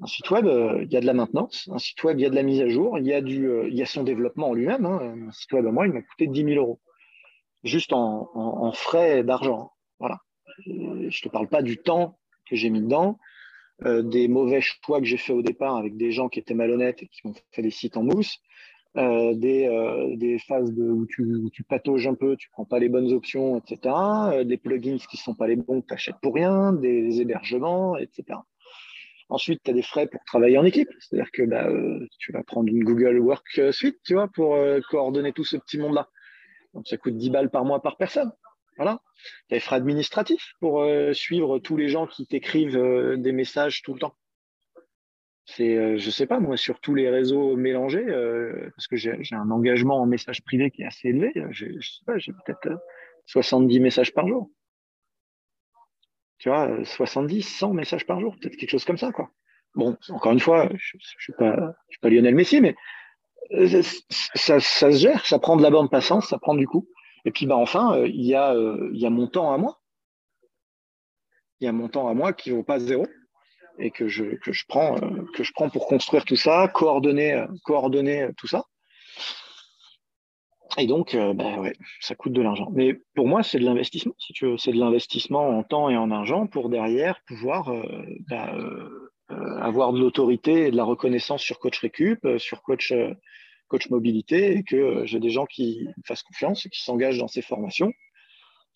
Un 0.00 0.06
site 0.06 0.30
web, 0.30 0.46
il 0.46 0.92
y 0.92 0.96
a 0.96 1.00
de 1.00 1.06
la 1.06 1.14
maintenance. 1.14 1.68
Un 1.72 1.78
site 1.78 2.02
web, 2.02 2.18
il 2.18 2.22
y 2.22 2.26
a 2.26 2.30
de 2.30 2.34
la 2.34 2.42
mise 2.42 2.60
à 2.60 2.68
jour. 2.68 2.98
Il 2.98 3.06
y 3.06 3.12
a 3.12 3.18
il 3.20 3.74
y 3.74 3.82
a 3.82 3.86
son 3.86 4.02
développement 4.02 4.48
en 4.48 4.54
lui-même. 4.54 4.84
Hein. 4.84 5.14
Un 5.28 5.30
site 5.30 5.52
web 5.52 5.64
à 5.64 5.70
moi, 5.70 5.86
il 5.86 5.92
m'a 5.92 6.02
coûté 6.02 6.26
10 6.26 6.44
000 6.44 6.56
euros, 6.56 6.80
juste 7.62 7.92
en, 7.92 8.28
en, 8.34 8.66
en 8.66 8.72
frais 8.72 9.22
d'argent. 9.22 9.70
Voilà. 10.00 10.18
je 10.66 11.22
te 11.22 11.28
parle 11.28 11.48
pas 11.48 11.62
du 11.62 11.78
temps 11.78 12.18
que 12.48 12.56
j'ai 12.56 12.70
mis 12.70 12.80
dedans, 12.80 13.18
euh, 13.84 14.02
des 14.02 14.28
mauvais 14.28 14.60
choix 14.60 15.00
que 15.00 15.06
j'ai 15.06 15.16
fait 15.16 15.32
au 15.32 15.42
départ 15.42 15.76
avec 15.76 15.96
des 15.96 16.12
gens 16.12 16.28
qui 16.28 16.38
étaient 16.38 16.54
malhonnêtes 16.54 17.02
et 17.02 17.08
qui 17.08 17.26
m'ont 17.26 17.34
fait 17.50 17.62
des 17.62 17.70
sites 17.70 17.96
en 17.96 18.04
mousse, 18.04 18.38
euh, 18.96 19.34
des, 19.34 19.66
euh, 19.66 20.14
des, 20.16 20.38
phases 20.38 20.72
où, 20.76 21.06
tu, 21.06 21.22
où 21.24 21.50
patauges 21.68 22.06
un 22.06 22.14
peu, 22.14 22.36
tu 22.36 22.48
prends 22.50 22.64
pas 22.64 22.78
les 22.78 22.88
bonnes 22.88 23.12
options, 23.12 23.58
etc. 23.58 23.94
Des 24.44 24.56
plugins 24.56 24.98
qui 25.10 25.16
sont 25.16 25.34
pas 25.34 25.48
les 25.48 25.56
bons 25.56 25.80
que 25.80 25.86
tu 25.86 25.94
achètes 25.94 26.20
pour 26.22 26.34
rien, 26.34 26.72
des, 26.72 27.20
hébergements, 27.20 27.96
etc. 27.96 28.38
Ensuite, 29.28 29.62
tu 29.64 29.70
as 29.70 29.74
des 29.74 29.82
frais 29.82 30.06
pour 30.06 30.22
travailler 30.24 30.58
en 30.58 30.64
équipe. 30.64 30.90
C'est-à-dire 31.00 31.30
que 31.32 31.42
bah, 31.42 31.66
tu 32.18 32.32
vas 32.32 32.42
prendre 32.44 32.68
une 32.68 32.84
Google 32.84 33.18
Work 33.18 33.72
Suite, 33.72 33.98
tu 34.04 34.14
vois, 34.14 34.28
pour 34.28 34.56
coordonner 34.90 35.32
tout 35.32 35.44
ce 35.44 35.56
petit 35.56 35.78
monde-là. 35.78 36.08
Donc, 36.74 36.86
ça 36.86 36.98
coûte 36.98 37.16
10 37.16 37.30
balles 37.30 37.50
par 37.50 37.64
mois 37.64 37.80
par 37.80 37.96
personne. 37.96 38.30
Voilà. 38.76 39.00
Tu 39.48 39.54
as 39.54 39.56
les 39.56 39.60
frais 39.60 39.76
administratifs 39.76 40.54
pour 40.60 40.82
euh, 40.82 41.12
suivre 41.12 41.58
tous 41.58 41.76
les 41.76 41.88
gens 41.88 42.06
qui 42.06 42.26
t'écrivent 42.26 42.76
euh, 42.76 43.16
des 43.16 43.32
messages 43.32 43.82
tout 43.82 43.94
le 43.94 44.00
temps. 44.00 44.14
C'est, 45.44 45.76
euh, 45.76 45.98
je 45.98 46.10
sais 46.10 46.26
pas, 46.26 46.40
moi, 46.40 46.56
sur 46.56 46.80
tous 46.80 46.94
les 46.94 47.10
réseaux 47.10 47.56
mélangés, 47.56 48.06
parce 48.76 48.86
que 48.86 48.96
j'ai 48.96 49.16
un 49.32 49.50
engagement 49.50 50.00
en 50.00 50.06
message 50.06 50.42
privé 50.42 50.70
qui 50.70 50.82
est 50.82 50.86
assez 50.86 51.08
élevé, 51.08 51.32
je 51.50 51.66
sais 51.80 52.04
pas, 52.06 52.16
j'ai 52.18 52.32
peut-être 52.32 52.80
70 53.26 53.80
messages 53.80 54.14
par 54.14 54.28
jour. 54.28 54.50
Tu 56.38 56.48
vois, 56.48 56.84
70, 56.84 57.42
100 57.42 57.72
messages 57.74 58.06
par 58.06 58.20
jour, 58.20 58.36
peut-être 58.40 58.56
quelque 58.56 58.70
chose 58.70 58.84
comme 58.84 58.98
ça, 58.98 59.12
quoi. 59.12 59.30
Bon, 59.74 59.96
encore 60.10 60.32
une 60.32 60.40
fois, 60.40 60.68
je, 60.74 60.96
je, 60.98 61.22
suis 61.22 61.32
pas, 61.32 61.56
je 61.88 61.94
suis 61.94 62.00
pas 62.00 62.10
Lionel 62.10 62.34
Messi, 62.34 62.60
mais 62.60 62.74
ça, 64.34 64.60
ça 64.60 64.92
se 64.92 64.98
gère, 64.98 65.26
ça 65.26 65.38
prend 65.38 65.56
de 65.56 65.62
la 65.62 65.70
bande 65.70 65.90
passante, 65.90 66.22
ça 66.22 66.38
prend 66.38 66.54
du 66.54 66.66
coup. 66.66 66.88
Et 67.24 67.30
puis 67.30 67.46
bah, 67.46 67.56
enfin, 67.56 67.96
euh, 67.96 68.08
il, 68.08 68.24
y 68.24 68.34
a, 68.34 68.54
euh, 68.54 68.90
il 68.92 69.00
y 69.00 69.06
a 69.06 69.10
mon 69.10 69.26
temps 69.26 69.52
à 69.52 69.58
moi. 69.58 69.80
Il 71.60 71.64
y 71.64 71.68
a 71.68 71.72
mon 71.72 71.88
temps 71.88 72.08
à 72.08 72.14
moi 72.14 72.32
qui 72.32 72.50
ne 72.50 72.56
vaut 72.56 72.64
pas 72.64 72.80
zéro 72.80 73.06
et 73.78 73.90
que 73.90 74.08
je, 74.08 74.36
que, 74.36 74.52
je 74.52 74.64
prends, 74.68 74.96
euh, 74.96 75.24
que 75.34 75.44
je 75.44 75.52
prends 75.52 75.70
pour 75.70 75.86
construire 75.86 76.24
tout 76.24 76.36
ça, 76.36 76.68
coordonner, 76.68 77.44
coordonner 77.64 78.28
tout 78.36 78.48
ça. 78.48 78.64
Et 80.78 80.86
donc, 80.86 81.14
bah 81.14 81.60
ouais, 81.60 81.74
ça 82.00 82.14
coûte 82.14 82.32
de 82.32 82.40
l'argent. 82.40 82.70
Mais 82.72 82.98
pour 83.14 83.28
moi, 83.28 83.42
c'est 83.42 83.58
de 83.58 83.64
l'investissement, 83.64 84.14
si 84.18 84.32
tu 84.32 84.46
veux. 84.46 84.56
C'est 84.56 84.72
de 84.72 84.78
l'investissement 84.78 85.50
en 85.50 85.62
temps 85.62 85.90
et 85.90 85.98
en 85.98 86.10
argent 86.10 86.46
pour 86.46 86.70
derrière 86.70 87.20
pouvoir 87.26 87.70
bah, 88.30 88.54
avoir 89.28 89.92
de 89.92 90.00
l'autorité 90.00 90.68
et 90.68 90.70
de 90.70 90.76
la 90.76 90.84
reconnaissance 90.84 91.42
sur 91.42 91.58
Coach 91.58 91.78
Récup, 91.80 92.26
sur 92.38 92.62
Coach 92.62 92.90
coach 93.72 93.88
mobilité 93.88 94.58
et 94.58 94.64
que 94.64 94.76
euh, 94.76 95.06
j'ai 95.06 95.18
des 95.18 95.30
gens 95.30 95.46
qui 95.46 95.88
me 95.96 96.02
fassent 96.04 96.22
confiance 96.22 96.66
et 96.66 96.68
qui 96.68 96.82
s'engagent 96.82 97.18
dans 97.18 97.28
ces 97.28 97.40
formations. 97.40 97.90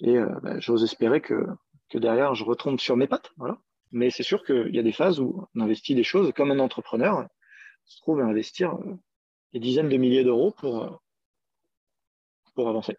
Et 0.00 0.16
euh, 0.16 0.34
ben, 0.42 0.58
j'ose 0.58 0.82
espérer 0.84 1.20
que, 1.20 1.46
que 1.90 1.98
derrière, 1.98 2.34
je 2.34 2.44
retombe 2.44 2.80
sur 2.80 2.96
mes 2.96 3.06
pattes. 3.06 3.30
Voilà. 3.36 3.58
Mais 3.92 4.08
c'est 4.08 4.22
sûr 4.22 4.42
qu'il 4.42 4.74
y 4.74 4.78
a 4.78 4.82
des 4.82 4.92
phases 4.92 5.20
où 5.20 5.46
on 5.54 5.60
investit 5.60 5.94
des 5.94 6.02
choses 6.02 6.32
comme 6.34 6.50
un 6.50 6.58
entrepreneur 6.58 7.28
se 7.84 8.00
trouve 8.00 8.20
à 8.20 8.24
investir 8.24 8.74
euh, 8.74 8.94
des 9.52 9.60
dizaines 9.60 9.90
de 9.90 9.96
milliers 9.98 10.24
d'euros 10.24 10.50
pour, 10.50 11.02
pour 12.54 12.68
avancer. 12.68 12.96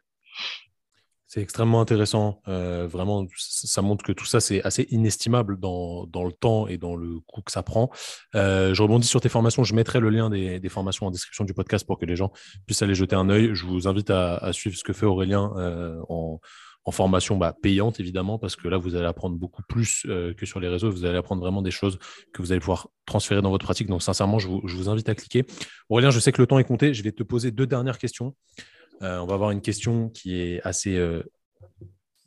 C'est 1.27 1.41
extrêmement 1.41 1.81
intéressant. 1.81 2.41
Euh, 2.47 2.87
vraiment, 2.89 3.27
ça 3.35 3.81
montre 3.81 4.05
que 4.05 4.13
tout 4.13 4.25
ça, 4.25 4.39
c'est 4.39 4.63
assez 4.63 4.87
inestimable 4.91 5.59
dans, 5.59 6.05
le 6.05 6.31
temps 6.31 6.67
et 6.67 6.77
dans 6.77 6.95
le 6.95 7.19
coût 7.19 7.41
que 7.41 7.51
ça 7.51 7.63
prend. 7.63 7.89
Euh, 8.35 8.73
je 8.73 8.81
rebondis 8.81 9.07
sur 9.07 9.19
tes 9.19 9.27
formations. 9.27 9.65
Je 9.65 9.75
mettrai 9.75 9.99
le 9.99 10.09
lien 10.09 10.29
des, 10.29 10.69
formations 10.69 11.05
en 11.05 11.11
description 11.11 11.43
du 11.43 11.53
podcast 11.53 11.85
pour 11.85 11.99
que 11.99 12.05
les 12.05 12.15
gens 12.15 12.31
puissent 12.65 12.81
aller 12.81 12.95
jeter 12.95 13.17
un 13.17 13.29
œil. 13.29 13.49
Je 13.53 13.65
vous 13.65 13.89
invite 13.89 14.09
à, 14.09 14.53
suivre 14.53 14.77
ce 14.77 14.85
que 14.85 14.93
fait 14.93 15.05
Aurélien 15.05 15.51
euh, 15.57 15.99
en, 16.07 16.39
formation 16.91 17.35
bah, 17.35 17.53
payante, 17.61 17.99
évidemment, 17.99 18.39
parce 18.39 18.55
que 18.55 18.69
là, 18.69 18.77
vous 18.77 18.95
allez 18.95 19.07
apprendre 19.07 19.35
beaucoup 19.35 19.63
plus 19.67 20.07
que 20.37 20.45
sur 20.45 20.61
les 20.61 20.69
réseaux. 20.69 20.89
Vous 20.89 21.03
allez 21.03 21.17
apprendre 21.17 21.41
vraiment 21.41 21.61
des 21.61 21.71
choses 21.71 21.99
que 22.31 22.41
vous 22.41 22.53
allez 22.53 22.61
pouvoir 22.61 22.87
transférer 23.05 23.41
dans 23.41 23.49
votre 23.49 23.65
pratique. 23.65 23.89
Donc, 23.89 24.01
sincèrement, 24.01 24.39
je 24.39 24.47
vous 24.47 24.87
invite 24.87 25.09
à 25.09 25.15
cliquer. 25.15 25.45
Aurélien, 25.89 26.11
je 26.11 26.21
sais 26.21 26.31
que 26.31 26.41
le 26.41 26.47
temps 26.47 26.59
est 26.59 26.63
compté. 26.63 26.93
Je 26.93 27.03
vais 27.03 27.11
te 27.11 27.23
poser 27.23 27.51
deux 27.51 27.67
dernières 27.67 27.97
questions. 27.97 28.33
Euh, 29.01 29.19
on 29.19 29.25
va 29.25 29.35
avoir 29.35 29.51
une 29.51 29.61
question 29.61 30.09
qui 30.09 30.39
est 30.39 30.61
assez 30.63 30.95
euh, 30.95 31.23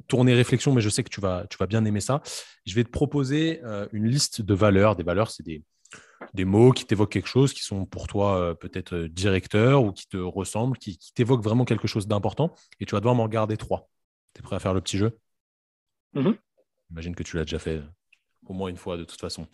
tournée 0.08 0.34
réflexion, 0.34 0.72
mais 0.72 0.80
je 0.80 0.88
sais 0.88 1.02
que 1.02 1.08
tu 1.08 1.20
vas, 1.20 1.46
tu 1.48 1.56
vas 1.58 1.66
bien 1.66 1.84
aimer 1.84 2.00
ça. 2.00 2.22
Je 2.66 2.74
vais 2.74 2.84
te 2.84 2.90
proposer 2.90 3.60
euh, 3.64 3.86
une 3.92 4.06
liste 4.06 4.42
de 4.42 4.54
valeurs. 4.54 4.96
Des 4.96 5.02
valeurs, 5.02 5.30
c'est 5.30 5.42
des, 5.42 5.64
des 6.34 6.44
mots 6.44 6.72
qui 6.72 6.84
t'évoquent 6.84 7.12
quelque 7.12 7.28
chose, 7.28 7.52
qui 7.52 7.62
sont 7.62 7.86
pour 7.86 8.06
toi 8.06 8.54
peut-être 8.58 8.98
directeurs 8.98 9.82
ou 9.82 9.92
qui 9.92 10.06
te 10.06 10.16
ressemblent, 10.16 10.78
qui, 10.78 10.98
t'évoquent 11.14 11.42
vraiment 11.42 11.64
quelque 11.64 11.88
chose 11.88 12.06
d'important. 12.06 12.54
Et 12.78 12.86
tu 12.86 12.94
vas 12.94 13.00
devoir 13.00 13.14
m'en 13.14 13.24
regarder 13.24 13.56
trois. 13.56 13.88
Tu 14.34 14.40
es 14.40 14.42
prêt 14.42 14.56
à 14.56 14.60
faire 14.60 14.74
le 14.74 14.80
petit 14.80 14.98
jeu? 14.98 15.18
Mm-hmm. 16.14 16.36
J'imagine 16.88 17.14
que 17.14 17.22
tu 17.22 17.36
l'as 17.36 17.44
déjà 17.44 17.58
fait 17.58 17.82
au 18.46 18.52
moins 18.52 18.68
une 18.68 18.76
fois 18.76 18.96
de 18.96 19.04
toute 19.04 19.20
façon. 19.20 19.46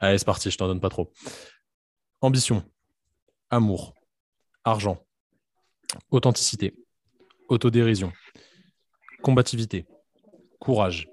Allez, 0.00 0.18
c'est 0.18 0.24
parti, 0.24 0.50
je 0.50 0.56
t'en 0.56 0.68
donne 0.68 0.80
pas 0.80 0.88
trop. 0.88 1.12
Ambition, 2.20 2.62
amour, 3.50 3.94
argent, 4.64 5.04
authenticité, 6.10 6.74
autodérision, 7.48 8.12
combativité, 9.22 9.86
courage, 10.60 11.08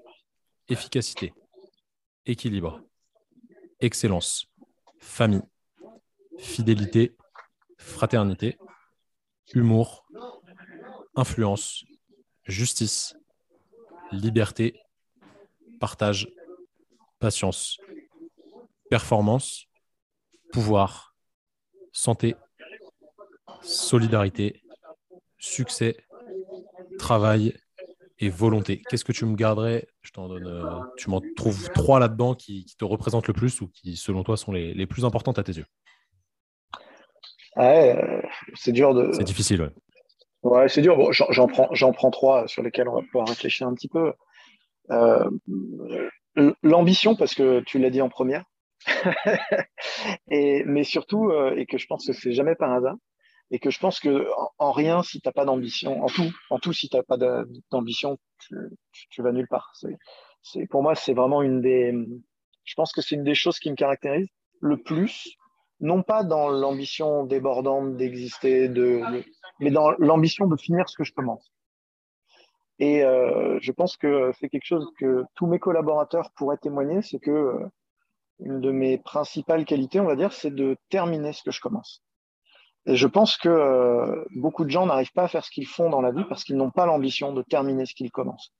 efficacité, 0.68 1.32
équilibre, 2.26 2.80
excellence, 3.80 4.46
famille, 4.98 5.42
fidélité, 6.38 7.16
fraternité, 7.78 8.58
humour, 9.54 10.06
influence, 11.14 11.84
justice, 12.44 13.16
liberté, 14.12 14.80
partage, 15.80 16.28
patience, 17.18 17.78
performance, 18.88 19.66
pouvoir, 20.52 21.14
santé, 21.92 22.34
solidarité, 23.62 24.61
succès, 25.42 25.96
travail 26.98 27.54
et 28.20 28.28
volonté. 28.28 28.80
Qu'est-ce 28.88 29.04
que 29.04 29.12
tu 29.12 29.26
me 29.26 29.34
garderais? 29.34 29.88
Je 30.02 30.12
t'en 30.12 30.28
donne. 30.28 30.46
Euh, 30.46 30.78
tu 30.96 31.10
m'en 31.10 31.20
trouves 31.36 31.68
trois 31.70 31.98
là-dedans 31.98 32.34
qui, 32.34 32.64
te 32.78 32.84
représentent 32.84 33.26
le 33.26 33.34
plus 33.34 33.60
ou 33.60 33.68
qui, 33.68 33.96
selon 33.96 34.22
toi, 34.22 34.36
sont 34.36 34.52
les, 34.52 34.86
plus 34.86 35.04
importantes 35.04 35.38
à 35.38 35.42
tes 35.42 35.52
yeux? 35.52 35.66
Ouais, 37.56 37.98
euh, 37.98 38.22
c'est 38.54 38.72
dur 38.72 38.94
de. 38.94 39.10
C'est 39.12 39.24
difficile, 39.24 39.62
ouais. 39.62 39.70
Ouais, 40.42 40.68
c'est 40.68 40.82
dur. 40.82 41.12
j'en 41.12 41.46
prends, 41.46 41.68
j'en 41.72 41.92
prends 41.92 42.10
trois 42.10 42.48
sur 42.48 42.62
lesquels 42.62 42.88
on 42.88 42.94
va 42.94 43.02
pouvoir 43.02 43.28
réfléchir 43.28 43.66
un 43.66 43.74
petit 43.74 43.88
peu. 43.88 44.12
Euh, 44.90 45.28
l'ambition, 46.62 47.14
parce 47.14 47.34
que 47.34 47.60
tu 47.66 47.78
l'as 47.78 47.90
dit 47.90 48.00
en 48.00 48.08
première, 48.08 48.44
et, 50.30 50.64
mais 50.64 50.84
surtout, 50.84 51.30
et 51.56 51.66
que 51.66 51.78
je 51.78 51.86
pense 51.86 52.06
que 52.06 52.12
c'est 52.12 52.32
jamais 52.32 52.54
par 52.54 52.72
hasard, 52.72 52.96
et 53.52 53.58
que 53.58 53.70
je 53.70 53.78
pense 53.78 54.00
que 54.00 54.26
en, 54.58 54.72
rien, 54.72 55.02
si 55.02 55.20
tu 55.20 55.28
n'as 55.28 55.32
pas 55.32 55.44
d'ambition, 55.44 56.02
en 56.02 56.06
tout, 56.06 56.32
en 56.48 56.58
tout, 56.58 56.72
si 56.72 56.88
tu 56.88 56.96
n'as 56.96 57.02
pas 57.02 57.18
d'ambition, 57.70 58.18
tu, 58.38 59.22
vas 59.22 59.30
nulle 59.30 59.46
part. 59.46 59.72
C'est, 60.42 60.66
pour 60.68 60.82
moi, 60.82 60.94
c'est 60.94 61.12
vraiment 61.12 61.42
une 61.42 61.60
des, 61.60 61.94
je 62.64 62.74
pense 62.74 62.92
que 62.92 63.02
c'est 63.02 63.14
une 63.14 63.24
des 63.24 63.34
choses 63.34 63.58
qui 63.58 63.70
me 63.70 63.76
caractérise 63.76 64.28
le 64.60 64.82
plus, 64.82 65.36
non 65.80 66.02
pas 66.02 66.24
dans 66.24 66.48
l'ambition 66.48 67.24
débordante 67.26 67.96
d'exister, 67.96 68.68
de, 68.68 69.02
mais 69.60 69.70
dans 69.70 69.90
l'ambition 69.98 70.46
de 70.46 70.56
finir 70.56 70.88
ce 70.88 70.96
que 70.96 71.04
je 71.04 71.12
commence. 71.12 71.52
Et 72.78 73.04
euh, 73.04 73.58
je 73.60 73.70
pense 73.70 73.98
que 73.98 74.32
c'est 74.40 74.48
quelque 74.48 74.66
chose 74.66 74.88
que 74.98 75.24
tous 75.34 75.46
mes 75.46 75.58
collaborateurs 75.58 76.30
pourraient 76.36 76.56
témoigner, 76.56 77.02
c'est 77.02 77.20
que 77.20 77.30
euh, 77.30 77.66
une 78.38 78.62
de 78.62 78.70
mes 78.70 78.96
principales 78.96 79.66
qualités, 79.66 80.00
on 80.00 80.06
va 80.06 80.16
dire, 80.16 80.32
c'est 80.32 80.54
de 80.54 80.78
terminer 80.88 81.34
ce 81.34 81.42
que 81.42 81.50
je 81.50 81.60
commence. 81.60 82.02
Et 82.86 82.96
je 82.96 83.06
pense 83.06 83.36
que 83.36 83.48
euh, 83.48 84.24
beaucoup 84.34 84.64
de 84.64 84.70
gens 84.70 84.86
n'arrivent 84.86 85.12
pas 85.12 85.24
à 85.24 85.28
faire 85.28 85.44
ce 85.44 85.50
qu'ils 85.50 85.66
font 85.66 85.88
dans 85.88 86.00
la 86.00 86.10
vie 86.10 86.24
parce 86.28 86.42
qu'ils 86.44 86.56
n'ont 86.56 86.70
pas 86.70 86.86
l'ambition 86.86 87.32
de 87.32 87.42
terminer 87.42 87.86
ce 87.86 87.94
qu'ils 87.94 88.10
commencent. 88.10 88.52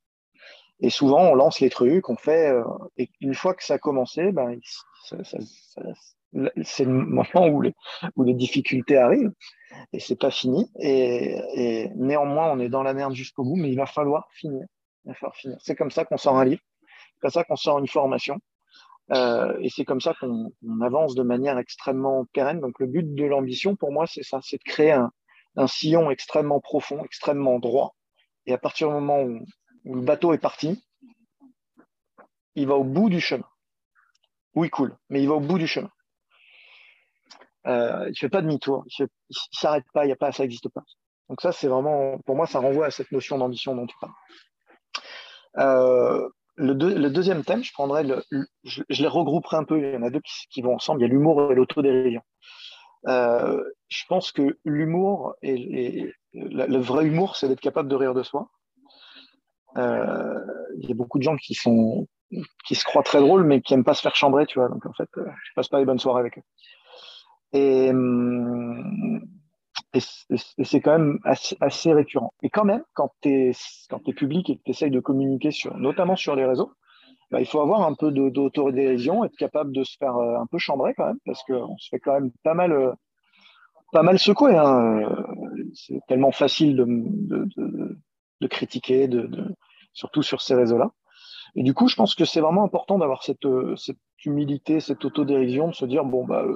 Et 0.81 0.91
souvent, 0.91 1.23
on 1.23 1.35
lance 1.35 1.61
les 1.61 1.71
trucs, 1.71 2.09
on 2.09 2.17
fait, 2.17 2.51
euh, 2.51 2.65
et 2.97 3.09
une 3.21 3.35
fois 3.35 3.55
que 3.55 3.65
ça 3.65 3.75
a 3.75 3.79
commencé, 3.79 4.33
ben, 4.33 4.59
c'est 6.65 6.85
le 6.85 6.93
moment 6.93 7.47
où 7.49 7.61
les, 7.63 8.35
difficultés 8.35 8.97
arrivent, 8.97 9.33
et 9.93 10.01
c'est 10.01 10.19
pas 10.19 10.31
fini. 10.31 10.71
Et, 10.81 11.37
et, 11.55 11.89
néanmoins, 11.95 12.51
on 12.51 12.59
est 12.59 12.69
dans 12.69 12.83
la 12.83 12.95
merde 12.95 13.15
jusqu'au 13.15 13.45
bout, 13.45 13.57
mais 13.57 13.71
il 13.71 13.77
va 13.77 13.87
falloir 13.87 14.29
finir. 14.33 14.67
Il 15.05 15.09
va 15.09 15.15
falloir 15.15 15.37
finir. 15.37 15.57
C'est 15.61 15.77
comme 15.77 15.91
ça 15.91 16.05
qu'on 16.05 16.17
sort 16.17 16.37
un 16.37 16.45
livre, 16.45 16.63
c'est 16.81 17.21
comme 17.21 17.31
ça 17.31 17.45
qu'on 17.45 17.57
sort 17.57 17.79
une 17.79 17.89
formation, 17.89 18.39
euh, 19.11 19.57
et 19.61 19.69
c'est 19.69 19.85
comme 19.85 20.01
ça 20.01 20.15
qu'on 20.15 20.53
avance 20.81 21.15
de 21.15 21.23
manière 21.23 21.59
extrêmement 21.59 22.25
pérenne. 22.33 22.61
Donc 22.61 22.79
le 22.79 22.87
but 22.87 23.15
de 23.15 23.25
l'ambition, 23.25 23.77
pour 23.77 23.93
moi, 23.93 24.07
c'est 24.07 24.23
ça, 24.23 24.41
c'est 24.43 24.59
de 24.59 24.63
créer 24.63 24.93
un, 24.93 25.11
sillon 25.67 26.11
extrêmement 26.11 26.61
profond, 26.61 27.05
extrêmement 27.05 27.59
droit. 27.59 27.95
Et 28.47 28.53
à 28.53 28.59
partir 28.59 28.89
du 28.89 28.95
moment 28.95 29.23
où, 29.23 29.45
le 29.85 30.01
bateau 30.01 30.33
est 30.33 30.39
parti, 30.39 30.85
il 32.55 32.67
va 32.69 32.75
au 32.75 32.85
bout 32.85 33.11
du 33.11 33.21
chemin. 33.21 33.49
Oui, 34.55 34.71
coule, 34.71 34.97
mais 35.09 35.21
il 35.21 35.29
va 35.29 35.35
au 35.35 35.41
bout 35.41 35.59
du 35.59 35.67
chemin. 35.67 35.91
Euh, 37.67 38.09
il 38.09 38.17
fait 38.17 38.29
pas 38.29 38.43
demi-tour, 38.43 38.85
il, 38.87 39.03
ne 39.03 39.09
s'arrête 39.53 39.85
pas, 39.93 40.05
il 40.05 40.09
y 40.09 40.13
a 40.13 40.17
pas, 40.17 40.33
ça 40.33 40.43
n'existe 40.43 40.69
pas. 40.69 40.83
Donc 41.29 41.41
ça, 41.41 41.53
c'est 41.53 41.69
vraiment, 41.69 42.19
pour 42.27 42.37
moi, 42.37 42.47
ça 42.47 42.61
renvoie 42.61 42.87
à 42.87 42.91
cette 42.91 43.11
notion 43.13 43.39
d'ambition 43.39 43.75
dont 43.75 43.87
tu 43.87 43.97
parles. 44.01 44.13
Euh, 45.59 46.29
le, 46.57 47.09
deuxième 47.09 47.45
thème, 47.45 47.65
je 47.65 47.73
prendrais 47.73 48.05
le, 48.05 48.23
je, 48.65 48.83
les 48.89 49.09
regrouperai 49.09 49.57
un 49.57 49.65
peu. 49.65 49.79
Il 49.79 49.93
y 49.93 49.97
en 49.97 50.03
a 50.03 50.11
deux 50.11 50.21
qui, 50.51 50.63
vont 50.63 50.75
ensemble. 50.75 51.01
Il 51.01 51.05
y 51.05 51.07
a 51.07 51.09
l'humour 51.09 51.53
et 51.53 51.55
l'autodérision. 51.55 52.23
Euh, 53.09 53.63
je 53.89 54.05
pense 54.09 54.33
que 54.33 54.59
l'humour 54.65 55.35
et, 55.43 56.13
le 56.33 56.79
vrai 56.79 57.07
humour, 57.07 57.37
c'est 57.37 57.49
d'être 57.49 57.61
capable 57.61 57.89
de 57.89 57.97
rire 57.97 58.15
de 58.15 58.23
soi. 58.23 58.49
Euh, 59.77 60.39
il 60.79 60.89
y 60.89 60.93
a 60.93 60.95
beaucoup 60.95 61.19
de 61.19 61.23
gens 61.23 61.37
qui 61.37 61.55
sont 61.55 62.07
qui 62.65 62.75
se 62.75 62.85
croient 62.85 63.03
très 63.03 63.21
drôles, 63.21 63.45
mais 63.45 63.61
qui 63.61 63.75
aiment 63.75 63.85
pas 63.85 63.95
se 63.95 64.01
faire 64.01 64.17
chambrer, 64.17 64.47
tu 64.47 64.59
vois. 64.59 64.69
Donc 64.69 64.87
en 64.87 64.93
fait, 64.93 65.09
euh, 65.19 65.25
je 65.45 65.51
passe 65.55 65.69
pas 65.69 65.79
les 65.79 65.85
bonnes 65.85 65.99
soirées 65.99 66.21
avec 66.21 66.39
eux. 66.39 66.43
Et, 67.53 67.91
hum, 67.91 69.21
et, 69.95 70.01
c'est 70.65 70.81
quand 70.81 70.99
même 70.99 71.19
assez, 71.25 71.93
récurrent. 71.93 72.33
Et 72.43 72.51
quand 72.51 72.65
même, 72.65 72.83
quand 72.95 73.11
tu 73.21 73.29
es, 73.29 73.51
es 73.51 74.13
public 74.13 74.51
et 74.51 74.57
que 74.57 74.63
tu 74.65 74.71
essayes 74.71 74.91
de 74.91 75.01
communiquer, 75.01 75.51
sur, 75.51 75.77
notamment 75.77 76.17
sur 76.17 76.35
les 76.35 76.47
réseaux, 76.47 76.73
bah, 77.31 77.41
il 77.41 77.47
faut 77.47 77.61
avoir 77.61 77.83
un 77.83 77.95
peu 77.95 78.11
d'autodérision, 78.11 79.25
être 79.25 79.37
capable 79.37 79.73
de 79.73 79.85
se 79.85 79.97
faire 79.99 80.17
euh, 80.17 80.39
un 80.39 80.47
peu 80.47 80.59
chambrer 80.59 80.95
quand 80.95 81.07
même, 81.07 81.19
parce 81.25 81.43
qu'on 81.45 81.77
se 81.79 81.89
fait 81.89 81.99
quand 81.99 82.15
même 82.15 82.31
pas 82.43 82.55
mal, 82.55 82.73
euh, 82.73 82.93
pas 83.93 84.03
mal 84.03 84.19
secouer. 84.19 84.57
Hein. 84.57 85.03
Euh, 85.03 85.71
c'est 85.75 86.01
tellement 86.09 86.33
facile 86.33 86.77
de, 86.77 86.85
de, 86.87 87.49
de, 87.57 87.99
de 88.41 88.47
critiquer, 88.47 89.09
surtout 89.93 90.23
sur 90.23 90.41
ces 90.41 90.55
réseaux-là. 90.55 90.91
Et 91.55 91.63
du 91.63 91.75
coup, 91.75 91.89
je 91.89 91.97
pense 91.97 92.15
que 92.15 92.25
c'est 92.25 92.41
vraiment 92.41 92.65
important 92.65 92.99
d'avoir 92.99 93.23
cette, 93.23 93.47
cette 93.77 93.99
humilité, 94.25 94.81
cette 94.81 95.05
autodérision, 95.05 95.69
de 95.69 95.75
se 95.75 95.85
dire, 95.85 96.05
bon, 96.05 96.25
bah, 96.25 96.47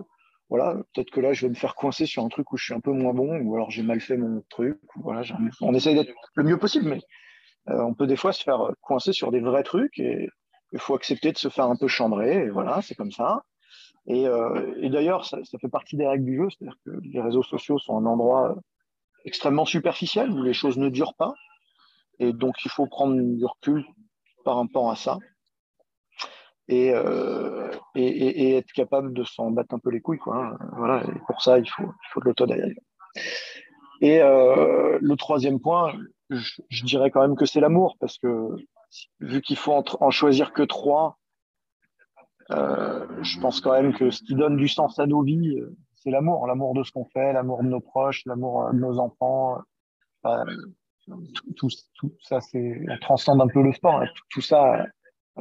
voilà, 0.49 0.77
peut-être 0.95 1.11
que 1.11 1.21
là, 1.21 1.33
je 1.33 1.47
vais 1.47 1.51
me 1.51 1.55
faire 1.55 1.75
coincer 1.75 2.07
sur 2.07 2.25
un 2.25 2.29
truc 2.29 2.53
où 2.53 2.57
je 2.57 2.65
suis 2.65 2.75
un 2.75 2.81
peu 2.81 2.93
moins 2.93 3.13
bon, 3.13 3.41
ou 3.41 3.55
alors 3.55 3.71
j'ai 3.71 3.83
mal 3.83 4.01
fait 4.01 4.17
mon 4.17 4.45
truc. 4.49 4.79
voilà, 4.97 5.23
on 5.61 5.75
essaye 5.75 5.95
d'être 5.95 6.13
le 6.35 6.45
mieux 6.45 6.59
possible, 6.59 6.89
mais 6.89 7.01
euh, 7.69 7.83
on 7.83 7.95
peut 7.95 8.07
des 8.07 8.17
fois 8.17 8.33
se 8.33 8.45
faire 8.45 8.71
coincer 8.81 9.13
sur 9.13 9.33
des 9.33 9.41
vrais 9.41 9.65
trucs 9.65 9.99
et 9.99 10.29
il 10.73 10.79
faut 10.79 10.95
accepter 10.95 11.33
de 11.33 11.39
se 11.39 11.49
faire 11.49 11.67
un 11.67 11.77
peu 11.77 11.89
chambrer. 11.89 12.45
Et 12.45 12.51
voilà, 12.51 12.81
c'est 12.83 12.95
comme 12.95 13.11
ça. 13.11 13.43
Et, 14.07 14.27
euh, 14.29 14.89
d'ailleurs, 14.89 15.25
ça, 15.25 15.39
fait 15.61 15.69
partie 15.69 15.97
des 15.97 16.07
règles 16.07 16.25
du 16.25 16.37
jeu, 16.37 16.49
c'est-à-dire 16.51 16.79
que 16.85 16.91
les 17.03 17.21
réseaux 17.21 17.43
sociaux 17.43 17.79
sont 17.79 17.97
un 17.97 18.07
endroit 18.07 18.57
extrêmement 19.25 19.65
superficiel 19.65 20.31
où 20.31 20.43
les 20.43 20.53
choses 20.53 20.79
ne 20.79 20.89
durent 20.89 21.17
pas. 21.17 21.35
Et 22.21 22.33
donc, 22.33 22.65
il 22.65 22.71
faut 22.71 22.87
prendre 22.87 23.21
du 23.21 23.45
recul 23.45 23.85
par 24.45 24.57
rapport 24.57 24.91
à 24.91 24.97
ça. 24.97 25.19
Euh, 26.71 27.71
et, 27.95 28.07
et, 28.07 28.57
être 28.57 28.73
capable 28.73 29.13
de 29.13 29.23
s'en 29.23 29.51
battre 29.51 29.75
un 29.75 29.79
peu 29.79 29.91
les 29.91 30.01
couilles. 30.01 30.19
Quoi, 30.19 30.37
hein. 30.37 30.59
Voilà, 30.77 31.05
et 31.05 31.19
pour 31.27 31.41
ça, 31.41 31.59
il 31.59 31.69
faut, 31.69 31.85
il 31.85 32.09
faut 32.11 32.21
de 32.21 32.27
l'autodérision. 32.27 32.83
Et 34.01 34.21
euh, 34.21 34.99
le 35.01 35.17
troisième 35.17 35.61
point, 35.61 35.95
je, 36.31 36.85
dirais 36.85 37.11
quand 37.11 37.21
même 37.21 37.37
que 37.37 37.47
c'est 37.47 37.61
l'amour, 37.61 37.97
parce 38.01 38.19
que 38.19 38.49
vu 39.21 39.41
qu'il 39.43 39.57
faut 39.57 39.73
en, 40.01 40.11
choisir 40.11 40.53
que 40.53 40.63
trois, 40.63 41.19
euh, 42.51 43.07
je 43.23 43.39
pense 43.41 43.61
quand 43.61 43.73
même 43.73 43.95
que 43.95 44.11
ce 44.11 44.23
qui 44.23 44.35
donne 44.35 44.57
du 44.57 44.69
sens 44.69 44.99
à 44.99 45.07
nos 45.07 45.23
vies, 45.23 45.63
c'est 45.95 46.11
l'amour, 46.11 46.47
l'amour 46.47 46.75
de 46.75 46.83
ce 46.83 46.91
qu'on 46.91 47.07
fait, 47.07 47.33
l'amour 47.33 47.63
de 47.63 47.69
nos 47.69 47.81
proches, 47.81 48.23
l'amour 48.27 48.73
de 48.73 48.79
nos 48.79 48.99
enfants. 48.99 49.59
Tout, 51.57 51.69
tout, 51.95 52.13
ça, 52.21 52.41
c'est, 52.41 52.85
on 52.91 52.99
transcende 52.99 53.41
un 53.41 53.47
peu 53.47 53.63
le 53.63 53.73
sport. 53.73 54.01
Hein. 54.01 54.09
Tout, 54.31 54.41
ça 54.41 54.85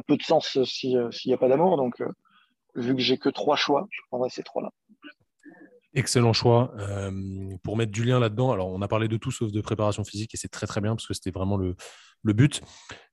peu 0.02 0.16
de 0.16 0.22
sens 0.22 0.58
s'il 0.64 1.10
n'y 1.26 1.32
a 1.32 1.38
pas 1.38 1.48
d'amour. 1.48 1.76
Donc, 1.76 2.00
euh, 2.00 2.08
vu 2.74 2.94
que 2.94 3.00
j'ai 3.00 3.18
que 3.18 3.28
trois 3.28 3.56
choix, 3.56 3.86
je 3.90 4.00
prendrai 4.08 4.28
ces 4.30 4.42
trois-là. 4.42 4.70
Excellent 5.94 6.32
choix. 6.32 6.74
Euh, 6.78 7.10
pour 7.62 7.76
mettre 7.76 7.92
du 7.92 8.04
lien 8.04 8.20
là-dedans, 8.20 8.52
alors 8.52 8.68
on 8.68 8.82
a 8.82 8.88
parlé 8.88 9.08
de 9.08 9.16
tout 9.16 9.30
sauf 9.30 9.50
de 9.50 9.60
préparation 9.60 10.04
physique 10.04 10.34
et 10.34 10.36
c'est 10.36 10.48
très 10.48 10.66
très 10.66 10.80
bien 10.80 10.94
parce 10.94 11.06
que 11.06 11.14
c'était 11.14 11.30
vraiment 11.30 11.56
le, 11.56 11.74
le, 12.22 12.32
but. 12.34 12.60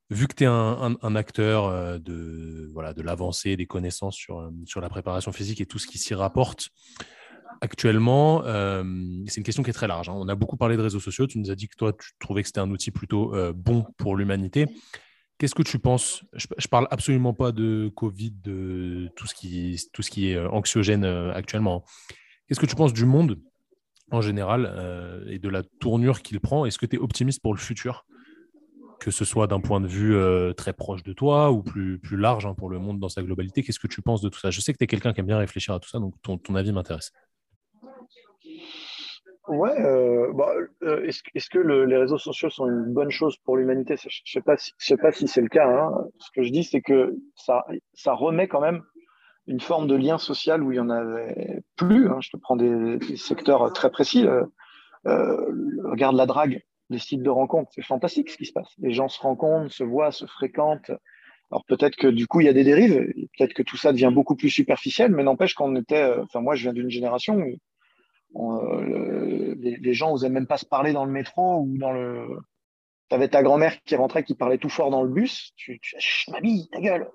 Vu 0.10 0.28
que 0.28 0.36
tu 0.36 0.44
es 0.44 0.48
un, 0.48 1.16
acteur 1.16 1.66
euh, 1.66 1.98
de, 1.98 2.70
voilà, 2.74 2.94
de 2.94 3.02
l'avancée 3.02 3.56
des 3.56 3.66
connaissances 3.66 4.16
sur, 4.16 4.52
sur 4.66 4.82
la 4.82 4.90
préparation 4.90 5.32
physique 5.32 5.62
et 5.62 5.66
tout 5.66 5.80
ce 5.80 5.88
qui 5.88 5.98
s'y 5.98 6.14
rapporte, 6.14 6.70
actuellement, 7.62 8.44
c'est 8.44 9.38
une 9.38 9.44
question 9.44 9.64
qui 9.64 9.70
est 9.70 9.74
très 9.74 9.88
large. 9.88 10.10
Hein. 10.10 10.16
On 10.18 10.28
a 10.28 10.36
beaucoup 10.36 10.58
parlé 10.58 10.76
de 10.76 10.82
réseaux 10.82 11.00
sociaux. 11.00 11.26
Tu 11.26 11.40
nous 11.40 11.52
as 11.52 11.56
dit 11.56 11.70
que 11.70 11.78
toi, 11.78 11.94
tu 11.94 12.10
trouvais 12.20 12.42
que 12.42 12.48
c'était 12.50 12.60
un 12.60 12.70
outil 12.70 12.92
plutôt 12.92 13.32
bon 13.54 13.86
pour 13.98 14.18
l'humanité. 14.18 14.68
Qu'est-ce 15.44 15.56
que 15.56 15.62
tu 15.62 15.78
penses? 15.78 16.24
Je, 16.32 16.48
ne 16.50 16.68
parle 16.70 16.88
absolument 16.90 17.34
pas 17.34 17.52
de 17.52 17.92
Covid, 17.94 18.32
de 18.32 19.10
tout 19.18 19.28
ce 19.28 19.36
qui, 19.36 19.78
tout 19.92 20.02
ce 20.02 20.10
qui 20.10 20.30
est 20.30 20.38
euh, 20.38 20.50
anxiogène 20.50 21.04
euh, 21.04 21.34
actuellement. 21.34 21.84
Qu'est-ce 22.48 22.62
que 22.62 22.66
tu 22.66 22.78
penses 22.78 22.94
du 22.94 23.06
monde 23.06 23.38
en 24.10 24.22
général 24.22 24.74
euh, 24.74 25.26
et 25.28 25.40
de 25.40 25.50
la 25.50 25.62
tournure 25.82 26.22
qu'il 26.22 26.40
prend? 26.40 26.66
Est-ce 26.66 26.78
que 26.78 26.86
tu 26.86 26.96
es 26.96 27.00
optimiste 27.00 27.42
pour 27.42 27.54
le 27.54 27.60
futur? 27.60 28.06
Que 29.02 29.12
ce 29.12 29.26
soit 29.26 29.48
d'un 29.48 29.60
point 29.60 29.82
de 29.82 29.88
vue 29.88 30.16
très 30.56 30.72
proche 30.72 31.04
de 31.04 31.12
toi 31.12 31.52
ou 31.52 31.62
plus, 31.62 32.00
plus 32.00 32.16
large 32.16 32.46
hein, 32.46 32.54
pour 32.54 32.70
le 32.70 32.80
monde 32.80 33.02
dans 33.02 33.10
sa 33.10 33.22
globalité. 33.22 33.64
Qu'est-ce 33.64 33.80
que 33.80 33.88
tu 33.88 34.02
penses 34.02 34.22
de 34.22 34.30
tout 34.30 34.40
ça? 34.40 34.50
Je 34.50 34.62
sais 34.62 34.72
que 34.72 34.78
tu 34.78 34.86
es 34.86 34.88
quelqu'un 34.88 35.12
qui 35.12 35.20
aime 35.20 35.28
bien 35.28 35.40
réfléchir 35.40 35.74
à 35.74 35.82
tout 35.82 35.90
ça, 35.90 36.00
donc 36.00 36.14
ton 36.22 36.56
avis 36.56 36.72
m'intéresse. 36.72 37.12
Ouais, 39.48 39.78
euh, 39.78 40.32
bah, 40.34 40.54
euh, 40.84 41.04
est-ce, 41.06 41.22
est 41.36 41.50
que 41.50 41.60
les 41.60 41.98
réseaux 41.98 42.18
sociaux 42.18 42.50
sont 42.50 42.66
une 42.66 42.94
bonne 42.94 43.12
chose 43.12 43.36
pour 43.44 43.58
l'humanité? 43.58 43.96
Je 43.98 44.22
sais 44.26 44.42
pas 44.42 44.56
si, 44.56 44.72
je 44.78 44.86
sais 44.86 44.98
pas 44.98 45.12
si 45.12 45.28
c'est 45.28 45.42
le 45.42 45.50
cas. 45.50 45.68
Hein. 45.68 45.92
Ce 46.20 46.30
que 46.34 46.44
je 46.44 46.52
dis, 46.52 46.64
c'est 46.64 46.82
que 46.82 47.18
ça, 47.36 47.66
ça 47.94 48.14
remet 48.14 48.48
quand 48.48 48.62
même 48.62 48.84
une 49.48 49.60
forme 49.60 49.88
de 49.88 49.96
lien 49.96 50.18
social 50.18 50.64
où 50.64 50.72
il 50.72 50.76
y 50.76 50.80
en 50.80 50.90
avait 50.90 51.62
plus. 51.76 52.08
Hein. 52.08 52.20
Je 52.22 52.30
te 52.30 52.38
prends 52.38 52.56
des, 52.56 53.00
secteurs 53.18 53.74
très 53.74 53.92
précis. 53.92 54.26
Euh, 55.06 55.52
regarde 55.84 56.16
la 56.16 56.26
drague, 56.26 56.62
les 56.90 57.00
sites 57.00 57.22
de 57.24 57.30
rencontres, 57.30 57.70
c'est 57.76 57.84
fantastique 57.84 58.30
ce 58.30 58.38
qui 58.38 58.46
se 58.46 58.54
passe. 58.54 58.72
Les 58.78 58.94
gens 58.94 59.10
se 59.10 59.20
rencontrent, 59.20 59.74
se 59.74 59.84
voient, 59.84 60.12
se 60.12 60.26
fréquentent. 60.26 60.92
Alors 61.52 61.66
peut-être 61.66 61.98
que 61.98 62.08
du 62.08 62.28
coup 62.28 62.40
il 62.40 62.46
y 62.46 62.50
a 62.50 62.54
des 62.54 62.64
dérives, 62.64 62.96
peut-être 63.38 63.54
que 63.54 63.62
tout 63.62 63.76
ça 63.76 63.92
devient 63.92 64.12
beaucoup 64.12 64.36
plus 64.36 64.50
superficiel, 64.50 65.12
mais 65.12 65.24
n'empêche 65.24 65.54
qu'on 65.54 65.76
était. 65.76 66.10
Enfin 66.22 66.40
moi 66.40 66.56
je 66.56 66.64
viens 66.64 66.74
d'une 66.74 66.90
génération 66.90 67.36
où 67.36 67.58
euh, 68.36 69.56
les, 69.60 69.94
gens 69.94 70.12
n'osaient 70.12 70.30
même 70.30 70.48
pas 70.48 70.58
se 70.58 70.66
parler 70.66 70.94
dans 70.94 71.06
le 71.06 71.12
métro 71.12 71.60
ou 71.60 71.78
dans 71.78 71.92
le 71.92 72.40
avais 73.12 73.28
ta 73.28 73.44
grand-mère 73.44 73.82
qui 73.84 73.96
rentrait, 73.96 74.24
qui 74.24 74.34
parlait 74.34 74.58
tout 74.58 74.70
fort 74.70 74.90
dans 74.90 75.04
le 75.04 75.10
bus. 75.10 75.54
Tu, 75.56 75.80
tu 75.80 76.32
mamie, 76.32 76.68
ta 76.72 76.82
gueule. 76.82 77.10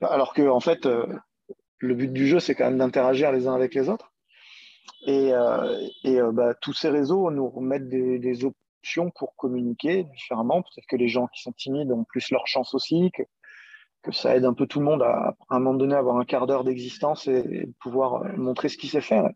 Alors 0.00 0.32
que, 0.32 0.48
en 0.48 0.60
fait, 0.60 0.86
euh, 0.86 1.06
le 1.78 1.94
but 1.94 2.12
du 2.12 2.26
jeu, 2.26 2.40
c'est 2.40 2.54
quand 2.54 2.64
même 2.64 2.78
d'interagir 2.78 3.30
les 3.32 3.46
uns 3.46 3.54
avec 3.54 3.74
les 3.74 3.88
autres. 3.88 4.12
Et, 5.06 5.32
euh, 5.32 5.78
et 6.04 6.18
bah, 6.32 6.54
tous 6.54 6.72
ces 6.72 6.88
réseaux 6.88 7.30
nous 7.30 7.48
remettent 7.48 7.88
des, 7.88 8.44
options 8.44 9.10
pour 9.10 9.36
communiquer 9.36 10.04
différemment. 10.04 10.62
Peut-être 10.62 10.86
que 10.88 10.96
les 10.96 11.08
gens 11.08 11.26
qui 11.26 11.42
sont 11.42 11.52
timides 11.52 11.92
ont 11.92 12.04
plus 12.04 12.30
leur 12.30 12.46
chance 12.46 12.74
aussi, 12.74 13.10
que, 13.12 13.22
que 14.02 14.12
ça 14.12 14.34
aide 14.34 14.46
un 14.46 14.54
peu 14.54 14.66
tout 14.66 14.78
le 14.78 14.86
monde 14.86 15.02
à, 15.02 15.36
à 15.50 15.56
un 15.56 15.58
moment 15.58 15.74
donné, 15.74 15.94
avoir 15.94 16.16
un 16.16 16.24
quart 16.24 16.46
d'heure 16.46 16.64
d'existence 16.64 17.28
et, 17.28 17.68
pouvoir 17.80 18.24
montrer 18.38 18.70
ce 18.70 18.78
qu'il 18.78 18.88
sait 18.88 19.02
faire. 19.02 19.28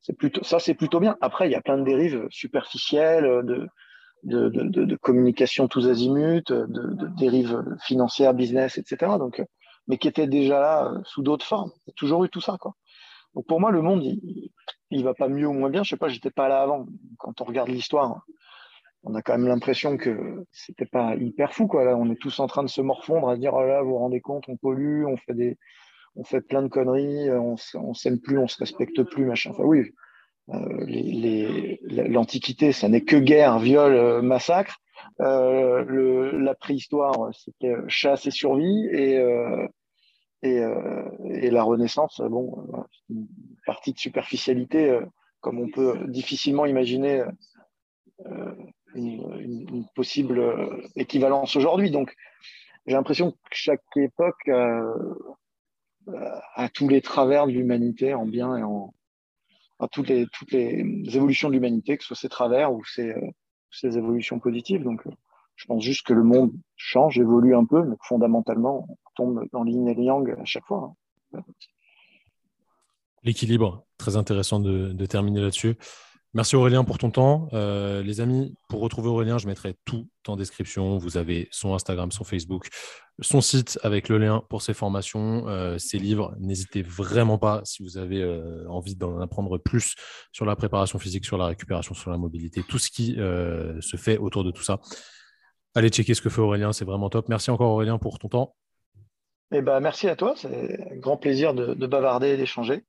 C'est 0.00 0.16
plutôt, 0.16 0.42
ça, 0.44 0.58
c'est 0.58 0.74
plutôt 0.74 1.00
bien. 1.00 1.16
Après, 1.20 1.48
il 1.48 1.52
y 1.52 1.56
a 1.56 1.60
plein 1.60 1.78
de 1.78 1.84
dérives 1.84 2.26
superficielles, 2.30 3.42
de, 3.44 3.68
de, 4.24 4.96
communication 4.96 5.68
tous 5.68 5.88
azimuts, 5.88 6.42
de, 6.46 6.66
de, 6.68 7.06
dérives 7.18 7.62
financières, 7.82 8.34
business, 8.34 8.78
etc. 8.78 9.12
Donc, 9.18 9.42
mais 9.86 9.98
qui 9.98 10.08
étaient 10.08 10.26
déjà 10.26 10.60
là 10.60 10.92
sous 11.04 11.22
d'autres 11.22 11.46
formes. 11.46 11.72
Il 11.86 11.90
y 11.90 11.92
a 11.92 11.94
toujours 11.94 12.24
eu 12.24 12.28
tout 12.28 12.40
ça. 12.40 12.56
Donc 13.34 13.46
pour 13.46 13.60
moi, 13.60 13.70
le 13.70 13.82
monde, 13.82 14.04
il, 14.04 14.50
il 14.90 15.04
va 15.04 15.14
pas 15.14 15.28
mieux 15.28 15.46
ou 15.46 15.52
moins 15.52 15.70
bien. 15.70 15.82
Je 15.82 15.90
sais 15.90 15.96
pas, 15.96 16.08
j'étais 16.08 16.30
pas 16.30 16.48
là 16.48 16.62
avant. 16.62 16.86
Quand 17.18 17.40
on 17.40 17.44
regarde 17.44 17.68
l'histoire, 17.68 18.22
on 19.02 19.14
a 19.14 19.22
quand 19.22 19.38
même 19.38 19.48
l'impression 19.48 19.96
que 19.96 20.44
c'était 20.50 20.86
pas 20.86 21.14
hyper 21.16 21.52
fou, 21.52 21.66
quoi. 21.66 21.84
On 21.96 22.10
est 22.10 22.20
tous 22.20 22.40
en 22.40 22.46
train 22.46 22.62
de 22.62 22.68
se 22.68 22.80
morfondre, 22.80 23.28
à 23.28 23.36
se 23.36 23.40
dire, 23.40 23.54
oh 23.54 23.64
là, 23.64 23.82
vous 23.82 23.90
vous 23.90 23.98
rendez 23.98 24.20
compte, 24.20 24.44
on 24.48 24.56
pollue, 24.56 25.04
on 25.06 25.16
fait 25.16 25.34
des, 25.34 25.58
on 26.18 26.24
fait 26.24 26.40
plein 26.40 26.62
de 26.62 26.68
conneries, 26.68 27.30
on, 27.30 27.54
on 27.74 27.94
s'aime 27.94 28.20
plus, 28.20 28.38
on 28.38 28.48
se 28.48 28.58
respecte 28.58 29.02
plus, 29.04 29.24
machin. 29.24 29.50
Enfin, 29.50 29.62
oui, 29.64 29.92
euh, 30.50 31.76
l'Antiquité, 31.82 32.72
ça 32.72 32.88
n'est 32.88 33.02
que 33.02 33.16
guerre, 33.16 33.58
viol, 33.58 33.92
euh, 33.92 34.22
massacre. 34.22 34.78
Euh, 35.20 36.32
la 36.38 36.54
préhistoire, 36.54 37.30
c'était 37.32 37.74
chasse 37.86 38.26
et 38.26 38.30
survie. 38.30 38.88
Et 38.92 39.18
la 40.42 41.62
Renaissance, 41.62 42.20
bon, 42.20 42.64
une 43.10 43.26
partie 43.66 43.92
de 43.92 43.98
superficialité, 43.98 44.98
comme 45.40 45.60
on 45.60 45.68
peut 45.68 45.98
difficilement 46.08 46.66
imaginer 46.66 47.24
une, 48.94 49.66
une, 49.74 49.86
possible 49.94 50.42
équivalence 50.96 51.56
aujourd'hui. 51.56 51.90
Donc, 51.90 52.14
j'ai 52.86 52.94
l'impression 52.94 53.32
que 53.32 53.36
chaque 53.50 53.82
époque 53.96 54.48
a 56.54 56.68
tous 56.68 56.88
les 56.88 57.00
travers 57.00 57.46
de 57.46 57.52
l'humanité 57.52 58.14
en 58.14 58.26
bien 58.26 58.56
et 58.56 58.62
en, 58.62 58.92
toutes, 59.92 60.08
les, 60.08 60.26
toutes 60.32 60.52
les 60.52 60.84
évolutions 61.14 61.48
de 61.48 61.54
l'humanité, 61.54 61.96
que 61.96 62.02
ce 62.02 62.08
soit 62.08 62.16
ses 62.16 62.28
travers 62.28 62.72
ou 62.72 62.84
ses, 62.84 63.10
euh, 63.10 63.90
évolutions 63.90 64.38
positives. 64.38 64.82
Donc, 64.82 65.06
euh, 65.06 65.10
je 65.56 65.66
pense 65.66 65.82
juste 65.82 66.06
que 66.06 66.12
le 66.12 66.22
monde 66.22 66.52
change, 66.76 67.18
évolue 67.18 67.54
un 67.54 67.64
peu, 67.64 67.82
mais 67.84 67.96
fondamentalement, 68.02 68.86
on 68.88 68.96
tombe 69.16 69.44
dans 69.52 69.64
l'yin 69.64 69.86
et 69.88 70.02
yang 70.02 70.30
à 70.40 70.44
chaque 70.44 70.66
fois. 70.66 70.94
Hein. 71.34 71.42
L'équilibre, 73.24 73.84
très 73.98 74.16
intéressant 74.16 74.60
de 74.60 75.06
terminer 75.06 75.40
là-dessus. 75.40 75.76
Merci 76.34 76.56
Aurélien 76.56 76.84
pour 76.84 76.98
ton 76.98 77.10
temps. 77.10 77.48
Euh, 77.54 78.02
les 78.02 78.20
amis, 78.20 78.54
pour 78.68 78.80
retrouver 78.80 79.08
Aurélien, 79.08 79.38
je 79.38 79.46
mettrai 79.46 79.74
tout 79.86 80.08
en 80.26 80.36
description. 80.36 80.98
Vous 80.98 81.16
avez 81.16 81.48
son 81.50 81.74
Instagram, 81.74 82.12
son 82.12 82.22
Facebook, 82.22 82.68
son 83.20 83.40
site 83.40 83.78
avec 83.82 84.10
le 84.10 84.18
lien 84.18 84.44
pour 84.50 84.60
ses 84.60 84.74
formations, 84.74 85.48
euh, 85.48 85.78
ses 85.78 85.98
livres. 85.98 86.34
N'hésitez 86.38 86.82
vraiment 86.82 87.38
pas 87.38 87.62
si 87.64 87.82
vous 87.82 87.96
avez 87.96 88.20
euh, 88.20 88.68
envie 88.68 88.94
d'en 88.94 89.20
apprendre 89.20 89.56
plus 89.56 89.94
sur 90.30 90.44
la 90.44 90.54
préparation 90.54 90.98
physique, 90.98 91.24
sur 91.24 91.38
la 91.38 91.46
récupération, 91.46 91.94
sur 91.94 92.10
la 92.10 92.18
mobilité, 92.18 92.62
tout 92.62 92.78
ce 92.78 92.90
qui 92.90 93.14
se 93.14 93.96
fait 93.96 94.18
autour 94.18 94.44
de 94.44 94.50
tout 94.50 94.62
ça. 94.62 94.80
Allez 95.74 95.88
checker 95.88 96.12
ce 96.12 96.20
que 96.20 96.28
fait 96.28 96.42
Aurélien, 96.42 96.74
c'est 96.74 96.84
vraiment 96.84 97.08
top. 97.08 97.30
Merci 97.30 97.50
encore 97.50 97.70
Aurélien 97.70 97.96
pour 97.96 98.18
ton 98.18 98.28
temps. 98.28 98.54
Eh 99.50 99.62
ben, 99.62 99.80
merci 99.80 100.08
à 100.08 100.16
toi, 100.16 100.34
c'est 100.36 100.92
un 100.92 100.96
grand 100.96 101.16
plaisir 101.16 101.54
de, 101.54 101.72
de 101.72 101.86
bavarder 101.86 102.28
et 102.28 102.36
d'échanger 102.36 102.84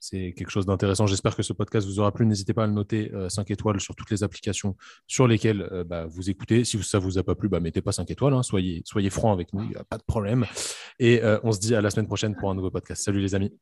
c'est 0.00 0.34
quelque 0.36 0.50
chose 0.50 0.66
d'intéressant. 0.66 1.06
J'espère 1.06 1.34
que 1.36 1.42
ce 1.42 1.52
podcast 1.52 1.86
vous 1.86 1.98
aura 2.00 2.12
plu. 2.12 2.26
N'hésitez 2.26 2.52
pas 2.52 2.64
à 2.64 2.66
le 2.66 2.72
noter 2.72 3.10
5 3.28 3.50
euh, 3.50 3.54
étoiles 3.54 3.80
sur 3.80 3.94
toutes 3.94 4.10
les 4.10 4.22
applications 4.22 4.76
sur 5.06 5.26
lesquelles 5.26 5.68
euh, 5.72 5.84
bah, 5.84 6.06
vous 6.06 6.30
écoutez. 6.30 6.64
Si 6.64 6.82
ça 6.82 6.98
ne 6.98 7.02
vous 7.02 7.18
a 7.18 7.22
pas 7.22 7.34
plu, 7.34 7.48
bah, 7.48 7.60
mettez 7.60 7.80
pas 7.80 7.92
5 7.92 8.10
étoiles. 8.10 8.34
Hein. 8.34 8.42
Soyez, 8.42 8.82
soyez 8.84 9.10
francs 9.10 9.32
avec 9.32 9.52
nous, 9.52 9.62
il 9.62 9.70
n'y 9.70 9.76
a 9.76 9.84
pas 9.84 9.98
de 9.98 10.04
problème. 10.04 10.46
Et 10.98 11.22
euh, 11.22 11.38
on 11.42 11.52
se 11.52 11.60
dit 11.60 11.74
à 11.74 11.80
la 11.80 11.90
semaine 11.90 12.06
prochaine 12.06 12.36
pour 12.36 12.50
un 12.50 12.54
nouveau 12.54 12.70
podcast. 12.70 13.02
Salut 13.02 13.20
les 13.20 13.34
amis. 13.34 13.52